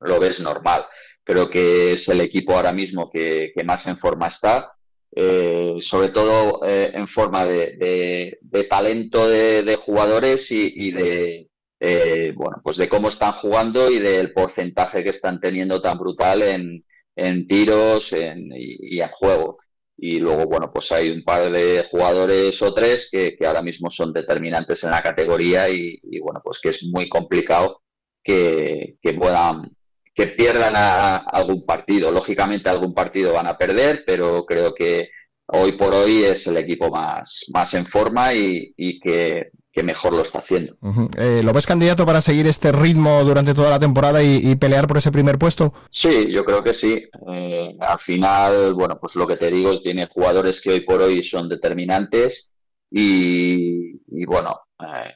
lo 0.00 0.20
ves 0.20 0.40
normal. 0.40 0.84
Creo 1.24 1.50
que 1.50 1.94
es 1.94 2.08
el 2.08 2.20
equipo 2.20 2.54
ahora 2.54 2.72
mismo 2.72 3.10
que, 3.10 3.52
más 3.64 3.86
en 3.86 3.96
forma 3.96 4.28
está, 4.28 4.72
eh, 5.10 5.76
sobre 5.80 6.10
todo 6.10 6.60
eh, 6.66 6.92
en 6.94 7.08
forma 7.08 7.46
de, 7.46 8.38
talento 8.68 9.26
de, 9.28 9.76
jugadores 9.82 10.50
y, 10.52 10.92
de 10.92 11.48
bueno 12.34 12.60
pues 12.62 12.76
de 12.76 12.88
cómo 12.88 13.08
están 13.08 13.32
jugando 13.32 13.90
y 13.90 14.00
del 14.00 14.32
porcentaje 14.32 15.04
que 15.04 15.10
están 15.10 15.40
teniendo 15.40 15.80
tan 15.80 15.96
brutal 15.98 16.42
en, 16.42 16.84
tiros 17.46 18.12
y 18.12 19.00
en 19.00 19.08
juego 19.10 19.58
y 20.00 20.20
luego, 20.20 20.46
bueno, 20.46 20.70
pues 20.72 20.92
hay 20.92 21.10
un 21.10 21.24
par 21.24 21.50
de 21.50 21.84
jugadores 21.90 22.62
o 22.62 22.72
tres 22.72 23.08
que, 23.10 23.36
ahora 23.44 23.62
mismo 23.62 23.90
son 23.90 24.12
determinantes 24.12 24.84
en 24.84 24.92
la 24.92 25.02
categoría 25.02 25.68
y, 25.68 26.00
bueno, 26.20 26.40
pues 26.42 26.60
que 26.60 26.68
es 26.68 26.84
muy 26.84 27.08
complicado 27.08 27.82
que, 28.22 28.96
que 29.02 29.14
puedan 29.14 29.76
que 30.14 30.26
pierdan 30.26 30.74
algún 30.76 31.64
partido. 31.64 32.10
Lógicamente 32.10 32.68
algún 32.68 32.92
partido 32.92 33.32
van 33.32 33.46
a 33.46 33.56
perder, 33.56 34.02
pero 34.04 34.44
creo 34.44 34.74
que 34.74 35.10
hoy 35.46 35.72
por 35.72 35.94
hoy 35.94 36.24
es 36.24 36.44
el 36.48 36.56
equipo 36.56 36.90
más, 36.90 37.44
más 37.52 37.72
en 37.74 37.86
forma 37.86 38.34
y, 38.34 39.00
que, 39.00 39.50
mejor 39.82 40.12
lo 40.12 40.22
está 40.22 40.38
haciendo. 40.38 40.76
Eh, 41.16 41.42
¿Lo 41.44 41.52
ves 41.52 41.66
candidato 41.66 42.06
para 42.06 42.20
seguir 42.20 42.46
este 42.46 42.72
ritmo 42.72 43.22
durante 43.24 43.54
toda 43.54 43.70
la 43.70 43.78
temporada 43.78 44.22
y, 44.22 44.54
pelear 44.56 44.86
por 44.86 44.98
ese 44.98 45.12
primer 45.12 45.38
puesto? 45.38 45.72
Sí, 45.90 46.30
yo 46.30 46.44
creo 46.44 46.62
que 46.62 46.74
sí. 46.74 47.08
Eh, 47.32 47.76
al 47.80 47.98
final, 47.98 48.74
bueno, 48.74 48.98
pues 49.00 49.14
lo 49.16 49.26
que 49.26 49.36
te 49.36 49.50
digo, 49.50 49.80
tiene 49.80 50.06
jugadores 50.06 50.60
que 50.60 50.70
hoy 50.70 50.80
por 50.80 51.00
hoy 51.02 51.22
son 51.22 51.48
determinantes 51.48 52.52
y, 52.90 54.24
bueno, 54.26 54.60
eh, 54.80 55.14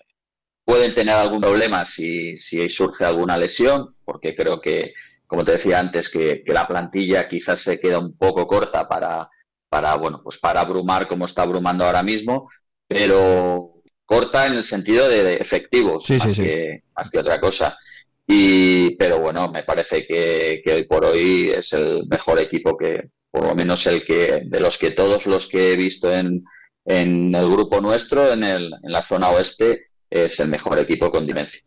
pueden 0.65 0.95
tener 0.95 1.15
algún 1.15 1.41
problema 1.41 1.85
si, 1.85 2.37
si 2.37 2.69
surge 2.69 3.05
alguna 3.05 3.37
lesión, 3.37 3.97
porque 4.05 4.35
creo 4.35 4.61
que, 4.61 4.95
como 5.27 5.45
te 5.45 5.53
decía 5.53 5.79
antes, 5.79 6.11
que, 6.11 6.43
la 6.47 6.69
plantilla 6.69 7.29
quizás 7.29 7.61
se 7.61 7.81
queda 7.81 7.99
un 7.99 8.17
poco 8.17 8.47
corta 8.47 8.89
para, 8.89 9.29
para, 9.69 9.97
bueno, 9.97 10.21
pues 10.23 10.39
para 10.39 10.61
abrumar 10.61 11.09
como 11.09 11.25
está 11.25 11.43
abrumando 11.43 11.85
ahora 11.85 12.03
mismo, 12.03 12.51
pero 12.87 13.72
corta 14.05 14.47
en 14.47 14.55
el 14.55 14.65
sentido 14.65 15.09
de, 15.09 15.37
efectivos, 15.37 16.09
más, 16.11 16.37
Que, 16.37 16.83
más 16.95 17.11
que 17.11 17.19
otra 17.19 17.41
cosa. 17.41 17.79
Y, 18.27 18.95
pero 18.97 19.19
bueno, 19.19 19.51
me 19.51 19.63
parece 19.63 20.07
que, 20.07 20.63
hoy 20.67 20.85
por 20.85 21.05
hoy 21.05 21.53
es 21.55 21.73
el 21.73 22.07
mejor 22.09 22.39
equipo 22.39 22.77
que, 22.77 23.09
por 23.31 23.47
lo 23.47 23.55
menos 23.55 23.87
el 23.87 24.05
que, 24.05 24.43
de 24.45 24.61
los 24.61 24.79
que 24.79 24.91
todos 24.91 25.27
los 25.27 25.49
que 25.49 25.73
he 25.73 25.77
visto 25.77 26.13
en, 26.13 26.45
en 26.85 27.35
el 27.35 27.49
grupo 27.49 27.81
nuestro, 27.81 28.33
en, 28.33 28.45
el, 28.45 28.73
en 28.83 28.93
la 28.93 29.03
zona 29.03 29.31
oeste, 29.31 29.87
es 30.13 30.39
el 30.41 30.49
mejor 30.49 30.79
equipo 30.79 31.11
con 31.11 31.27
dimensión. 31.27 31.63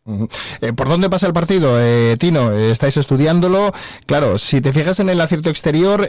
Eh, 0.60 0.72
¿Por 0.72 0.88
dónde 0.88 1.10
pasa 1.10 1.26
el 1.26 1.32
partido, 1.32 1.80
eh, 1.80 2.16
Tino? 2.18 2.52
Eh, 2.52 2.70
estáis 2.70 2.96
estudiándolo. 2.96 3.72
Claro, 4.06 4.38
si 4.38 4.60
te 4.60 4.72
fijas 4.72 5.00
en 5.00 5.08
el 5.08 5.20
acierto 5.20 5.50
exterior, 5.50 6.08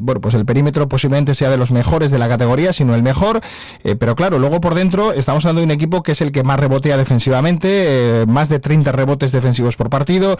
bueno, 0.00 0.20
pues 0.20 0.34
el 0.34 0.44
perímetro 0.44 0.88
posiblemente 0.88 1.34
sea 1.34 1.50
de 1.50 1.56
los 1.56 1.72
mejores 1.72 2.10
de 2.10 2.18
la 2.18 2.28
categoría, 2.28 2.72
si 2.72 2.84
no 2.84 2.94
el 2.94 3.02
mejor. 3.02 3.40
pero 3.98 4.14
claro, 4.14 4.38
luego 4.38 4.60
por 4.60 4.74
dentro 4.74 5.12
estamos 5.12 5.44
hablando 5.44 5.60
de 5.60 5.66
un 5.66 5.70
equipo 5.70 6.02
que 6.02 6.12
es 6.12 6.20
el 6.20 6.32
que 6.32 6.42
más 6.42 6.60
rebotea 6.60 6.96
defensivamente, 6.96 8.24
más 8.26 8.48
de 8.48 8.58
30 8.58 8.92
rebotes 8.92 9.32
defensivos 9.32 9.76
por 9.76 9.90
partido 9.90 10.36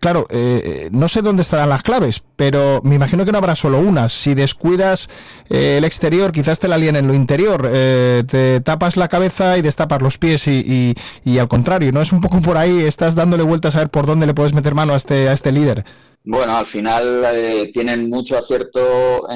claro, 0.00 0.26
eh, 0.30 0.62
eh, 0.64 0.88
no 0.92 1.08
sé 1.08 1.22
dónde 1.22 1.42
estarán 1.42 1.68
las 1.68 1.82
claves, 1.82 2.22
pero 2.36 2.80
me 2.84 2.94
imagino 2.94 3.24
que 3.24 3.32
no 3.32 3.38
habrá 3.38 3.54
solo 3.54 3.78
una. 3.78 4.08
Si 4.08 4.34
descuidas 4.34 5.08
eh, 5.48 5.76
el 5.78 5.84
exterior, 5.84 6.32
quizás 6.32 6.60
te 6.60 6.68
la 6.68 6.78
líen 6.78 6.96
en 6.96 7.06
lo 7.06 7.14
interior. 7.14 7.62
te 7.62 8.60
tapas 8.60 8.96
la 8.96 9.08
cabeza 9.08 9.58
y 9.58 9.62
destapas 9.62 10.02
los 10.02 10.18
pies 10.18 10.48
y, 10.48 10.94
y, 11.24 11.38
al 11.38 11.48
contrario, 11.48 11.92
¿no? 11.92 12.00
Es 12.00 12.12
un 12.12 12.20
poco 12.20 12.40
por 12.40 12.56
ahí, 12.56 12.82
estás 12.82 13.14
dándole 13.14 13.42
vueltas 13.42 13.76
a 13.76 13.80
ver 13.80 13.90
por 13.90 14.06
dónde 14.06 14.26
le 14.26 14.34
puedes 14.34 14.52
meter 14.52 14.74
mano 14.74 14.94
a 14.94 14.96
este, 14.96 15.28
a 15.28 15.32
este 15.32 15.52
líder. 15.52 15.84
Bueno, 16.30 16.58
al 16.58 16.66
final 16.66 17.24
tienen 17.72 18.10
mucho 18.10 18.36
acierto 18.36 19.26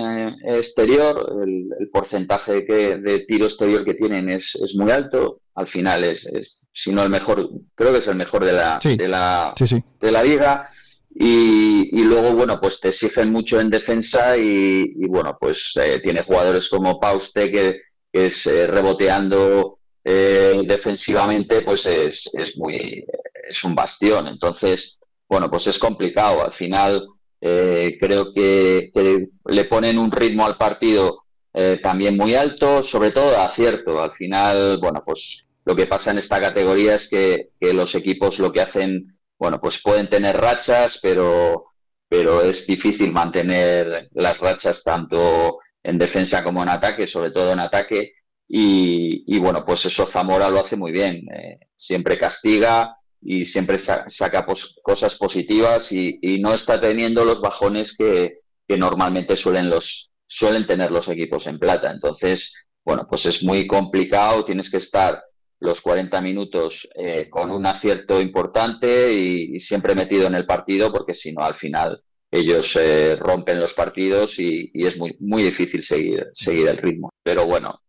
exterior, 0.44 1.42
el, 1.42 1.88
porcentaje 1.90 2.60
de 2.62 3.24
tiro 3.26 3.46
exterior 3.46 3.82
que 3.82 3.94
tienen 3.94 4.28
es, 4.28 4.54
es 4.56 4.74
muy 4.74 4.90
alto, 4.90 5.40
al 5.54 5.66
final 5.66 6.04
es, 6.04 6.26
es, 6.26 6.66
si 6.72 6.92
no 6.92 7.02
el 7.02 7.10
mejor, 7.10 7.50
creo 7.74 7.92
que 7.92 7.98
es 7.98 8.08
el 8.08 8.16
mejor 8.16 8.44
de 8.44 8.52
la, 8.52 8.78
de 8.82 9.08
la, 9.08 9.54
De 10.00 10.12
la 10.12 10.22
liga. 10.22 10.68
Y, 11.14 12.00
y, 12.00 12.04
luego, 12.04 12.32
bueno, 12.32 12.58
pues 12.58 12.80
te 12.80 12.88
exigen 12.88 13.30
mucho 13.30 13.60
en 13.60 13.68
defensa 13.68 14.36
y, 14.38 14.94
bueno, 15.08 15.36
pues 15.38 15.72
eh, 15.76 16.00
tiene 16.02 16.22
jugadores 16.22 16.70
como 16.70 16.98
Pauste 16.98 17.52
que, 17.52 17.80
es 18.10 18.46
eh, 18.46 18.66
reboteando 18.66 19.78
eh, 20.04 20.62
defensivamente, 20.66 21.62
pues 21.62 21.86
es, 21.86 22.30
es, 22.34 22.56
muy, 22.56 23.04
es 23.48 23.64
un 23.64 23.74
bastión. 23.74 24.26
Entonces, 24.26 24.98
bueno, 25.32 25.50
pues 25.50 25.66
es 25.66 25.78
complicado. 25.78 26.44
Al 26.44 26.52
final, 26.52 27.08
creo 27.40 28.32
que, 28.34 28.90
que, 28.94 29.28
le 29.46 29.64
ponen 29.64 29.98
un 29.98 30.12
ritmo 30.12 30.44
al 30.44 30.58
partido 30.58 31.22
eh, 31.54 31.80
también 31.82 32.16
muy 32.16 32.34
alto, 32.34 32.82
sobre 32.82 33.10
todo 33.10 33.40
acierto. 33.40 34.02
Al 34.02 34.12
final, 34.12 34.78
bueno, 34.78 35.02
pues 35.04 35.46
lo 35.64 35.74
que 35.76 35.86
pasa 35.86 36.10
en 36.10 36.18
esta 36.18 36.38
categoría 36.38 36.96
es 36.96 37.08
que, 37.08 37.50
los 37.60 37.94
equipos 37.94 38.38
lo 38.38 38.52
que 38.52 38.60
hacen, 38.60 39.18
bueno, 39.38 39.60
pues 39.60 39.80
pueden 39.82 40.08
tener 40.08 40.36
rachas, 40.36 40.98
pero, 41.02 41.66
pero 42.08 42.42
es 42.42 42.66
difícil 42.66 43.12
mantener 43.12 44.08
las 44.12 44.38
rachas 44.38 44.82
tanto 44.82 45.60
en 45.82 45.98
defensa 45.98 46.42
como 46.42 46.62
en 46.62 46.68
ataque, 46.68 47.06
sobre 47.06 47.30
todo 47.30 47.52
en 47.52 47.60
ataque. 47.60 48.12
Y, 48.48 49.38
bueno, 49.38 49.64
pues 49.64 49.86
eso 49.86 50.06
Zamora 50.06 50.50
lo 50.50 50.60
hace 50.60 50.76
muy 50.76 50.92
bien. 50.92 51.26
Eh, 51.32 51.58
siempre 51.74 52.18
castiga 52.18 52.96
y 53.22 53.44
siempre 53.44 53.78
saca 53.78 54.46
cosas 54.82 55.14
positivas 55.16 55.92
y, 55.92 56.18
no 56.40 56.54
está 56.54 56.80
teniendo 56.80 57.24
los 57.24 57.40
bajones 57.40 57.96
que, 57.96 58.40
normalmente 58.68 59.36
suelen 59.36 59.68
los, 59.68 60.10
suelen 60.26 60.66
tener 60.66 60.90
los 60.90 61.06
equipos 61.08 61.46
en 61.46 61.58
plata. 61.58 61.90
Entonces, 61.90 62.54
bueno, 62.82 63.06
pues 63.06 63.26
es 63.26 63.42
muy 63.42 63.66
complicado, 63.66 64.46
tienes 64.46 64.70
que 64.70 64.78
estar 64.78 65.22
los 65.60 65.82
40 65.82 66.22
minutos 66.22 66.88
eh, 66.94 67.28
con 67.28 67.50
un 67.50 67.66
acierto 67.66 68.18
importante 68.18 69.12
y, 69.12 69.60
siempre 69.60 69.94
metido 69.94 70.26
en 70.26 70.34
el 70.34 70.46
partido, 70.46 70.90
porque 70.90 71.12
si 71.12 71.32
no, 71.32 71.42
al 71.44 71.54
final 71.54 72.02
ellos 72.30 72.74
eh, 72.76 73.14
rompen 73.16 73.60
los 73.60 73.74
partidos 73.74 74.38
y, 74.38 74.70
es 74.72 74.96
muy, 74.96 75.14
muy 75.20 75.42
difícil 75.42 75.82
seguir, 75.82 76.28
seguir 76.32 76.68
el 76.68 76.78
ritmo. 76.78 77.10
Pero 77.22 77.46
bueno, 77.46 77.81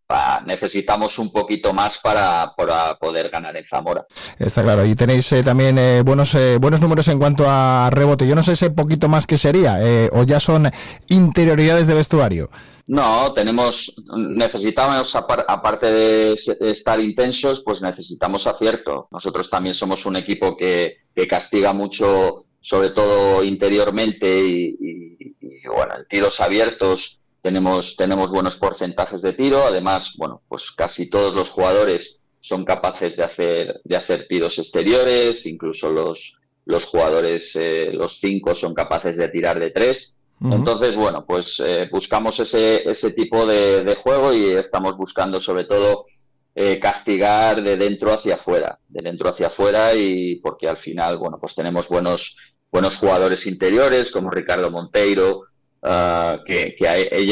necesitamos 0.46 1.20
un 1.20 1.32
poquito 1.32 1.74
más 1.74 2.00
para, 2.00 2.54
poder 3.00 3.30
ganar 3.30 3.56
en 3.58 3.66
Zamora. 3.66 4.06
Está 4.40 4.64
claro, 4.64 4.86
y 4.86 4.96
tenéis 4.96 5.32
eh, 5.32 5.44
también 5.44 6.04
buenos, 6.06 6.36
buenos 6.60 6.82
números 6.82 7.08
en 7.08 7.20
cuanto 7.20 7.46
a 7.48 7.90
rebote. 7.92 8.28
Yo 8.28 8.36
no 8.36 8.44
sé 8.44 8.54
ese 8.54 8.70
poquito 8.70 9.08
más 9.08 9.28
que 9.28 9.38
sería, 9.38 9.80
o 10.12 10.24
ya 10.24 10.40
son 10.40 10.72
interioridades 11.08 11.88
de 11.88 11.94
vestuario. 11.94 12.50
No, 12.86 13.32
tenemos, 13.32 13.94
necesitamos, 14.18 15.16
aparte 15.16 15.92
de 15.92 16.34
estar 16.60 17.00
intensos, 17.00 17.62
pues 17.62 17.82
necesitamos 17.82 18.46
acierto. 18.46 19.08
Nosotros 19.10 19.50
también 19.50 19.74
somos 19.74 20.06
un 20.06 20.18
equipo 20.18 20.58
que, 20.58 20.98
castiga 21.30 21.72
mucho, 21.72 22.46
sobre 22.60 22.90
todo 22.90 23.44
interiormente, 23.44 24.28
y, 24.46 25.36
bueno, 25.74 25.96
en 25.98 26.08
tiros 26.10 26.42
abiertos 26.42 27.22
tenemos, 27.44 27.98
tenemos 27.98 28.32
buenos 28.32 28.56
porcentajes 28.56 29.22
de 29.22 29.34
tiro. 29.34 29.66
Además, 29.68 30.14
bueno, 30.18 30.42
pues 30.48 30.72
casi 30.72 31.10
todos 31.10 31.36
los 31.36 31.50
jugadores 31.50 32.20
son 32.40 32.64
capaces 32.64 33.18
de 33.18 33.24
hacer, 33.24 33.82
de 33.84 33.98
hacer 33.98 34.28
tiros 34.30 34.58
exteriores, 34.58 35.46
incluso 35.46 35.92
los, 35.92 36.40
los 36.66 36.86
jugadores, 36.86 37.54
eh, 37.56 37.92
los 37.94 38.18
cinco, 38.20 38.56
son 38.56 38.74
capaces 38.74 39.18
de 39.18 39.28
tirar 39.28 39.60
de 39.60 39.72
tres. 39.72 40.16
Entonces, 40.42 40.94
bueno, 40.96 41.26
pues 41.26 41.62
eh, 41.66 41.88
buscamos 41.90 42.38
ese, 42.40 42.90
ese 42.90 43.12
tipo 43.12 43.46
de, 43.46 43.96
juego 44.02 44.34
y 44.34 44.48
estamos 44.48 44.98
buscando 44.98 45.40
sobre 45.40 45.64
todo 45.64 46.06
eh, 46.54 46.80
castigar 46.82 47.64
de 47.64 47.78
dentro 47.78 48.12
hacia 48.12 48.36
afuera, 48.36 48.78
de 48.90 49.02
dentro 49.04 49.30
hacia 49.30 49.48
afuera 49.48 49.94
y 49.96 50.38
porque 50.42 50.68
al 50.68 50.76
final, 50.76 51.18
bueno, 51.18 51.38
pues 51.40 51.56
tenemos 51.56 51.88
buenos, 51.88 52.36
buenos 52.70 52.98
jugadores 52.98 53.48
interiores 53.48 54.12
como 54.12 54.32
Ricardo 54.32 54.70
Monteiro, 54.70 55.44
ah, 55.84 56.40
que, 56.46 56.76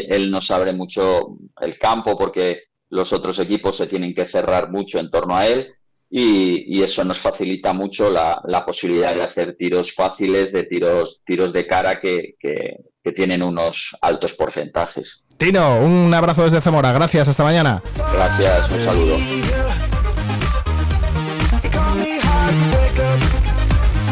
él, 0.10 0.32
nos 0.32 0.52
abre 0.52 0.74
mucho 0.74 1.38
el 1.60 1.78
campo 1.78 2.18
porque 2.18 2.64
los 2.90 3.14
otros 3.14 3.40
equipos 3.40 3.78
se 3.78 3.88
tienen 3.88 4.14
que 4.14 4.28
cerrar 4.28 4.70
mucho 4.72 5.00
en 5.00 5.10
torno 5.10 5.36
a 5.36 5.48
él 5.48 5.74
y, 6.10 6.84
eso 6.84 7.06
nos 7.06 7.20
facilita 7.20 7.74
mucho 7.74 8.10
la, 8.10 8.64
posibilidad 8.66 9.16
de 9.16 9.24
hacer 9.24 9.56
tiros 9.58 9.94
fáciles, 9.94 10.52
de 10.52 10.64
tiros, 10.64 11.22
tiros 11.26 11.54
de 11.54 11.66
cara 11.66 12.02
que, 12.02 12.36
que 13.04 13.12
tienen 13.12 13.42
unos 13.42 13.96
altos 14.02 14.34
porcentajes. 14.34 15.26
Tino, 15.38 15.80
un 15.82 16.14
abrazo 16.14 16.44
desde 16.44 16.62
Zamora, 16.62 16.92
gracias, 16.92 17.28
hasta 17.28 17.44
mañana. 17.44 17.82
Gracias, 18.14 18.70
un 18.70 18.86
saludo. 18.86 19.18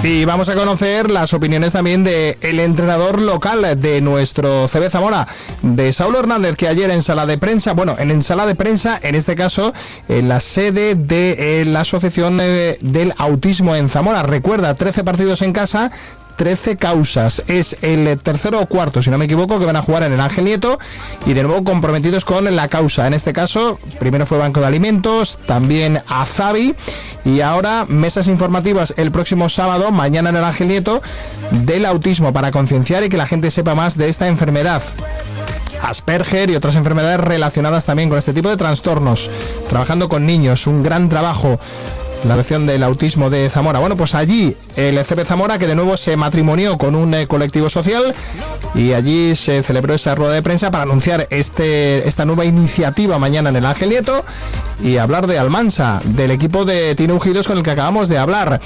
Y 0.01 0.23
vamos 0.23 0.47
a 0.47 0.55
conocer 0.55 1.11
las 1.11 1.33
opiniones 1.33 1.73
también 1.73 2.05
del 2.05 2.37
el 2.39 2.61
entrenador 2.61 3.19
local 3.19 3.81
de 3.81 3.99
nuestro 3.99 4.67
CB 4.69 4.89
Zamora, 4.89 5.27
de 5.61 5.91
Saulo 5.91 6.19
Hernández, 6.19 6.55
que 6.55 6.69
ayer 6.69 6.89
en 6.89 7.03
sala 7.03 7.25
de 7.25 7.37
prensa, 7.37 7.73
bueno, 7.73 7.97
en 7.99 8.23
sala 8.23 8.45
de 8.45 8.55
prensa, 8.55 8.97
en 9.03 9.15
este 9.15 9.35
caso, 9.35 9.73
en 10.07 10.29
la 10.29 10.39
sede 10.39 10.95
de 10.95 11.61
eh, 11.61 11.65
la 11.65 11.81
Asociación 11.81 12.39
eh, 12.41 12.77
del 12.79 13.13
Autismo 13.17 13.75
en 13.75 13.89
Zamora. 13.89 14.23
Recuerda, 14.23 14.73
13 14.73 15.03
partidos 15.03 15.41
en 15.41 15.51
casa, 15.51 15.91
13 16.39 16.77
causas. 16.77 17.43
Es 17.47 17.75
el 17.81 18.17
tercero 18.23 18.61
o 18.61 18.65
cuarto, 18.65 19.01
si 19.01 19.09
no 19.09 19.17
me 19.17 19.25
equivoco, 19.25 19.59
que 19.59 19.65
van 19.65 19.75
a 19.75 19.81
jugar 19.81 20.03
en 20.03 20.13
el 20.13 20.21
Ángel 20.21 20.45
Nieto 20.45 20.79
y 21.25 21.33
de 21.33 21.43
nuevo 21.43 21.65
comprometidos 21.65 22.23
con 22.23 22.55
la 22.55 22.69
causa. 22.69 23.05
En 23.07 23.13
este 23.13 23.33
caso, 23.33 23.77
primero 23.99 24.25
fue 24.25 24.37
Banco 24.37 24.61
de 24.61 24.67
Alimentos, 24.67 25.37
también 25.45 26.01
Azabi 26.07 26.75
y 27.25 27.41
ahora 27.41 27.85
mesas 27.89 28.29
informativas 28.29 28.93
el 28.95 29.11
próximo 29.11 29.49
sábado, 29.49 29.91
mañana 29.91 30.29
en 30.29 30.37
el 30.37 30.45
Ángel 30.45 30.69
Nieto, 30.69 31.01
del 31.51 31.85
autismo 31.85 32.31
para 32.31 32.51
concienciar 32.51 33.03
y 33.03 33.09
que 33.09 33.17
la 33.17 33.27
gente 33.27 33.51
sepa 33.51 33.75
más 33.75 33.97
de 33.97 34.07
esta 34.07 34.29
enfermedad. 34.29 34.81
Asperger 35.81 36.49
y 36.51 36.55
otras 36.55 36.75
enfermedades 36.75 37.19
relacionadas 37.19 37.85
también 37.85 38.07
con 38.07 38.17
este 38.17 38.31
tipo 38.31 38.47
de 38.47 38.55
trastornos. 38.55 39.29
Trabajando 39.67 40.07
con 40.07 40.25
niños, 40.25 40.67
un 40.67 40.83
gran 40.83 41.09
trabajo 41.09 41.59
la 42.23 42.33
Dirección 42.33 42.65
del 42.65 42.83
Autismo 42.83 43.29
de 43.29 43.49
Zamora. 43.49 43.79
Bueno, 43.79 43.95
pues 43.95 44.13
allí 44.15 44.55
el 44.75 45.03
CP 45.03 45.25
Zamora, 45.25 45.57
que 45.57 45.67
de 45.67 45.75
nuevo 45.75 45.95
se 45.97 46.17
matrimonió 46.17 46.77
con 46.77 46.95
un 46.95 47.13
eh, 47.13 47.27
colectivo 47.27 47.69
social 47.69 48.13
y 48.75 48.93
allí 48.93 49.35
se 49.35 49.63
celebró 49.63 49.93
esa 49.93 50.15
rueda 50.15 50.33
de 50.33 50.43
prensa 50.43 50.69
para 50.71 50.83
anunciar 50.83 51.27
este, 51.29 52.07
esta 52.07 52.25
nueva 52.25 52.45
iniciativa 52.45 53.19
mañana 53.19 53.49
en 53.49 53.55
el 53.55 53.65
Ángel 53.65 53.89
Nieto 53.89 54.25
y 54.83 54.97
hablar 54.97 55.27
de 55.27 55.39
Almansa, 55.39 56.01
del 56.03 56.31
equipo 56.31 56.65
de 56.65 56.95
Tino 56.95 57.15
Ujidos 57.15 57.47
con 57.47 57.57
el 57.57 57.63
que 57.63 57.71
acabamos 57.71 58.09
de 58.09 58.17
hablar. 58.17 58.59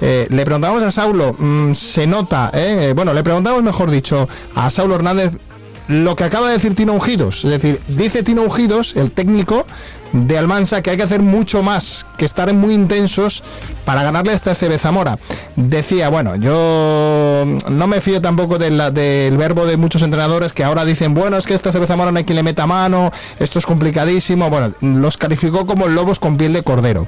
Eh, 0.00 0.26
le 0.30 0.44
preguntamos 0.44 0.82
a 0.82 0.90
Saulo, 0.90 1.34
mm, 1.38 1.74
se 1.74 2.06
nota, 2.06 2.50
eh, 2.54 2.92
bueno, 2.94 3.14
le 3.14 3.24
preguntamos, 3.24 3.62
mejor 3.62 3.90
dicho, 3.90 4.28
a 4.54 4.70
Saulo 4.70 4.94
Hernández 4.94 5.32
lo 5.88 6.14
que 6.16 6.24
acaba 6.24 6.48
de 6.48 6.52
decir 6.52 6.74
Tino 6.74 6.94
Ujidos. 6.94 7.44
Es 7.44 7.50
decir, 7.50 7.80
dice 7.88 8.22
Tino 8.22 8.42
Ujidos, 8.42 8.94
el 8.94 9.10
técnico 9.10 9.66
de 10.12 10.38
Almansa, 10.38 10.82
que 10.82 10.90
hay 10.90 10.96
que 10.96 11.02
hacer 11.02 11.22
mucho 11.22 11.62
más, 11.62 12.06
que 12.16 12.24
estar 12.24 12.52
muy 12.54 12.74
intensos 12.74 13.42
para 13.88 14.02
ganarle 14.02 14.32
a 14.32 14.34
este 14.34 14.54
CB 14.54 14.78
Zamora. 14.78 15.18
Decía, 15.56 16.10
bueno, 16.10 16.36
yo 16.36 17.46
no 17.70 17.86
me 17.86 18.02
fío 18.02 18.20
tampoco 18.20 18.58
del 18.58 19.38
verbo 19.38 19.64
de 19.64 19.78
muchos 19.78 20.02
entrenadores 20.02 20.52
que 20.52 20.62
ahora 20.62 20.84
dicen, 20.84 21.14
bueno, 21.14 21.38
es 21.38 21.46
que 21.46 21.54
este 21.54 21.72
CB 21.72 21.86
Zamora 21.86 22.12
no 22.12 22.18
hay 22.18 22.24
quien 22.24 22.36
le 22.36 22.42
meta 22.42 22.66
mano, 22.66 23.10
esto 23.40 23.58
es 23.58 23.64
complicadísimo. 23.64 24.50
Bueno, 24.50 24.74
los 24.82 25.16
calificó 25.16 25.64
como 25.64 25.88
lobos 25.88 26.18
con 26.18 26.36
piel 26.36 26.52
de 26.52 26.62
cordero. 26.62 27.06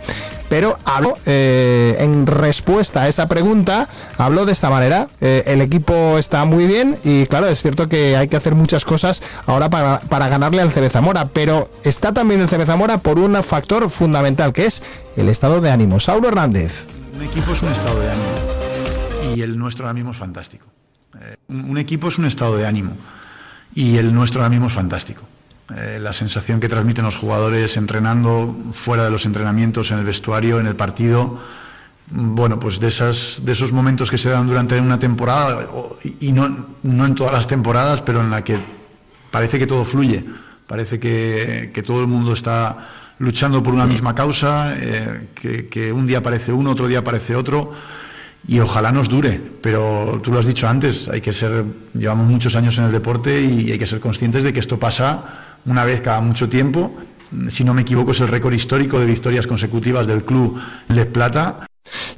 Pero 0.48 0.78
habló, 0.86 1.18
eh, 1.26 1.96
en 2.00 2.26
respuesta 2.26 3.02
a 3.02 3.08
esa 3.08 3.26
pregunta, 3.28 3.86
habló 4.16 4.46
de 4.46 4.52
esta 4.52 4.70
manera. 4.70 5.08
Eh, 5.20 5.44
el 5.46 5.60
equipo 5.60 6.16
está 6.16 6.46
muy 6.46 6.66
bien 6.66 6.96
y 7.04 7.26
claro, 7.26 7.46
es 7.46 7.60
cierto 7.60 7.90
que 7.90 8.16
hay 8.16 8.26
que 8.26 8.36
hacer 8.36 8.54
muchas 8.54 8.86
cosas 8.86 9.22
ahora 9.46 9.68
para, 9.68 10.00
para 10.00 10.28
ganarle 10.28 10.62
al 10.62 10.72
CB 10.72 10.88
Zamora, 10.88 11.28
pero 11.28 11.68
está 11.84 12.12
también 12.12 12.40
el 12.40 12.48
CB 12.48 12.64
Zamora 12.64 12.98
por 12.98 13.18
un 13.18 13.40
factor 13.44 13.88
fundamental 13.90 14.52
que 14.52 14.64
es 14.64 14.82
el 15.20 15.28
estado 15.28 15.60
de 15.60 15.70
ánimo. 15.70 16.00
Saulo 16.00 16.28
Hernández. 16.28 16.86
Un 17.14 17.22
equipo 17.22 17.52
es 17.52 17.62
un 17.62 17.70
estado 17.70 18.00
de 18.00 18.10
ánimo 18.10 19.34
y 19.34 19.42
el 19.42 19.58
nuestro 19.58 19.84
ahora 19.84 19.94
mismo 19.94 20.10
es 20.12 20.16
fantástico. 20.16 20.66
Eh, 21.20 21.36
un 21.48 21.76
equipo 21.78 22.08
es 22.08 22.18
un 22.18 22.24
estado 22.24 22.56
de 22.56 22.66
ánimo 22.66 22.92
y 23.74 23.98
el 23.98 24.14
nuestro 24.14 24.40
ahora 24.40 24.50
mismo 24.50 24.66
es 24.66 24.72
fantástico. 24.72 25.22
Eh, 25.76 25.98
la 26.00 26.12
sensación 26.12 26.58
que 26.58 26.68
transmiten 26.68 27.04
los 27.04 27.16
jugadores 27.16 27.76
entrenando, 27.76 28.56
fuera 28.72 29.04
de 29.04 29.10
los 29.10 29.26
entrenamientos, 29.26 29.90
en 29.90 29.98
el 29.98 30.04
vestuario, 30.04 30.58
en 30.58 30.66
el 30.66 30.74
partido, 30.74 31.38
bueno, 32.10 32.58
pues 32.58 32.80
de, 32.80 32.88
esas, 32.88 33.42
de 33.44 33.52
esos 33.52 33.72
momentos 33.72 34.10
que 34.10 34.18
se 34.18 34.30
dan 34.30 34.48
durante 34.48 34.80
una 34.80 34.98
temporada, 34.98 35.68
y 36.18 36.32
no, 36.32 36.66
no 36.82 37.06
en 37.06 37.14
todas 37.14 37.32
las 37.32 37.46
temporadas, 37.46 38.02
pero 38.02 38.20
en 38.20 38.30
la 38.30 38.42
que 38.42 38.58
parece 39.30 39.60
que 39.60 39.68
todo 39.68 39.84
fluye, 39.84 40.24
parece 40.66 40.98
que, 40.98 41.70
que 41.72 41.82
todo 41.84 42.00
el 42.00 42.08
mundo 42.08 42.32
está 42.32 42.88
luchando 43.20 43.62
por 43.62 43.74
una 43.74 43.86
misma 43.86 44.14
causa, 44.14 44.74
eh, 44.76 45.28
que, 45.70 45.92
un 45.92 46.06
día 46.06 46.18
aparece 46.18 46.52
uno, 46.52 46.70
otro 46.70 46.88
día 46.88 47.00
aparece 47.00 47.36
otro, 47.36 47.72
y 48.48 48.58
ojalá 48.58 48.90
nos 48.90 49.10
dure, 49.10 49.38
pero 49.60 50.20
tú 50.24 50.32
lo 50.32 50.38
has 50.38 50.46
dicho 50.46 50.66
antes, 50.66 51.06
hay 51.06 51.20
que 51.20 51.32
ser, 51.32 51.64
llevamos 51.92 52.26
muchos 52.26 52.56
años 52.56 52.78
en 52.78 52.84
el 52.84 52.92
deporte 52.92 53.42
y 53.42 53.70
hay 53.70 53.78
que 53.78 53.86
ser 53.86 54.00
conscientes 54.00 54.42
de 54.42 54.54
que 54.54 54.60
esto 54.60 54.78
pasa 54.78 55.58
una 55.66 55.84
vez 55.84 56.00
cada 56.00 56.22
mucho 56.22 56.48
tiempo. 56.48 56.96
Si 57.50 57.62
no 57.62 57.74
me 57.74 57.82
equivoco, 57.82 58.12
es 58.12 58.20
el 58.20 58.28
récord 58.28 58.54
histórico 58.54 58.98
de 58.98 59.04
victorias 59.04 59.46
consecutivas 59.46 60.06
del 60.06 60.24
club 60.24 60.58
Le 60.88 61.04
Plata. 61.04 61.66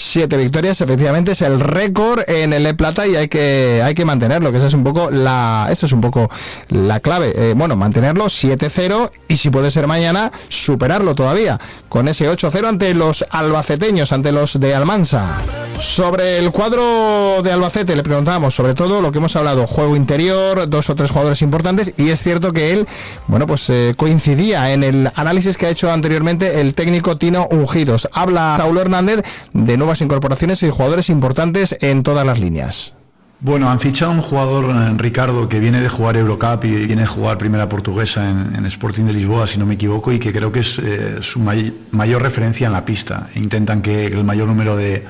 Siete 0.04 0.36
victorias, 0.36 0.80
efectivamente, 0.80 1.30
es 1.30 1.42
el 1.42 1.60
récord 1.60 2.28
en 2.28 2.52
el 2.52 2.66
E 2.66 2.74
Plata 2.74 3.06
y 3.06 3.14
hay 3.14 3.28
que, 3.28 3.80
hay 3.84 3.94
que 3.94 4.04
mantenerlo, 4.04 4.50
que 4.50 4.58
esa 4.58 4.66
es 4.66 4.74
un 4.74 4.82
poco 4.82 5.12
la, 5.12 5.68
eso 5.70 5.86
es 5.86 5.92
un 5.92 6.00
poco 6.00 6.28
la 6.70 6.98
clave. 6.98 7.32
Eh, 7.36 7.54
bueno, 7.56 7.76
mantenerlo 7.76 8.24
7-0 8.24 9.12
y 9.28 9.36
si 9.36 9.50
puede 9.50 9.70
ser 9.70 9.86
mañana, 9.86 10.32
superarlo 10.48 11.14
todavía 11.14 11.60
con 11.88 12.08
ese 12.08 12.28
8-0 12.28 12.66
ante 12.66 12.94
los 12.94 13.24
albaceteños, 13.30 14.12
ante 14.12 14.32
los 14.32 14.58
de 14.58 14.74
Almansa. 14.74 15.38
Sobre 15.78 16.38
el 16.38 16.50
cuadro 16.50 17.42
de 17.42 17.52
Albacete 17.52 17.94
le 17.94 18.02
preguntábamos 18.02 18.54
sobre 18.54 18.74
todo 18.74 19.02
lo 19.02 19.12
que 19.12 19.18
hemos 19.18 19.36
hablado, 19.36 19.66
juego 19.66 19.94
interior, 19.94 20.68
dos 20.68 20.88
o 20.90 20.94
tres 20.94 21.10
jugadores 21.10 21.42
importantes 21.42 21.92
y 21.96 22.08
es 22.08 22.22
cierto 22.22 22.52
que 22.52 22.72
él, 22.72 22.86
bueno, 23.26 23.46
pues 23.46 23.68
eh, 23.68 23.94
coincidía 23.96 24.72
en 24.72 24.84
el 24.84 25.10
análisis 25.14 25.56
que 25.56 25.66
ha 25.66 25.70
hecho 25.70 25.92
anteriormente 25.92 26.60
el 26.60 26.74
técnico 26.74 27.16
Tino 27.16 27.46
Ungidos. 27.50 28.08
Habla 28.12 28.54
Saulo 28.56 28.80
Hernández 28.80 29.22
de 29.52 29.76
nuevas 29.92 30.00
incorporaciones 30.00 30.62
y 30.62 30.70
jugadores 30.70 31.10
importantes 31.10 31.76
en 31.82 32.02
todas 32.02 32.24
las 32.24 32.40
líneas. 32.40 32.94
Bueno, 33.40 33.68
han 33.68 33.78
fichado 33.78 34.12
un 34.12 34.22
jugador, 34.22 34.74
eh, 34.74 34.94
Ricardo, 34.96 35.46
que 35.50 35.60
viene 35.60 35.82
de 35.82 35.88
jugar 35.90 36.16
Eurocup 36.16 36.64
y 36.64 36.86
viene 36.86 37.02
de 37.02 37.06
jugar 37.06 37.36
Primera 37.36 37.68
Portuguesa 37.68 38.30
en, 38.30 38.64
Sporting 38.64 39.04
de 39.04 39.12
Lisboa, 39.12 39.46
si 39.46 39.58
no 39.58 39.66
me 39.66 39.74
equivoco, 39.74 40.10
y 40.10 40.18
que 40.18 40.32
creo 40.32 40.50
que 40.50 40.60
es 40.60 40.78
eh, 40.78 41.18
su 41.20 41.40
mayor 41.40 42.22
referencia 42.22 42.68
en 42.68 42.72
la 42.72 42.86
pista. 42.86 43.28
Intentan 43.34 43.82
que 43.82 44.06
el 44.06 44.24
mayor 44.24 44.48
número 44.48 44.76
de, 44.76 45.04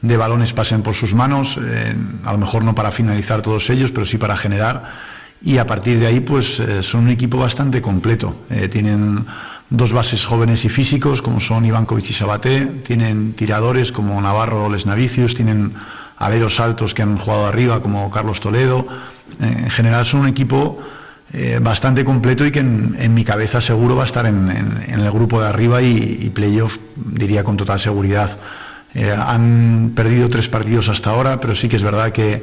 balones 0.00 0.52
pasen 0.52 0.82
por 0.82 0.94
sus 0.94 1.12
manos, 1.12 1.58
eh, 1.60 1.92
a 2.24 2.30
lo 2.30 2.38
mejor 2.38 2.62
no 2.62 2.72
para 2.72 2.92
finalizar 2.92 3.42
todos 3.42 3.68
ellos, 3.70 3.90
pero 3.90 4.06
sí 4.06 4.16
para 4.16 4.36
generar. 4.36 4.84
Y 5.42 5.58
a 5.58 5.66
partir 5.66 5.98
de 5.98 6.06
ahí, 6.06 6.20
pues 6.20 6.62
son 6.82 7.04
un 7.04 7.08
equipo 7.08 7.38
bastante 7.38 7.80
completo. 7.80 8.44
tienen 8.70 9.24
dos 9.70 9.92
bases 9.92 10.24
jóvenes 10.24 10.64
y 10.64 10.68
físicos, 10.68 11.22
como 11.22 11.40
son 11.40 11.64
Ivankovic 11.64 12.10
y 12.10 12.12
Sabaté, 12.12 12.66
tienen 12.84 13.32
tiradores 13.32 13.92
como 13.92 14.20
Navarro 14.20 14.66
o 14.66 14.68
Lesnavicius, 14.68 15.34
tienen 15.34 15.72
aleros 16.18 16.58
altos 16.60 16.92
que 16.92 17.02
han 17.02 17.16
jugado 17.16 17.46
arriba, 17.46 17.80
como 17.80 18.10
Carlos 18.10 18.40
Toledo. 18.40 18.86
Eh, 19.40 19.56
en 19.58 19.70
general 19.70 20.04
son 20.04 20.20
un 20.20 20.28
equipo 20.28 20.80
eh, 21.32 21.60
bastante 21.62 22.04
completo 22.04 22.44
y 22.44 22.50
que 22.50 22.58
en, 22.58 23.14
mi 23.14 23.24
cabeza 23.24 23.60
seguro 23.60 23.94
va 23.94 24.02
a 24.02 24.06
estar 24.06 24.26
en, 24.26 24.50
el 24.88 25.10
grupo 25.12 25.40
de 25.40 25.48
arriba 25.48 25.80
y, 25.80 26.30
playoff, 26.34 26.78
diría 26.96 27.44
con 27.44 27.56
total 27.56 27.78
seguridad. 27.78 28.36
Eh, 28.92 29.14
han 29.16 29.92
perdido 29.94 30.28
tres 30.28 30.48
partidos 30.48 30.88
hasta 30.88 31.10
ahora, 31.10 31.40
pero 31.40 31.54
sí 31.54 31.68
que 31.68 31.76
es 31.76 31.84
verdad 31.84 32.10
que, 32.10 32.42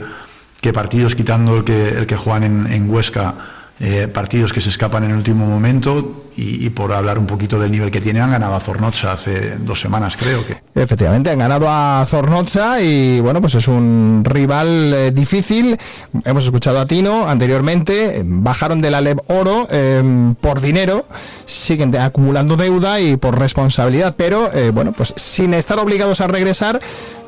partidos 0.73 1.15
quitando 1.15 1.57
el 1.57 1.63
que, 1.63 1.89
el 1.89 2.07
que 2.07 2.17
juegan 2.17 2.67
en 2.69 2.89
Huesca, 2.89 3.35
eh, 3.79 4.07
partidos 4.07 4.53
que 4.53 4.61
se 4.61 4.69
escapan 4.69 5.03
en 5.03 5.11
el 5.11 5.17
último 5.17 5.45
momento 5.45 6.23
y, 6.39 6.69
por 6.69 6.93
hablar 6.93 7.17
un 7.17 7.25
poquito 7.25 7.59
del 7.59 7.71
nivel 7.71 7.89
que 7.89 7.99
tiene, 7.99 8.21
han 8.21 8.29
ganado 8.29 8.53
a 8.53 8.59
Zornoza 8.59 9.11
hace 9.11 9.55
dos 9.57 9.79
semanas, 9.79 10.15
creo 10.15 10.45
que. 10.45 10.61
Efectivamente, 10.79 11.31
han 11.31 11.39
ganado 11.39 11.65
a 11.67 12.05
Zornoza 12.07 12.79
y 12.79 13.19
bueno, 13.21 13.41
pues 13.41 13.55
es 13.55 13.67
un 13.67 14.21
rival 14.23 14.93
eh, 14.93 15.11
difícil. 15.11 15.77
Hemos 16.25 16.45
escuchado 16.45 16.79
a 16.79 16.85
Tino 16.85 17.27
anteriormente, 17.27 18.21
bajaron 18.23 18.81
de 18.81 18.91
la 18.91 19.01
LEB 19.01 19.19
Oro 19.27 19.67
em, 19.71 20.35
por 20.35 20.61
dinero, 20.61 21.07
siguen 21.47 21.95
acumulando 21.95 22.55
deuda 22.55 22.99
y 22.99 23.17
por 23.17 23.39
responsabilidad, 23.39 24.13
pero 24.15 24.53
eh, 24.53 24.69
bueno, 24.71 24.91
pues 24.91 25.15
sin 25.17 25.55
estar 25.55 25.79
obligados 25.79 26.21
a 26.21 26.27
regresar 26.27 26.79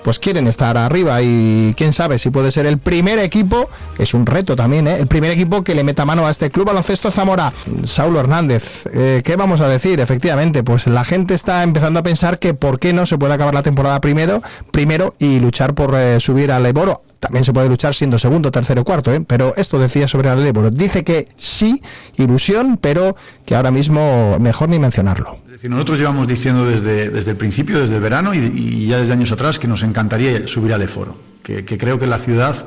pues 0.04 0.20
quieren 0.20 0.48
estar 0.48 0.78
arriba 0.78 1.22
y 1.22 1.74
quién 1.76 1.94
sabe 1.94 2.18
si 2.18 2.30
puede 2.30 2.52
ser 2.52 2.66
el 2.66 2.78
primer 2.78 3.20
equipo, 3.20 3.70
es 3.98 4.14
un 4.14 4.26
reto 4.26 4.56
también, 4.56 4.88
¿eh? 4.88 4.98
el 5.00 5.08
primer 5.08 5.32
equipo 5.32 5.64
que 5.64 5.76
le 5.76 5.84
meta 5.84 6.06
mano 6.06 6.28
a 6.28 6.32
este 6.32 6.50
club 6.50 6.68
baloncesto 6.68 7.12
Zamora. 7.12 7.52
Saulo 7.84 8.20
Hernández, 8.20 8.88
eh, 8.94 9.22
¿qué 9.24 9.36
vamos 9.36 9.62
a 9.62 9.68
decir? 9.68 10.00
Efectivamente, 10.00 10.64
pues 10.64 10.88
la 10.88 11.04
gente 11.04 11.34
está 11.34 11.64
empezando 11.64 12.00
a 12.00 12.04
pensar 12.04 12.40
que 12.40 12.54
por 12.54 12.80
qué 12.80 12.94
no 12.94 13.06
se 13.06 13.18
puede 13.18 13.34
acabar 13.34 13.54
la 13.54 13.64
temporada 13.64 14.00
primero, 14.02 14.42
primero 14.72 15.16
y 15.20 15.40
luchar 15.40 15.74
por 15.74 15.96
eh, 15.96 16.20
subir 16.20 16.52
al 16.52 16.66
Eboro. 16.66 17.04
También 17.20 17.44
se 17.44 17.52
puede 17.52 17.68
luchar 17.68 17.94
siendo 17.94 18.18
segundo, 18.18 18.50
tercero, 18.50 18.86
cuarto, 18.86 19.14
¿eh? 19.14 19.22
pero 19.26 19.54
esto 19.58 19.78
decía 19.78 20.08
sobre 20.08 20.32
el 20.32 20.46
Eboro. 20.48 20.72
Dice 20.72 21.04
que 21.04 21.28
sí, 21.36 21.82
ilusión, 22.16 22.78
pero 22.78 23.16
que 23.46 23.56
ahora 23.56 23.72
mismo 23.72 24.38
mejor 24.40 24.70
ni 24.70 24.80
mencionarlo 24.80 25.49
nosotros 25.68 26.00
llevamos 26.00 26.28
diciendo 26.28 26.66
desde, 26.66 27.10
desde 27.10 27.32
el 27.32 27.38
principio, 27.38 27.82
desde 27.82 27.96
el 27.96 28.02
verano 28.02 28.34
y, 28.34 28.88
ya 28.88 29.00
desde 29.00 29.14
años 29.14 29.32
atrás 29.32 29.60
que 29.60 29.68
nos 29.68 29.84
encantaría 29.84 30.48
subir 30.48 30.74
al 30.74 30.82
Eforo, 30.82 31.18
que, 31.44 31.66
creo 31.66 32.00
que 32.00 32.08
la 32.08 32.20
ciudad 32.20 32.66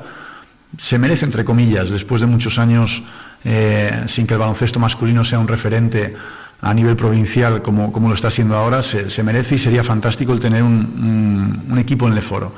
se 0.76 0.98
merece, 0.98 1.24
entre 1.24 1.44
comillas, 1.44 1.88
después 1.88 2.20
de 2.20 2.26
muchos 2.26 2.58
años 2.58 3.02
eh, 3.44 4.02
sin 4.06 4.26
que 4.26 4.34
el 4.34 4.40
baloncesto 4.40 4.78
masculino 4.78 5.24
sea 5.24 5.38
un 5.38 5.48
referente 5.48 6.14
a 6.60 6.74
nivel 6.74 6.94
provincial 6.94 7.62
como, 7.62 7.92
como 7.92 8.08
lo 8.08 8.14
está 8.14 8.30
siendo 8.30 8.56
ahora, 8.56 8.82
se, 8.82 9.22
merece 9.22 9.54
y 9.54 9.58
sería 9.58 9.82
fantástico 9.82 10.32
el 10.32 10.40
tener 10.40 10.62
un, 10.62 11.76
equipo 11.78 12.06
en 12.06 12.12
el 12.12 12.18
Eforo. 12.18 12.54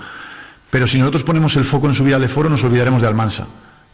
Pero 0.68 0.86
si 0.86 0.98
nosotros 0.98 1.22
ponemos 1.22 1.54
el 1.56 1.64
foco 1.64 1.86
en 1.86 1.94
subir 1.94 2.14
al 2.14 2.24
Eforo, 2.24 2.50
nos 2.50 2.64
olvidaremos 2.64 3.00
de 3.00 3.08
Almansa. 3.08 3.46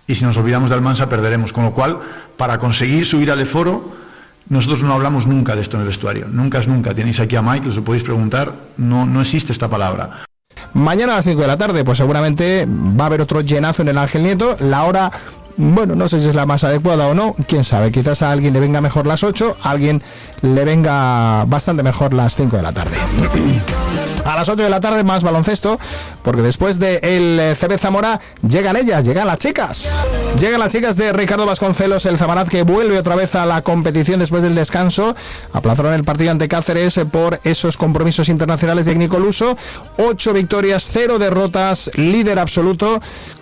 Y 0.06 0.14
si 0.14 0.24
nos 0.24 0.36
olvidamos 0.38 0.70
de 0.70 0.76
Almansa, 0.76 1.08
perderemos. 1.08 1.52
Con 1.52 1.64
lo 1.64 1.72
cual, 1.72 2.00
para 2.36 2.58
conseguir 2.58 3.04
subir 3.04 3.30
al 3.30 3.40
Eforo, 3.40 3.99
nosotros 4.48 4.82
no 4.82 4.94
hablamos 4.94 5.26
nunca 5.26 5.54
de 5.54 5.62
esto 5.62 5.76
en 5.76 5.82
el 5.82 5.88
vestuario, 5.88 6.26
nunca 6.28 6.58
es 6.58 6.68
nunca. 6.68 6.94
Tenéis 6.94 7.20
aquí 7.20 7.36
a 7.36 7.42
Mike, 7.42 7.68
os 7.68 7.78
podéis 7.80 8.02
preguntar, 8.02 8.52
no, 8.76 9.06
no 9.06 9.20
existe 9.20 9.52
esta 9.52 9.68
palabra. 9.68 10.24
Mañana 10.72 11.14
a 11.14 11.16
las 11.16 11.24
5 11.24 11.40
de 11.40 11.46
la 11.46 11.56
tarde, 11.56 11.84
pues 11.84 11.98
seguramente 11.98 12.66
va 12.68 13.04
a 13.04 13.06
haber 13.06 13.20
otro 13.20 13.40
llenazo 13.40 13.82
en 13.82 13.88
el 13.88 13.98
Ángel 13.98 14.22
Nieto. 14.22 14.56
La 14.60 14.84
hora, 14.84 15.10
bueno, 15.56 15.94
no 15.94 16.08
sé 16.08 16.20
si 16.20 16.28
es 16.28 16.34
la 16.34 16.46
más 16.46 16.64
adecuada 16.64 17.08
o 17.08 17.14
no, 17.14 17.34
quién 17.46 17.64
sabe. 17.64 17.90
Quizás 17.90 18.22
a 18.22 18.30
alguien 18.30 18.52
le 18.52 18.60
venga 18.60 18.80
mejor 18.80 19.06
las 19.06 19.24
8, 19.24 19.56
a 19.62 19.70
alguien 19.70 20.02
le 20.42 20.64
venga 20.64 21.44
bastante 21.46 21.82
mejor 21.82 22.14
las 22.14 22.36
5 22.36 22.56
de 22.56 22.62
la 22.62 22.72
tarde. 22.72 22.96
A 24.24 24.36
las 24.36 24.48
8 24.48 24.62
de 24.62 24.70
la 24.70 24.80
tarde 24.80 25.04
más 25.04 25.22
baloncesto, 25.22 25.78
porque 26.22 26.42
después 26.42 26.78
del 26.78 27.00
el 27.02 27.56
CB 27.56 27.78
Zamora 27.78 28.20
llegan 28.46 28.76
ellas, 28.76 29.04
llegan 29.04 29.26
las 29.26 29.38
chicas. 29.38 30.00
Llegan 30.38 30.60
las 30.60 30.70
chicas 30.70 30.96
de 30.96 31.12
Ricardo 31.12 31.46
Vasconcelos, 31.46 32.06
el 32.06 32.16
Zamarat 32.16 32.48
que 32.48 32.62
vuelve 32.62 32.98
otra 32.98 33.16
vez 33.16 33.34
a 33.34 33.46
la 33.46 33.62
competición 33.62 34.20
después 34.20 34.42
del 34.42 34.54
descanso. 34.54 35.16
Aplazaron 35.52 35.94
el 35.94 36.04
partido 36.04 36.30
ante 36.30 36.48
Cáceres 36.48 37.00
por 37.10 37.40
esos 37.44 37.76
compromisos 37.76 38.28
internacionales 38.28 38.86
de 38.86 38.94
Luso. 39.18 39.56
8 39.98 40.32
victorias, 40.32 40.88
0 40.92 41.18
derrotas, 41.18 41.90
líder 41.94 42.38
absoluto 42.38 43.00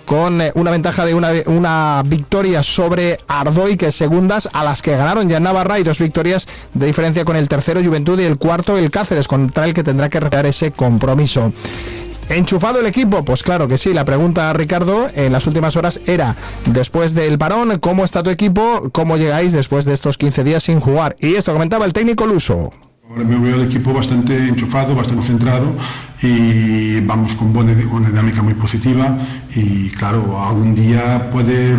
con 0.09 0.41
eh, 0.41 0.53
una 0.55 0.71
ventaja 0.71 1.05
de 1.05 1.15
una, 1.15 1.33
una 1.47 2.03
victoria 2.07 2.63
sobre 2.63 3.19
Ardoy, 3.29 3.77
que 3.77 3.89
es 3.89 3.95
segundas, 3.95 4.49
a 4.55 4.65
las 4.65 4.81
que 4.81 4.97
ganaron 4.97 5.29
ya 5.29 5.39
Navarra 5.39 5.79
y 5.79 5.83
dos 5.83 5.99
victorias 5.99 6.49
de 6.73 6.87
diferencia 6.87 7.27
con 7.27 7.37
el 7.37 7.47
tercero 7.47 7.85
Juventud 7.85 8.19
y 8.19 8.25
el 8.25 8.39
cuarto 8.39 8.79
el 8.79 8.91
Cáceres, 8.91 9.29
contra 9.29 9.67
el 9.67 9.75
que 9.75 9.85
tendrá 9.85 10.09
que 10.09 10.19
retirar 10.19 10.47
ese 10.47 10.73
compromiso. 10.79 11.53
¿Enchufado 12.31 12.81
el 12.81 12.87
equipo? 12.87 13.25
Pues 13.25 13.43
claro 13.43 13.69
que 13.69 13.77
sí. 13.77 13.93
La 13.93 14.05
pregunta, 14.05 14.53
Ricardo, 14.53 15.09
en 15.15 15.33
las 15.33 15.47
últimas 15.47 15.77
horas 15.77 16.01
era, 16.07 16.37
después 16.67 17.15
del 17.15 17.39
parón, 17.39 17.79
¿cómo 17.81 18.05
está 18.05 18.23
tu 18.23 18.31
equipo? 18.31 18.89
¿Cómo 18.93 19.17
llegáis 19.17 19.53
después 19.53 19.85
de 19.85 19.95
estos 19.95 20.19
15 20.19 20.45
días 20.45 20.63
sin 20.63 20.81
jugar? 20.81 21.17
Y 21.21 21.35
esto 21.35 21.53
comentaba 21.53 21.85
el 21.87 21.93
técnico 21.93 22.27
Luso. 22.27 22.71
Ahora 23.11 23.25
me 23.25 23.39
veo 23.39 23.57
el 23.57 23.63
equipo 23.63 23.95
bastante 23.95 24.37
enchufado, 24.37 24.95
bastante 24.95 25.25
centrado 25.25 25.73
y 26.21 27.01
vamos 27.01 27.35
con 27.37 27.57
una 27.57 28.09
dinámica 28.09 28.43
muy 28.43 28.53
positiva 28.53 29.17
y 29.55 29.89
claro, 29.89 30.39
algún 30.39 30.75
día 30.75 31.31
puede, 31.33 31.75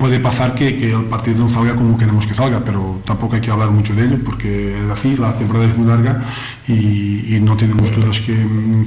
puede 0.00 0.18
pasar 0.18 0.54
que, 0.54 0.78
que, 0.78 0.92
el 0.92 1.04
partido 1.04 1.38
no 1.38 1.48
salga 1.50 1.76
como 1.76 1.98
queremos 1.98 2.26
que 2.26 2.32
salga, 2.32 2.60
pero 2.64 3.02
tampoco 3.04 3.34
hay 3.34 3.42
que 3.42 3.50
hablar 3.50 3.70
mucho 3.70 3.94
de 3.94 4.06
ello 4.06 4.16
porque 4.24 4.82
es 4.82 4.90
así, 4.90 5.14
la 5.14 5.34
temporada 5.34 5.68
es 5.68 5.76
muy 5.76 5.86
larga 5.86 6.22
y, 6.66 7.36
y 7.36 7.40
no 7.42 7.54
tenemos 7.54 7.94
dudas 7.94 8.18
que, 8.20 8.34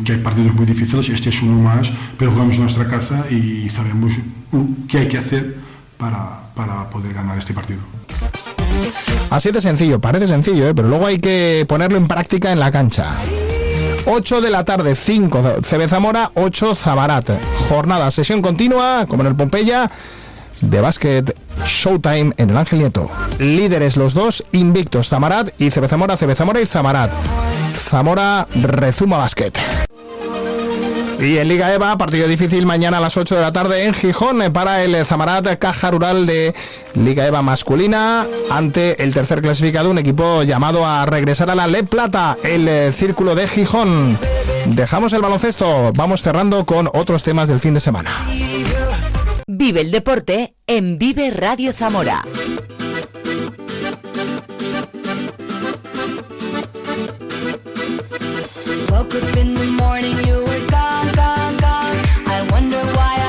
que, 0.03 0.14
hay 0.14 0.18
partidos 0.18 0.55
muy 0.55 0.66
difíciles, 0.66 1.09
este 1.09 1.30
es 1.30 1.39
uno 1.43 1.59
más, 1.59 1.93
pero 2.18 2.32
jugamos 2.32 2.55
en 2.55 2.61
nuestra 2.61 2.88
casa 2.88 3.26
y 3.30 3.70
sabemos 3.70 4.14
qué 4.88 4.97
hay 4.97 5.07
que 5.07 5.20
hacer 5.20 5.55
para, 5.99 6.49
para 6.55 6.89
poder 6.89 7.14
ganar 7.14 7.38
este 7.38 7.53
partido. 7.53 7.80
Así 9.30 9.51
de 9.51 9.61
sencillo, 9.61 9.99
parece 9.99 10.26
sencillo, 10.26 10.68
¿eh? 10.68 10.74
pero 10.74 10.88
luego 10.88 11.05
hay 11.05 11.20
que 11.20 11.64
ponerlo 11.70 11.99
en 11.99 12.07
práctica 12.07 12.51
en 12.51 12.59
la 12.59 12.72
cancha. 12.72 13.14
8 14.05 14.41
de 14.41 14.49
la 14.49 14.66
tarde, 14.66 14.95
5 14.95 15.61
CB 15.61 15.88
Zamora, 15.88 16.32
8 16.34 16.76
Zabarat. 16.76 17.30
Jornada, 17.70 18.09
sesión 18.09 18.41
continua, 18.41 19.05
como 19.07 19.22
en 19.22 19.28
el 19.28 19.36
Pompeya, 19.36 19.89
de 20.62 20.82
básquet 20.82 21.38
Showtime 21.66 22.34
en 22.38 22.49
el 22.49 22.58
Ángel 22.58 22.80
Nieto. 22.80 23.10
Líderes 23.39 23.97
los 23.97 24.14
dos, 24.14 24.43
invictos 24.51 25.10
Zamarat 25.10 25.49
y 25.60 25.70
CB 25.70 25.88
Zamora, 25.88 26.18
CB 26.18 26.36
Zamora 26.36 26.62
y 26.62 26.66
Zamarat. 26.66 27.12
Zamora 27.76 28.47
rezuma 28.56 29.18
básquet. 29.18 29.58
Y 31.20 31.38
en 31.38 31.47
Liga 31.47 31.74
EVA, 31.74 31.97
partido 31.97 32.28
difícil 32.28 32.66
mañana 32.66 32.97
a 32.97 32.99
las 32.99 33.16
8 33.16 33.36
de 33.36 33.41
la 33.41 33.54
tarde 33.54 33.86
en 33.86 33.93
Gijón 33.93 34.41
para 34.51 34.84
el 34.84 35.06
Zamarat 35.06 35.58
Caja 35.58 35.89
Rural 35.89 36.26
de 36.26 36.54
Liga 36.95 37.26
EVA 37.26 37.41
masculina 37.41 38.26
ante 38.51 39.01
el 39.01 39.14
tercer 39.14 39.41
clasificado, 39.41 39.89
un 39.89 39.99
equipo 39.99 40.43
llamado 40.43 40.86
a 40.86 41.06
regresar 41.06 41.49
a 41.49 41.56
la 41.56 41.68
Le 41.68 41.84
Plata, 41.84 42.36
el 42.43 42.68
eh, 42.68 42.91
Círculo 42.91 43.36
de 43.36 43.47
Gijón. 43.47 44.18
Dejamos 44.66 45.14
el 45.14 45.22
baloncesto, 45.22 45.93
vamos 45.93 46.22
cerrando 46.22 46.66
con 46.66 46.89
otros 46.93 47.24
temas 47.24 47.47
del 47.47 47.62
fin 47.62 47.74
de 47.74 47.80
semana. 47.80 48.12
Vive 49.48 49.82
el 49.82 49.91
deporte 49.91 50.56
en 50.68 50.98
Vive 50.98 51.30
Radio 51.32 51.74
Zamora. 51.74 52.24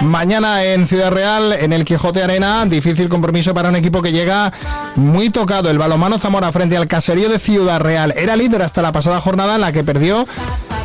Mañana 0.03 0.63
en 0.65 0.87
Ciudad 0.87 1.11
Real, 1.11 1.53
en 1.53 1.73
el 1.73 1.85
Quijote 1.85 2.23
Arena, 2.23 2.65
difícil 2.67 3.09
compromiso 3.09 3.53
para 3.53 3.69
un 3.69 3.77
equipo 3.77 4.01
que 4.01 4.13
llega 4.13 4.53
muy 4.95 5.31
tocado. 5.31 5.71
El 5.71 5.79
balomano 5.79 6.19
Zamora 6.19 6.53
frente 6.53 6.77
al 6.77 6.87
caserío 6.87 7.29
de 7.29 7.41
Ciudad 7.41 7.81
Real. 7.81 8.15
Era 8.17 8.37
líder 8.37 8.63
hasta 8.63 8.83
la 8.83 8.93
pasada 8.93 9.21
jornada 9.21 9.57
en 9.57 9.63
la 9.63 9.73
que 9.73 9.83
perdió 9.83 10.27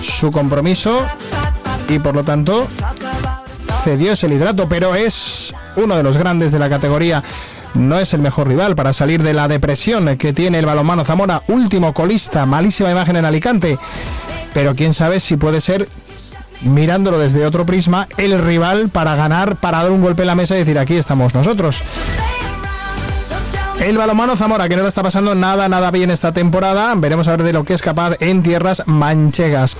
su 0.02 0.32
compromiso 0.32 1.06
y 1.88 2.00
por 2.00 2.16
lo 2.16 2.24
tanto 2.24 2.68
cedió 3.84 4.14
ese 4.14 4.28
liderato, 4.28 4.68
pero 4.68 4.96
es 4.96 5.54
uno 5.76 5.96
de 5.96 6.04
los 6.04 6.18
grandes 6.18 6.52
de 6.52 6.60
la 6.60 6.70
categoría. 6.70 7.24
No 7.74 8.00
es 8.00 8.14
el 8.14 8.22
mejor 8.22 8.48
rival 8.48 8.76
para 8.76 8.94
salir 8.94 9.24
de 9.24 9.34
la 9.34 9.48
depresión 9.48 10.18
que 10.18 10.34
tiene 10.34 10.60
el 10.60 10.66
balonmano 10.66 11.06
Zamora, 11.06 11.44
último 11.48 11.94
colista, 11.94 12.46
malísima 12.46 12.92
imagen 12.92 13.16
en 13.16 13.26
Alicante. 13.26 13.78
Pero 14.54 14.76
quién 14.76 14.94
sabe 14.94 15.20
si 15.20 15.38
puede 15.38 15.62
ser 15.62 15.88
mirándolo 16.62 17.20
desde 17.20 17.46
otro 17.46 17.66
prisma, 17.66 18.08
el 18.18 18.40
rival 18.40 18.90
para 18.90 19.16
ganar, 19.16 19.56
para 19.56 19.84
dar 19.84 19.92
un 19.92 20.02
golpe 20.02 20.24
en 20.24 20.28
la 20.28 20.36
mesa 20.36 20.56
y 20.56 20.60
decir 20.60 20.78
aquí 20.78 20.96
estamos 20.96 21.34
nosotros. 21.34 21.82
El 23.80 23.98
balomano 23.98 24.36
Zamora, 24.36 24.68
que 24.68 24.76
no 24.76 24.82
le 24.84 24.90
está 24.90 25.02
pasando 25.02 25.36
nada, 25.36 25.70
nada 25.70 25.90
bien 25.90 26.12
esta 26.12 26.34
temporada. 26.34 26.94
Veremos 26.96 27.30
a 27.30 27.32
ver 27.32 27.44
de 27.44 27.54
lo 27.54 27.64
que 27.64 27.74
es 27.74 27.82
capaz 27.82 28.18
en 28.20 28.44
tierras 28.44 28.84
manchegas. 28.88 29.78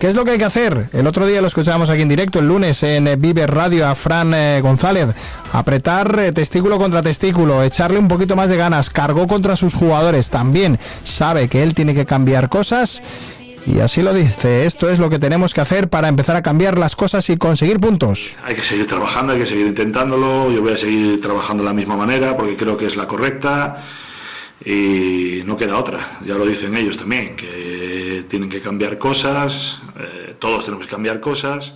¿Qué 0.00 0.08
es 0.08 0.16
lo 0.16 0.24
que 0.24 0.32
hay 0.32 0.38
que 0.38 0.44
hacer? 0.44 0.90
El 0.92 1.06
otro 1.06 1.26
día 1.26 1.40
lo 1.40 1.46
escuchábamos 1.46 1.88
aquí 1.88 2.02
en 2.02 2.08
directo, 2.08 2.40
el 2.40 2.48
lunes 2.48 2.82
en 2.82 3.08
Vive 3.20 3.46
Radio 3.46 3.86
a 3.86 3.94
Fran 3.94 4.34
eh, 4.34 4.60
González. 4.60 5.14
Apretar 5.52 6.18
eh, 6.18 6.32
testículo 6.32 6.76
contra 6.76 7.02
testículo, 7.02 7.62
echarle 7.62 8.00
un 8.00 8.08
poquito 8.08 8.34
más 8.34 8.50
de 8.50 8.56
ganas. 8.56 8.90
Cargó 8.90 9.28
contra 9.28 9.54
sus 9.54 9.74
jugadores 9.74 10.28
también. 10.28 10.78
Sabe 11.04 11.48
que 11.48 11.62
él 11.62 11.72
tiene 11.72 11.94
que 11.94 12.04
cambiar 12.04 12.48
cosas 12.48 13.00
y 13.66 13.80
así 13.80 14.00
lo 14.02 14.14
dice, 14.14 14.64
esto 14.64 14.88
es 14.88 14.98
lo 14.98 15.10
que 15.10 15.18
tenemos 15.18 15.52
que 15.52 15.60
hacer 15.60 15.88
para 15.88 16.08
empezar 16.08 16.36
a 16.36 16.42
cambiar 16.42 16.78
las 16.78 16.94
cosas 16.94 17.28
y 17.30 17.36
conseguir 17.36 17.80
puntos. 17.80 18.36
Hay 18.44 18.54
que 18.54 18.62
seguir 18.62 18.86
trabajando, 18.86 19.32
hay 19.32 19.40
que 19.40 19.46
seguir 19.46 19.66
intentándolo, 19.66 20.50
yo 20.52 20.62
voy 20.62 20.72
a 20.72 20.76
seguir 20.76 21.20
trabajando 21.20 21.64
de 21.64 21.68
la 21.68 21.74
misma 21.74 21.96
manera 21.96 22.36
porque 22.36 22.56
creo 22.56 22.76
que 22.76 22.86
es 22.86 22.96
la 22.96 23.06
correcta 23.06 23.82
y 24.64 25.42
no 25.44 25.56
queda 25.56 25.78
otra, 25.78 26.18
ya 26.24 26.34
lo 26.34 26.46
dicen 26.46 26.76
ellos 26.76 26.96
también, 26.96 27.34
que 27.34 28.24
tienen 28.28 28.48
que 28.48 28.60
cambiar 28.60 28.98
cosas, 28.98 29.80
eh, 29.98 30.36
todos 30.38 30.64
tenemos 30.64 30.86
que 30.86 30.92
cambiar 30.92 31.20
cosas 31.20 31.74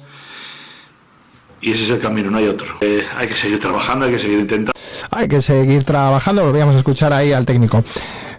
y 1.60 1.72
ese 1.72 1.84
es 1.84 1.90
el 1.90 1.98
camino, 1.98 2.30
no 2.30 2.38
hay 2.38 2.46
otro. 2.46 2.68
Eh, 2.80 3.04
hay 3.16 3.28
que 3.28 3.34
seguir 3.34 3.60
trabajando, 3.60 4.06
hay 4.06 4.12
que 4.12 4.18
seguir 4.18 4.38
intentando. 4.38 4.72
Hay 5.10 5.28
que 5.28 5.40
seguir 5.40 5.84
trabajando, 5.84 6.44
volvíamos 6.44 6.74
a 6.76 6.78
escuchar 6.78 7.12
ahí 7.12 7.32
al 7.32 7.44
técnico. 7.44 7.84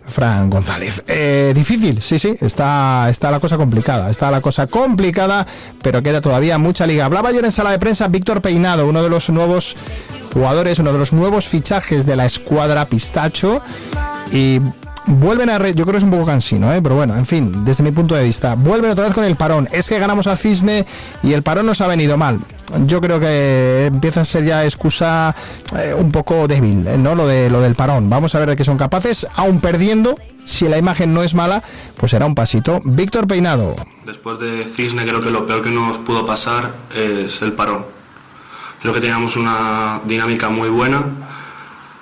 Fran 0.07 0.49
González. 0.49 1.03
Eh, 1.07 1.51
difícil, 1.55 2.01
sí, 2.01 2.19
sí, 2.19 2.35
está, 2.41 3.07
está 3.09 3.31
la 3.31 3.39
cosa 3.39 3.57
complicada, 3.57 4.09
está 4.09 4.31
la 4.31 4.41
cosa 4.41 4.67
complicada, 4.67 5.47
pero 5.81 6.01
queda 6.03 6.21
todavía 6.21 6.57
mucha 6.57 6.85
liga. 6.85 7.05
Hablaba 7.05 7.29
ayer 7.29 7.45
en 7.45 7.51
sala 7.51 7.71
de 7.71 7.79
prensa 7.79 8.07
Víctor 8.07 8.41
Peinado, 8.41 8.87
uno 8.87 9.03
de 9.03 9.09
los 9.09 9.29
nuevos 9.29 9.75
jugadores, 10.33 10.79
uno 10.79 10.91
de 10.91 10.99
los 10.99 11.13
nuevos 11.13 11.47
fichajes 11.47 12.05
de 12.05 12.15
la 12.15 12.25
escuadra 12.25 12.85
Pistacho. 12.85 13.61
Y 14.31 14.59
vuelven 15.07 15.49
a... 15.49 15.57
yo 15.69 15.83
creo 15.83 15.93
que 15.93 15.97
es 15.97 16.03
un 16.03 16.11
poco 16.11 16.25
cansino, 16.25 16.71
¿eh? 16.73 16.81
pero 16.81 16.95
bueno, 16.95 17.15
en 17.15 17.25
fin, 17.25 17.65
desde 17.65 17.83
mi 17.83 17.91
punto 17.91 18.15
de 18.15 18.23
vista, 18.23 18.55
vuelven 18.55 18.91
otra 18.91 19.05
vez 19.05 19.13
con 19.13 19.23
el 19.23 19.35
parón. 19.35 19.67
Es 19.71 19.89
que 19.89 19.99
ganamos 19.99 20.27
a 20.27 20.35
Cisne 20.35 20.85
y 21.23 21.33
el 21.33 21.43
parón 21.43 21.65
nos 21.65 21.81
ha 21.81 21.87
venido 21.87 22.17
mal. 22.17 22.39
Yo 22.85 23.01
creo 23.01 23.19
que 23.19 23.85
empieza 23.87 24.21
a 24.21 24.25
ser 24.25 24.45
ya 24.45 24.63
excusa 24.63 25.35
eh, 25.77 25.93
un 25.97 26.11
poco 26.11 26.47
débil, 26.47 26.87
¿eh? 26.87 26.97
¿no? 26.97 27.15
Lo, 27.15 27.27
de, 27.27 27.49
lo 27.49 27.61
del 27.61 27.75
parón. 27.75 28.09
Vamos 28.09 28.33
a 28.35 28.39
ver 28.39 28.49
de 28.49 28.55
qué 28.55 28.63
son 28.63 28.77
capaces, 28.77 29.27
aún 29.35 29.59
perdiendo. 29.59 30.17
Si 30.45 30.67
la 30.67 30.77
imagen 30.77 31.13
no 31.13 31.21
es 31.21 31.35
mala, 31.35 31.61
pues 31.97 32.11
será 32.11 32.25
un 32.25 32.33
pasito. 32.33 32.81
Víctor 32.83 33.27
Peinado. 33.27 33.75
Después 34.05 34.39
de 34.39 34.65
Cisne, 34.65 35.05
creo 35.05 35.21
que 35.21 35.29
lo 35.29 35.45
peor 35.45 35.61
que 35.61 35.69
nos 35.69 35.97
pudo 35.99 36.25
pasar 36.25 36.71
es 36.95 37.41
el 37.41 37.53
parón. 37.53 37.85
Creo 38.81 38.93
que 38.93 38.99
teníamos 38.99 39.35
una 39.35 40.01
dinámica 40.05 40.49
muy 40.49 40.69
buena 40.69 41.03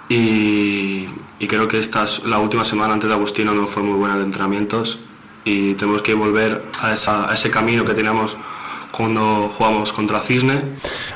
y 0.07 1.07
y 1.39 1.47
creo 1.47 1.67
que 1.67 1.79
esta, 1.79 2.05
la 2.25 2.39
última 2.39 2.65
semana 2.65 2.93
antes 2.93 3.09
de 3.09 3.15
Agustino 3.15 3.53
no 3.53 3.65
fue 3.65 3.81
muy 3.81 3.97
buena 3.97 4.17
de 4.17 4.23
entrenamientos 4.23 4.99
y 5.45 5.73
tenemos 5.75 6.01
que 6.01 6.13
volver 6.13 6.61
a, 6.81 6.93
ese 7.33 7.49
camino 7.49 7.85
que 7.85 7.93
teníamos 7.93 8.35
cuando 8.91 9.51
jugamos 9.57 9.93
contra 9.93 10.19
Cisne. 10.19 10.61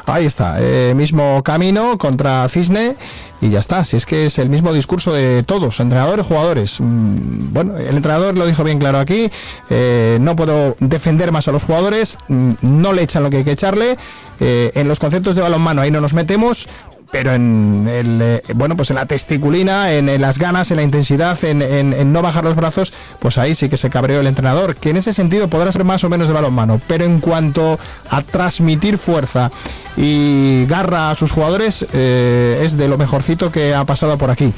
Ahí 0.05 0.25
está, 0.25 0.57
eh, 0.59 0.93
mismo 0.95 1.41
camino 1.43 1.97
contra 1.97 2.47
Cisne 2.47 2.95
y 3.41 3.49
ya 3.49 3.59
está. 3.59 3.83
Si 3.83 3.97
es 3.97 4.05
que 4.05 4.27
es 4.27 4.39
el 4.39 4.49
mismo 4.49 4.71
discurso 4.71 5.11
de 5.11 5.43
todos, 5.43 5.79
entrenadores, 5.79 6.25
jugadores. 6.25 6.79
Mm, 6.79 7.51
bueno, 7.51 7.77
el 7.77 7.95
entrenador 7.95 8.37
lo 8.37 8.45
dijo 8.45 8.63
bien 8.63 8.79
claro 8.79 8.99
aquí. 8.99 9.29
Eh, 9.69 10.17
no 10.21 10.35
puedo 10.35 10.77
defender 10.79 11.31
más 11.31 11.47
a 11.47 11.51
los 11.51 11.63
jugadores, 11.63 12.17
mm, 12.29 12.51
no 12.61 12.93
le 12.93 13.03
echan 13.03 13.23
lo 13.23 13.29
que 13.29 13.37
hay 13.37 13.43
que 13.43 13.51
echarle. 13.51 13.97
Eh, 14.39 14.71
en 14.75 14.87
los 14.87 14.99
conceptos 14.99 15.35
de 15.35 15.41
balonmano 15.41 15.81
ahí 15.81 15.91
no 15.91 16.01
nos 16.01 16.13
metemos 16.13 16.67
pero 17.13 17.35
en 17.35 17.87
el, 17.87 18.19
eh, 18.23 18.41
bueno 18.55 18.75
pues 18.75 18.89
en 18.89 18.95
la 18.95 19.05
testiculina, 19.05 19.93
en, 19.93 20.19
las 20.19 20.39
ganas, 20.39 20.71
en 20.71 20.77
la 20.77 20.83
intensidad, 20.83 21.37
en, 21.45 22.11
no 22.11 22.23
bajar 22.23 22.43
los 22.43 22.55
brazos, 22.55 22.91
pues 23.19 23.37
ahí 23.37 23.53
sí 23.53 23.69
que 23.69 23.77
se 23.77 23.91
cabreó 23.91 24.19
el 24.19 24.25
entrenador, 24.25 24.75
que 24.75 24.89
en 24.89 24.97
ese 24.97 25.13
sentido 25.13 25.47
podrá 25.47 25.71
ser 25.71 25.83
más 25.83 26.03
o 26.03 26.09
menos 26.09 26.27
de 26.27 26.33
balonmano, 26.33 26.81
pero 26.87 27.05
en 27.05 27.19
cuanto 27.19 27.77
a 28.09 28.23
transmitir 28.23 28.97
fuerza 28.97 29.51
y 29.95 30.65
garra 30.65 31.11
a 31.11 31.15
sus 31.15 31.31
jugadores, 31.31 31.85
eh, 31.93 32.63
es 32.65 32.77
de 32.77 32.87
lo 32.87 32.97
mejorcito 32.97 33.51
que 33.51 33.75
ha 33.75 33.85
pasado 33.85 34.17
por 34.17 34.31
aquí. 34.31 34.51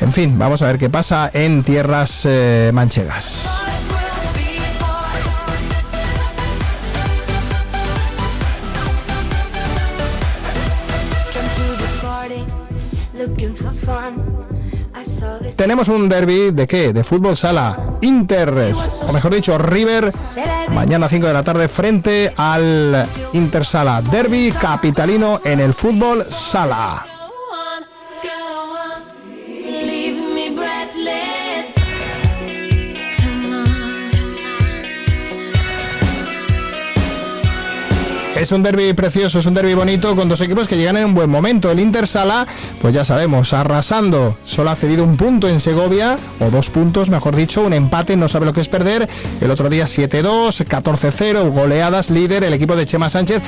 En 0.00 0.14
fin, 0.14 0.38
vamos 0.38 0.62
a 0.62 0.66
ver 0.68 0.78
qué 0.78 0.88
pasa 0.88 1.30
en 1.34 1.62
tierras 1.62 2.22
eh, 2.24 2.70
manchegas. 2.72 3.62
Tenemos 15.56 15.88
un 15.88 16.08
derby 16.08 16.50
de 16.50 16.66
qué? 16.66 16.92
De 16.92 17.04
fútbol 17.04 17.36
sala. 17.36 17.76
Inter, 18.00 18.72
o 19.06 19.12
mejor 19.12 19.34
dicho, 19.34 19.58
River, 19.58 20.12
mañana 20.70 21.08
5 21.08 21.26
de 21.26 21.32
la 21.32 21.42
tarde 21.42 21.68
frente 21.68 22.32
al 22.36 23.08
Inter 23.32 23.64
Sala. 23.64 24.02
Derby 24.02 24.52
capitalino 24.52 25.40
en 25.44 25.60
el 25.60 25.74
fútbol 25.74 26.24
sala. 26.24 27.11
Es 38.42 38.50
un 38.50 38.64
derby 38.64 38.92
precioso, 38.92 39.38
es 39.38 39.46
un 39.46 39.54
derby 39.54 39.74
bonito 39.74 40.16
con 40.16 40.28
dos 40.28 40.40
equipos 40.40 40.66
que 40.66 40.76
llegan 40.76 40.96
en 40.96 41.04
un 41.04 41.14
buen 41.14 41.30
momento. 41.30 41.70
El 41.70 41.78
Inter 41.78 42.08
Sala, 42.08 42.44
pues 42.80 42.92
ya 42.92 43.04
sabemos, 43.04 43.52
arrasando. 43.52 44.36
Solo 44.42 44.70
ha 44.70 44.74
cedido 44.74 45.04
un 45.04 45.16
punto 45.16 45.48
en 45.48 45.60
Segovia, 45.60 46.18
o 46.40 46.50
dos 46.50 46.68
puntos, 46.68 47.08
mejor 47.08 47.36
dicho, 47.36 47.62
un 47.62 47.72
empate, 47.72 48.16
no 48.16 48.28
sabe 48.28 48.46
lo 48.46 48.52
que 48.52 48.60
es 48.60 48.66
perder. 48.66 49.08
El 49.40 49.52
otro 49.52 49.68
día 49.68 49.84
7-2, 49.84 50.66
14-0, 50.66 51.52
goleadas, 51.52 52.10
líder, 52.10 52.42
el 52.42 52.52
equipo 52.52 52.74
de 52.74 52.84
Chema 52.84 53.08
Sánchez. 53.08 53.42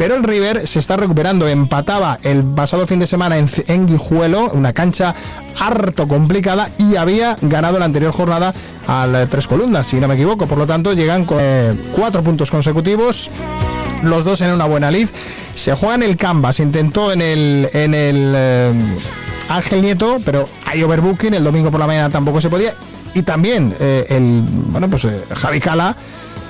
Pero 0.00 0.14
el 0.14 0.24
River 0.24 0.66
se 0.66 0.78
está 0.78 0.96
recuperando. 0.96 1.46
Empataba 1.46 2.18
el 2.22 2.42
pasado 2.42 2.86
fin 2.86 3.00
de 3.00 3.06
semana 3.06 3.36
en, 3.36 3.50
en 3.66 3.86
Guijuelo, 3.86 4.48
una 4.54 4.72
cancha 4.72 5.14
harto 5.58 6.08
complicada, 6.08 6.70
y 6.78 6.96
había 6.96 7.36
ganado 7.42 7.78
la 7.78 7.84
anterior 7.84 8.10
jornada 8.10 8.54
al 8.86 9.28
Tres 9.28 9.46
Columnas, 9.46 9.86
si 9.86 10.00
no 10.00 10.08
me 10.08 10.14
equivoco. 10.14 10.46
Por 10.46 10.56
lo 10.56 10.66
tanto, 10.66 10.94
llegan 10.94 11.26
con 11.26 11.36
eh, 11.38 11.74
cuatro 11.94 12.22
puntos 12.22 12.50
consecutivos 12.50 13.30
los 14.02 14.24
dos 14.24 14.40
en 14.40 14.52
una 14.52 14.64
buena 14.64 14.90
lid. 14.90 15.10
Se 15.54 15.74
juega 15.74 15.96
en 15.96 16.02
el 16.04 16.16
Canvas, 16.16 16.60
intentó 16.60 17.12
en 17.12 17.20
el, 17.20 17.68
eh, 17.70 18.72
Ángel 19.50 19.82
Nieto, 19.82 20.18
pero 20.24 20.48
hay 20.64 20.82
overbooking, 20.82 21.34
el 21.34 21.44
domingo 21.44 21.70
por 21.70 21.78
la 21.78 21.86
mañana 21.86 22.08
tampoco 22.08 22.40
se 22.40 22.48
podía. 22.48 22.72
Y 23.14 23.20
también 23.20 23.74
eh, 23.78 24.06
el, 24.08 24.44
bueno, 24.48 24.88
pues 24.88 25.04
eh, 25.04 25.24
Javi 25.34 25.60
Cala, 25.60 25.94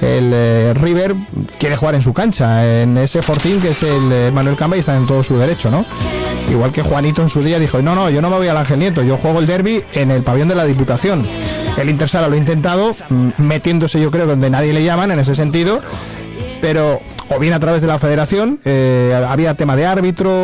el 0.00 0.30
eh, 0.32 0.74
River, 0.74 1.14
quiere 1.58 1.76
jugar 1.76 1.94
en 1.94 2.02
su 2.02 2.12
cancha, 2.12 2.82
en 2.82 2.96
ese 2.98 3.22
Fortín 3.22 3.60
que 3.60 3.70
es 3.70 3.82
el 3.82 4.12
eh, 4.12 4.30
Manuel 4.32 4.56
Camba 4.56 4.76
y 4.76 4.80
está 4.80 4.96
en 4.96 5.06
todo 5.06 5.22
su 5.22 5.36
derecho, 5.36 5.70
¿no? 5.70 5.84
Igual 6.50 6.72
que 6.72 6.82
Juanito 6.82 7.22
en 7.22 7.28
su 7.28 7.42
día 7.42 7.58
dijo, 7.58 7.80
no, 7.82 7.94
no, 7.94 8.10
yo 8.10 8.20
no 8.20 8.30
me 8.30 8.36
voy 8.36 8.48
al 8.48 8.56
Ángel 8.56 8.78
Nieto, 8.78 9.02
yo 9.02 9.16
juego 9.16 9.38
el 9.38 9.46
derby 9.46 9.82
en 9.92 10.10
el 10.10 10.22
pabellón 10.22 10.48
de 10.48 10.54
la 10.54 10.64
Diputación. 10.64 11.24
El 11.76 11.88
Intersala 11.88 12.28
lo 12.28 12.34
ha 12.34 12.38
intentado, 12.38 12.96
mm, 13.08 13.28
metiéndose 13.38 14.00
yo 14.00 14.10
creo 14.10 14.26
donde 14.26 14.50
nadie 14.50 14.72
le 14.72 14.82
llaman 14.82 15.10
en 15.10 15.20
ese 15.20 15.34
sentido, 15.34 15.80
pero 16.60 17.00
o 17.30 17.38
bien 17.38 17.52
a 17.52 17.60
través 17.60 17.80
de 17.80 17.86
la 17.86 17.98
federación, 17.98 18.58
eh, 18.64 19.16
había 19.28 19.54
tema 19.54 19.76
de 19.76 19.86
árbitro, 19.86 20.30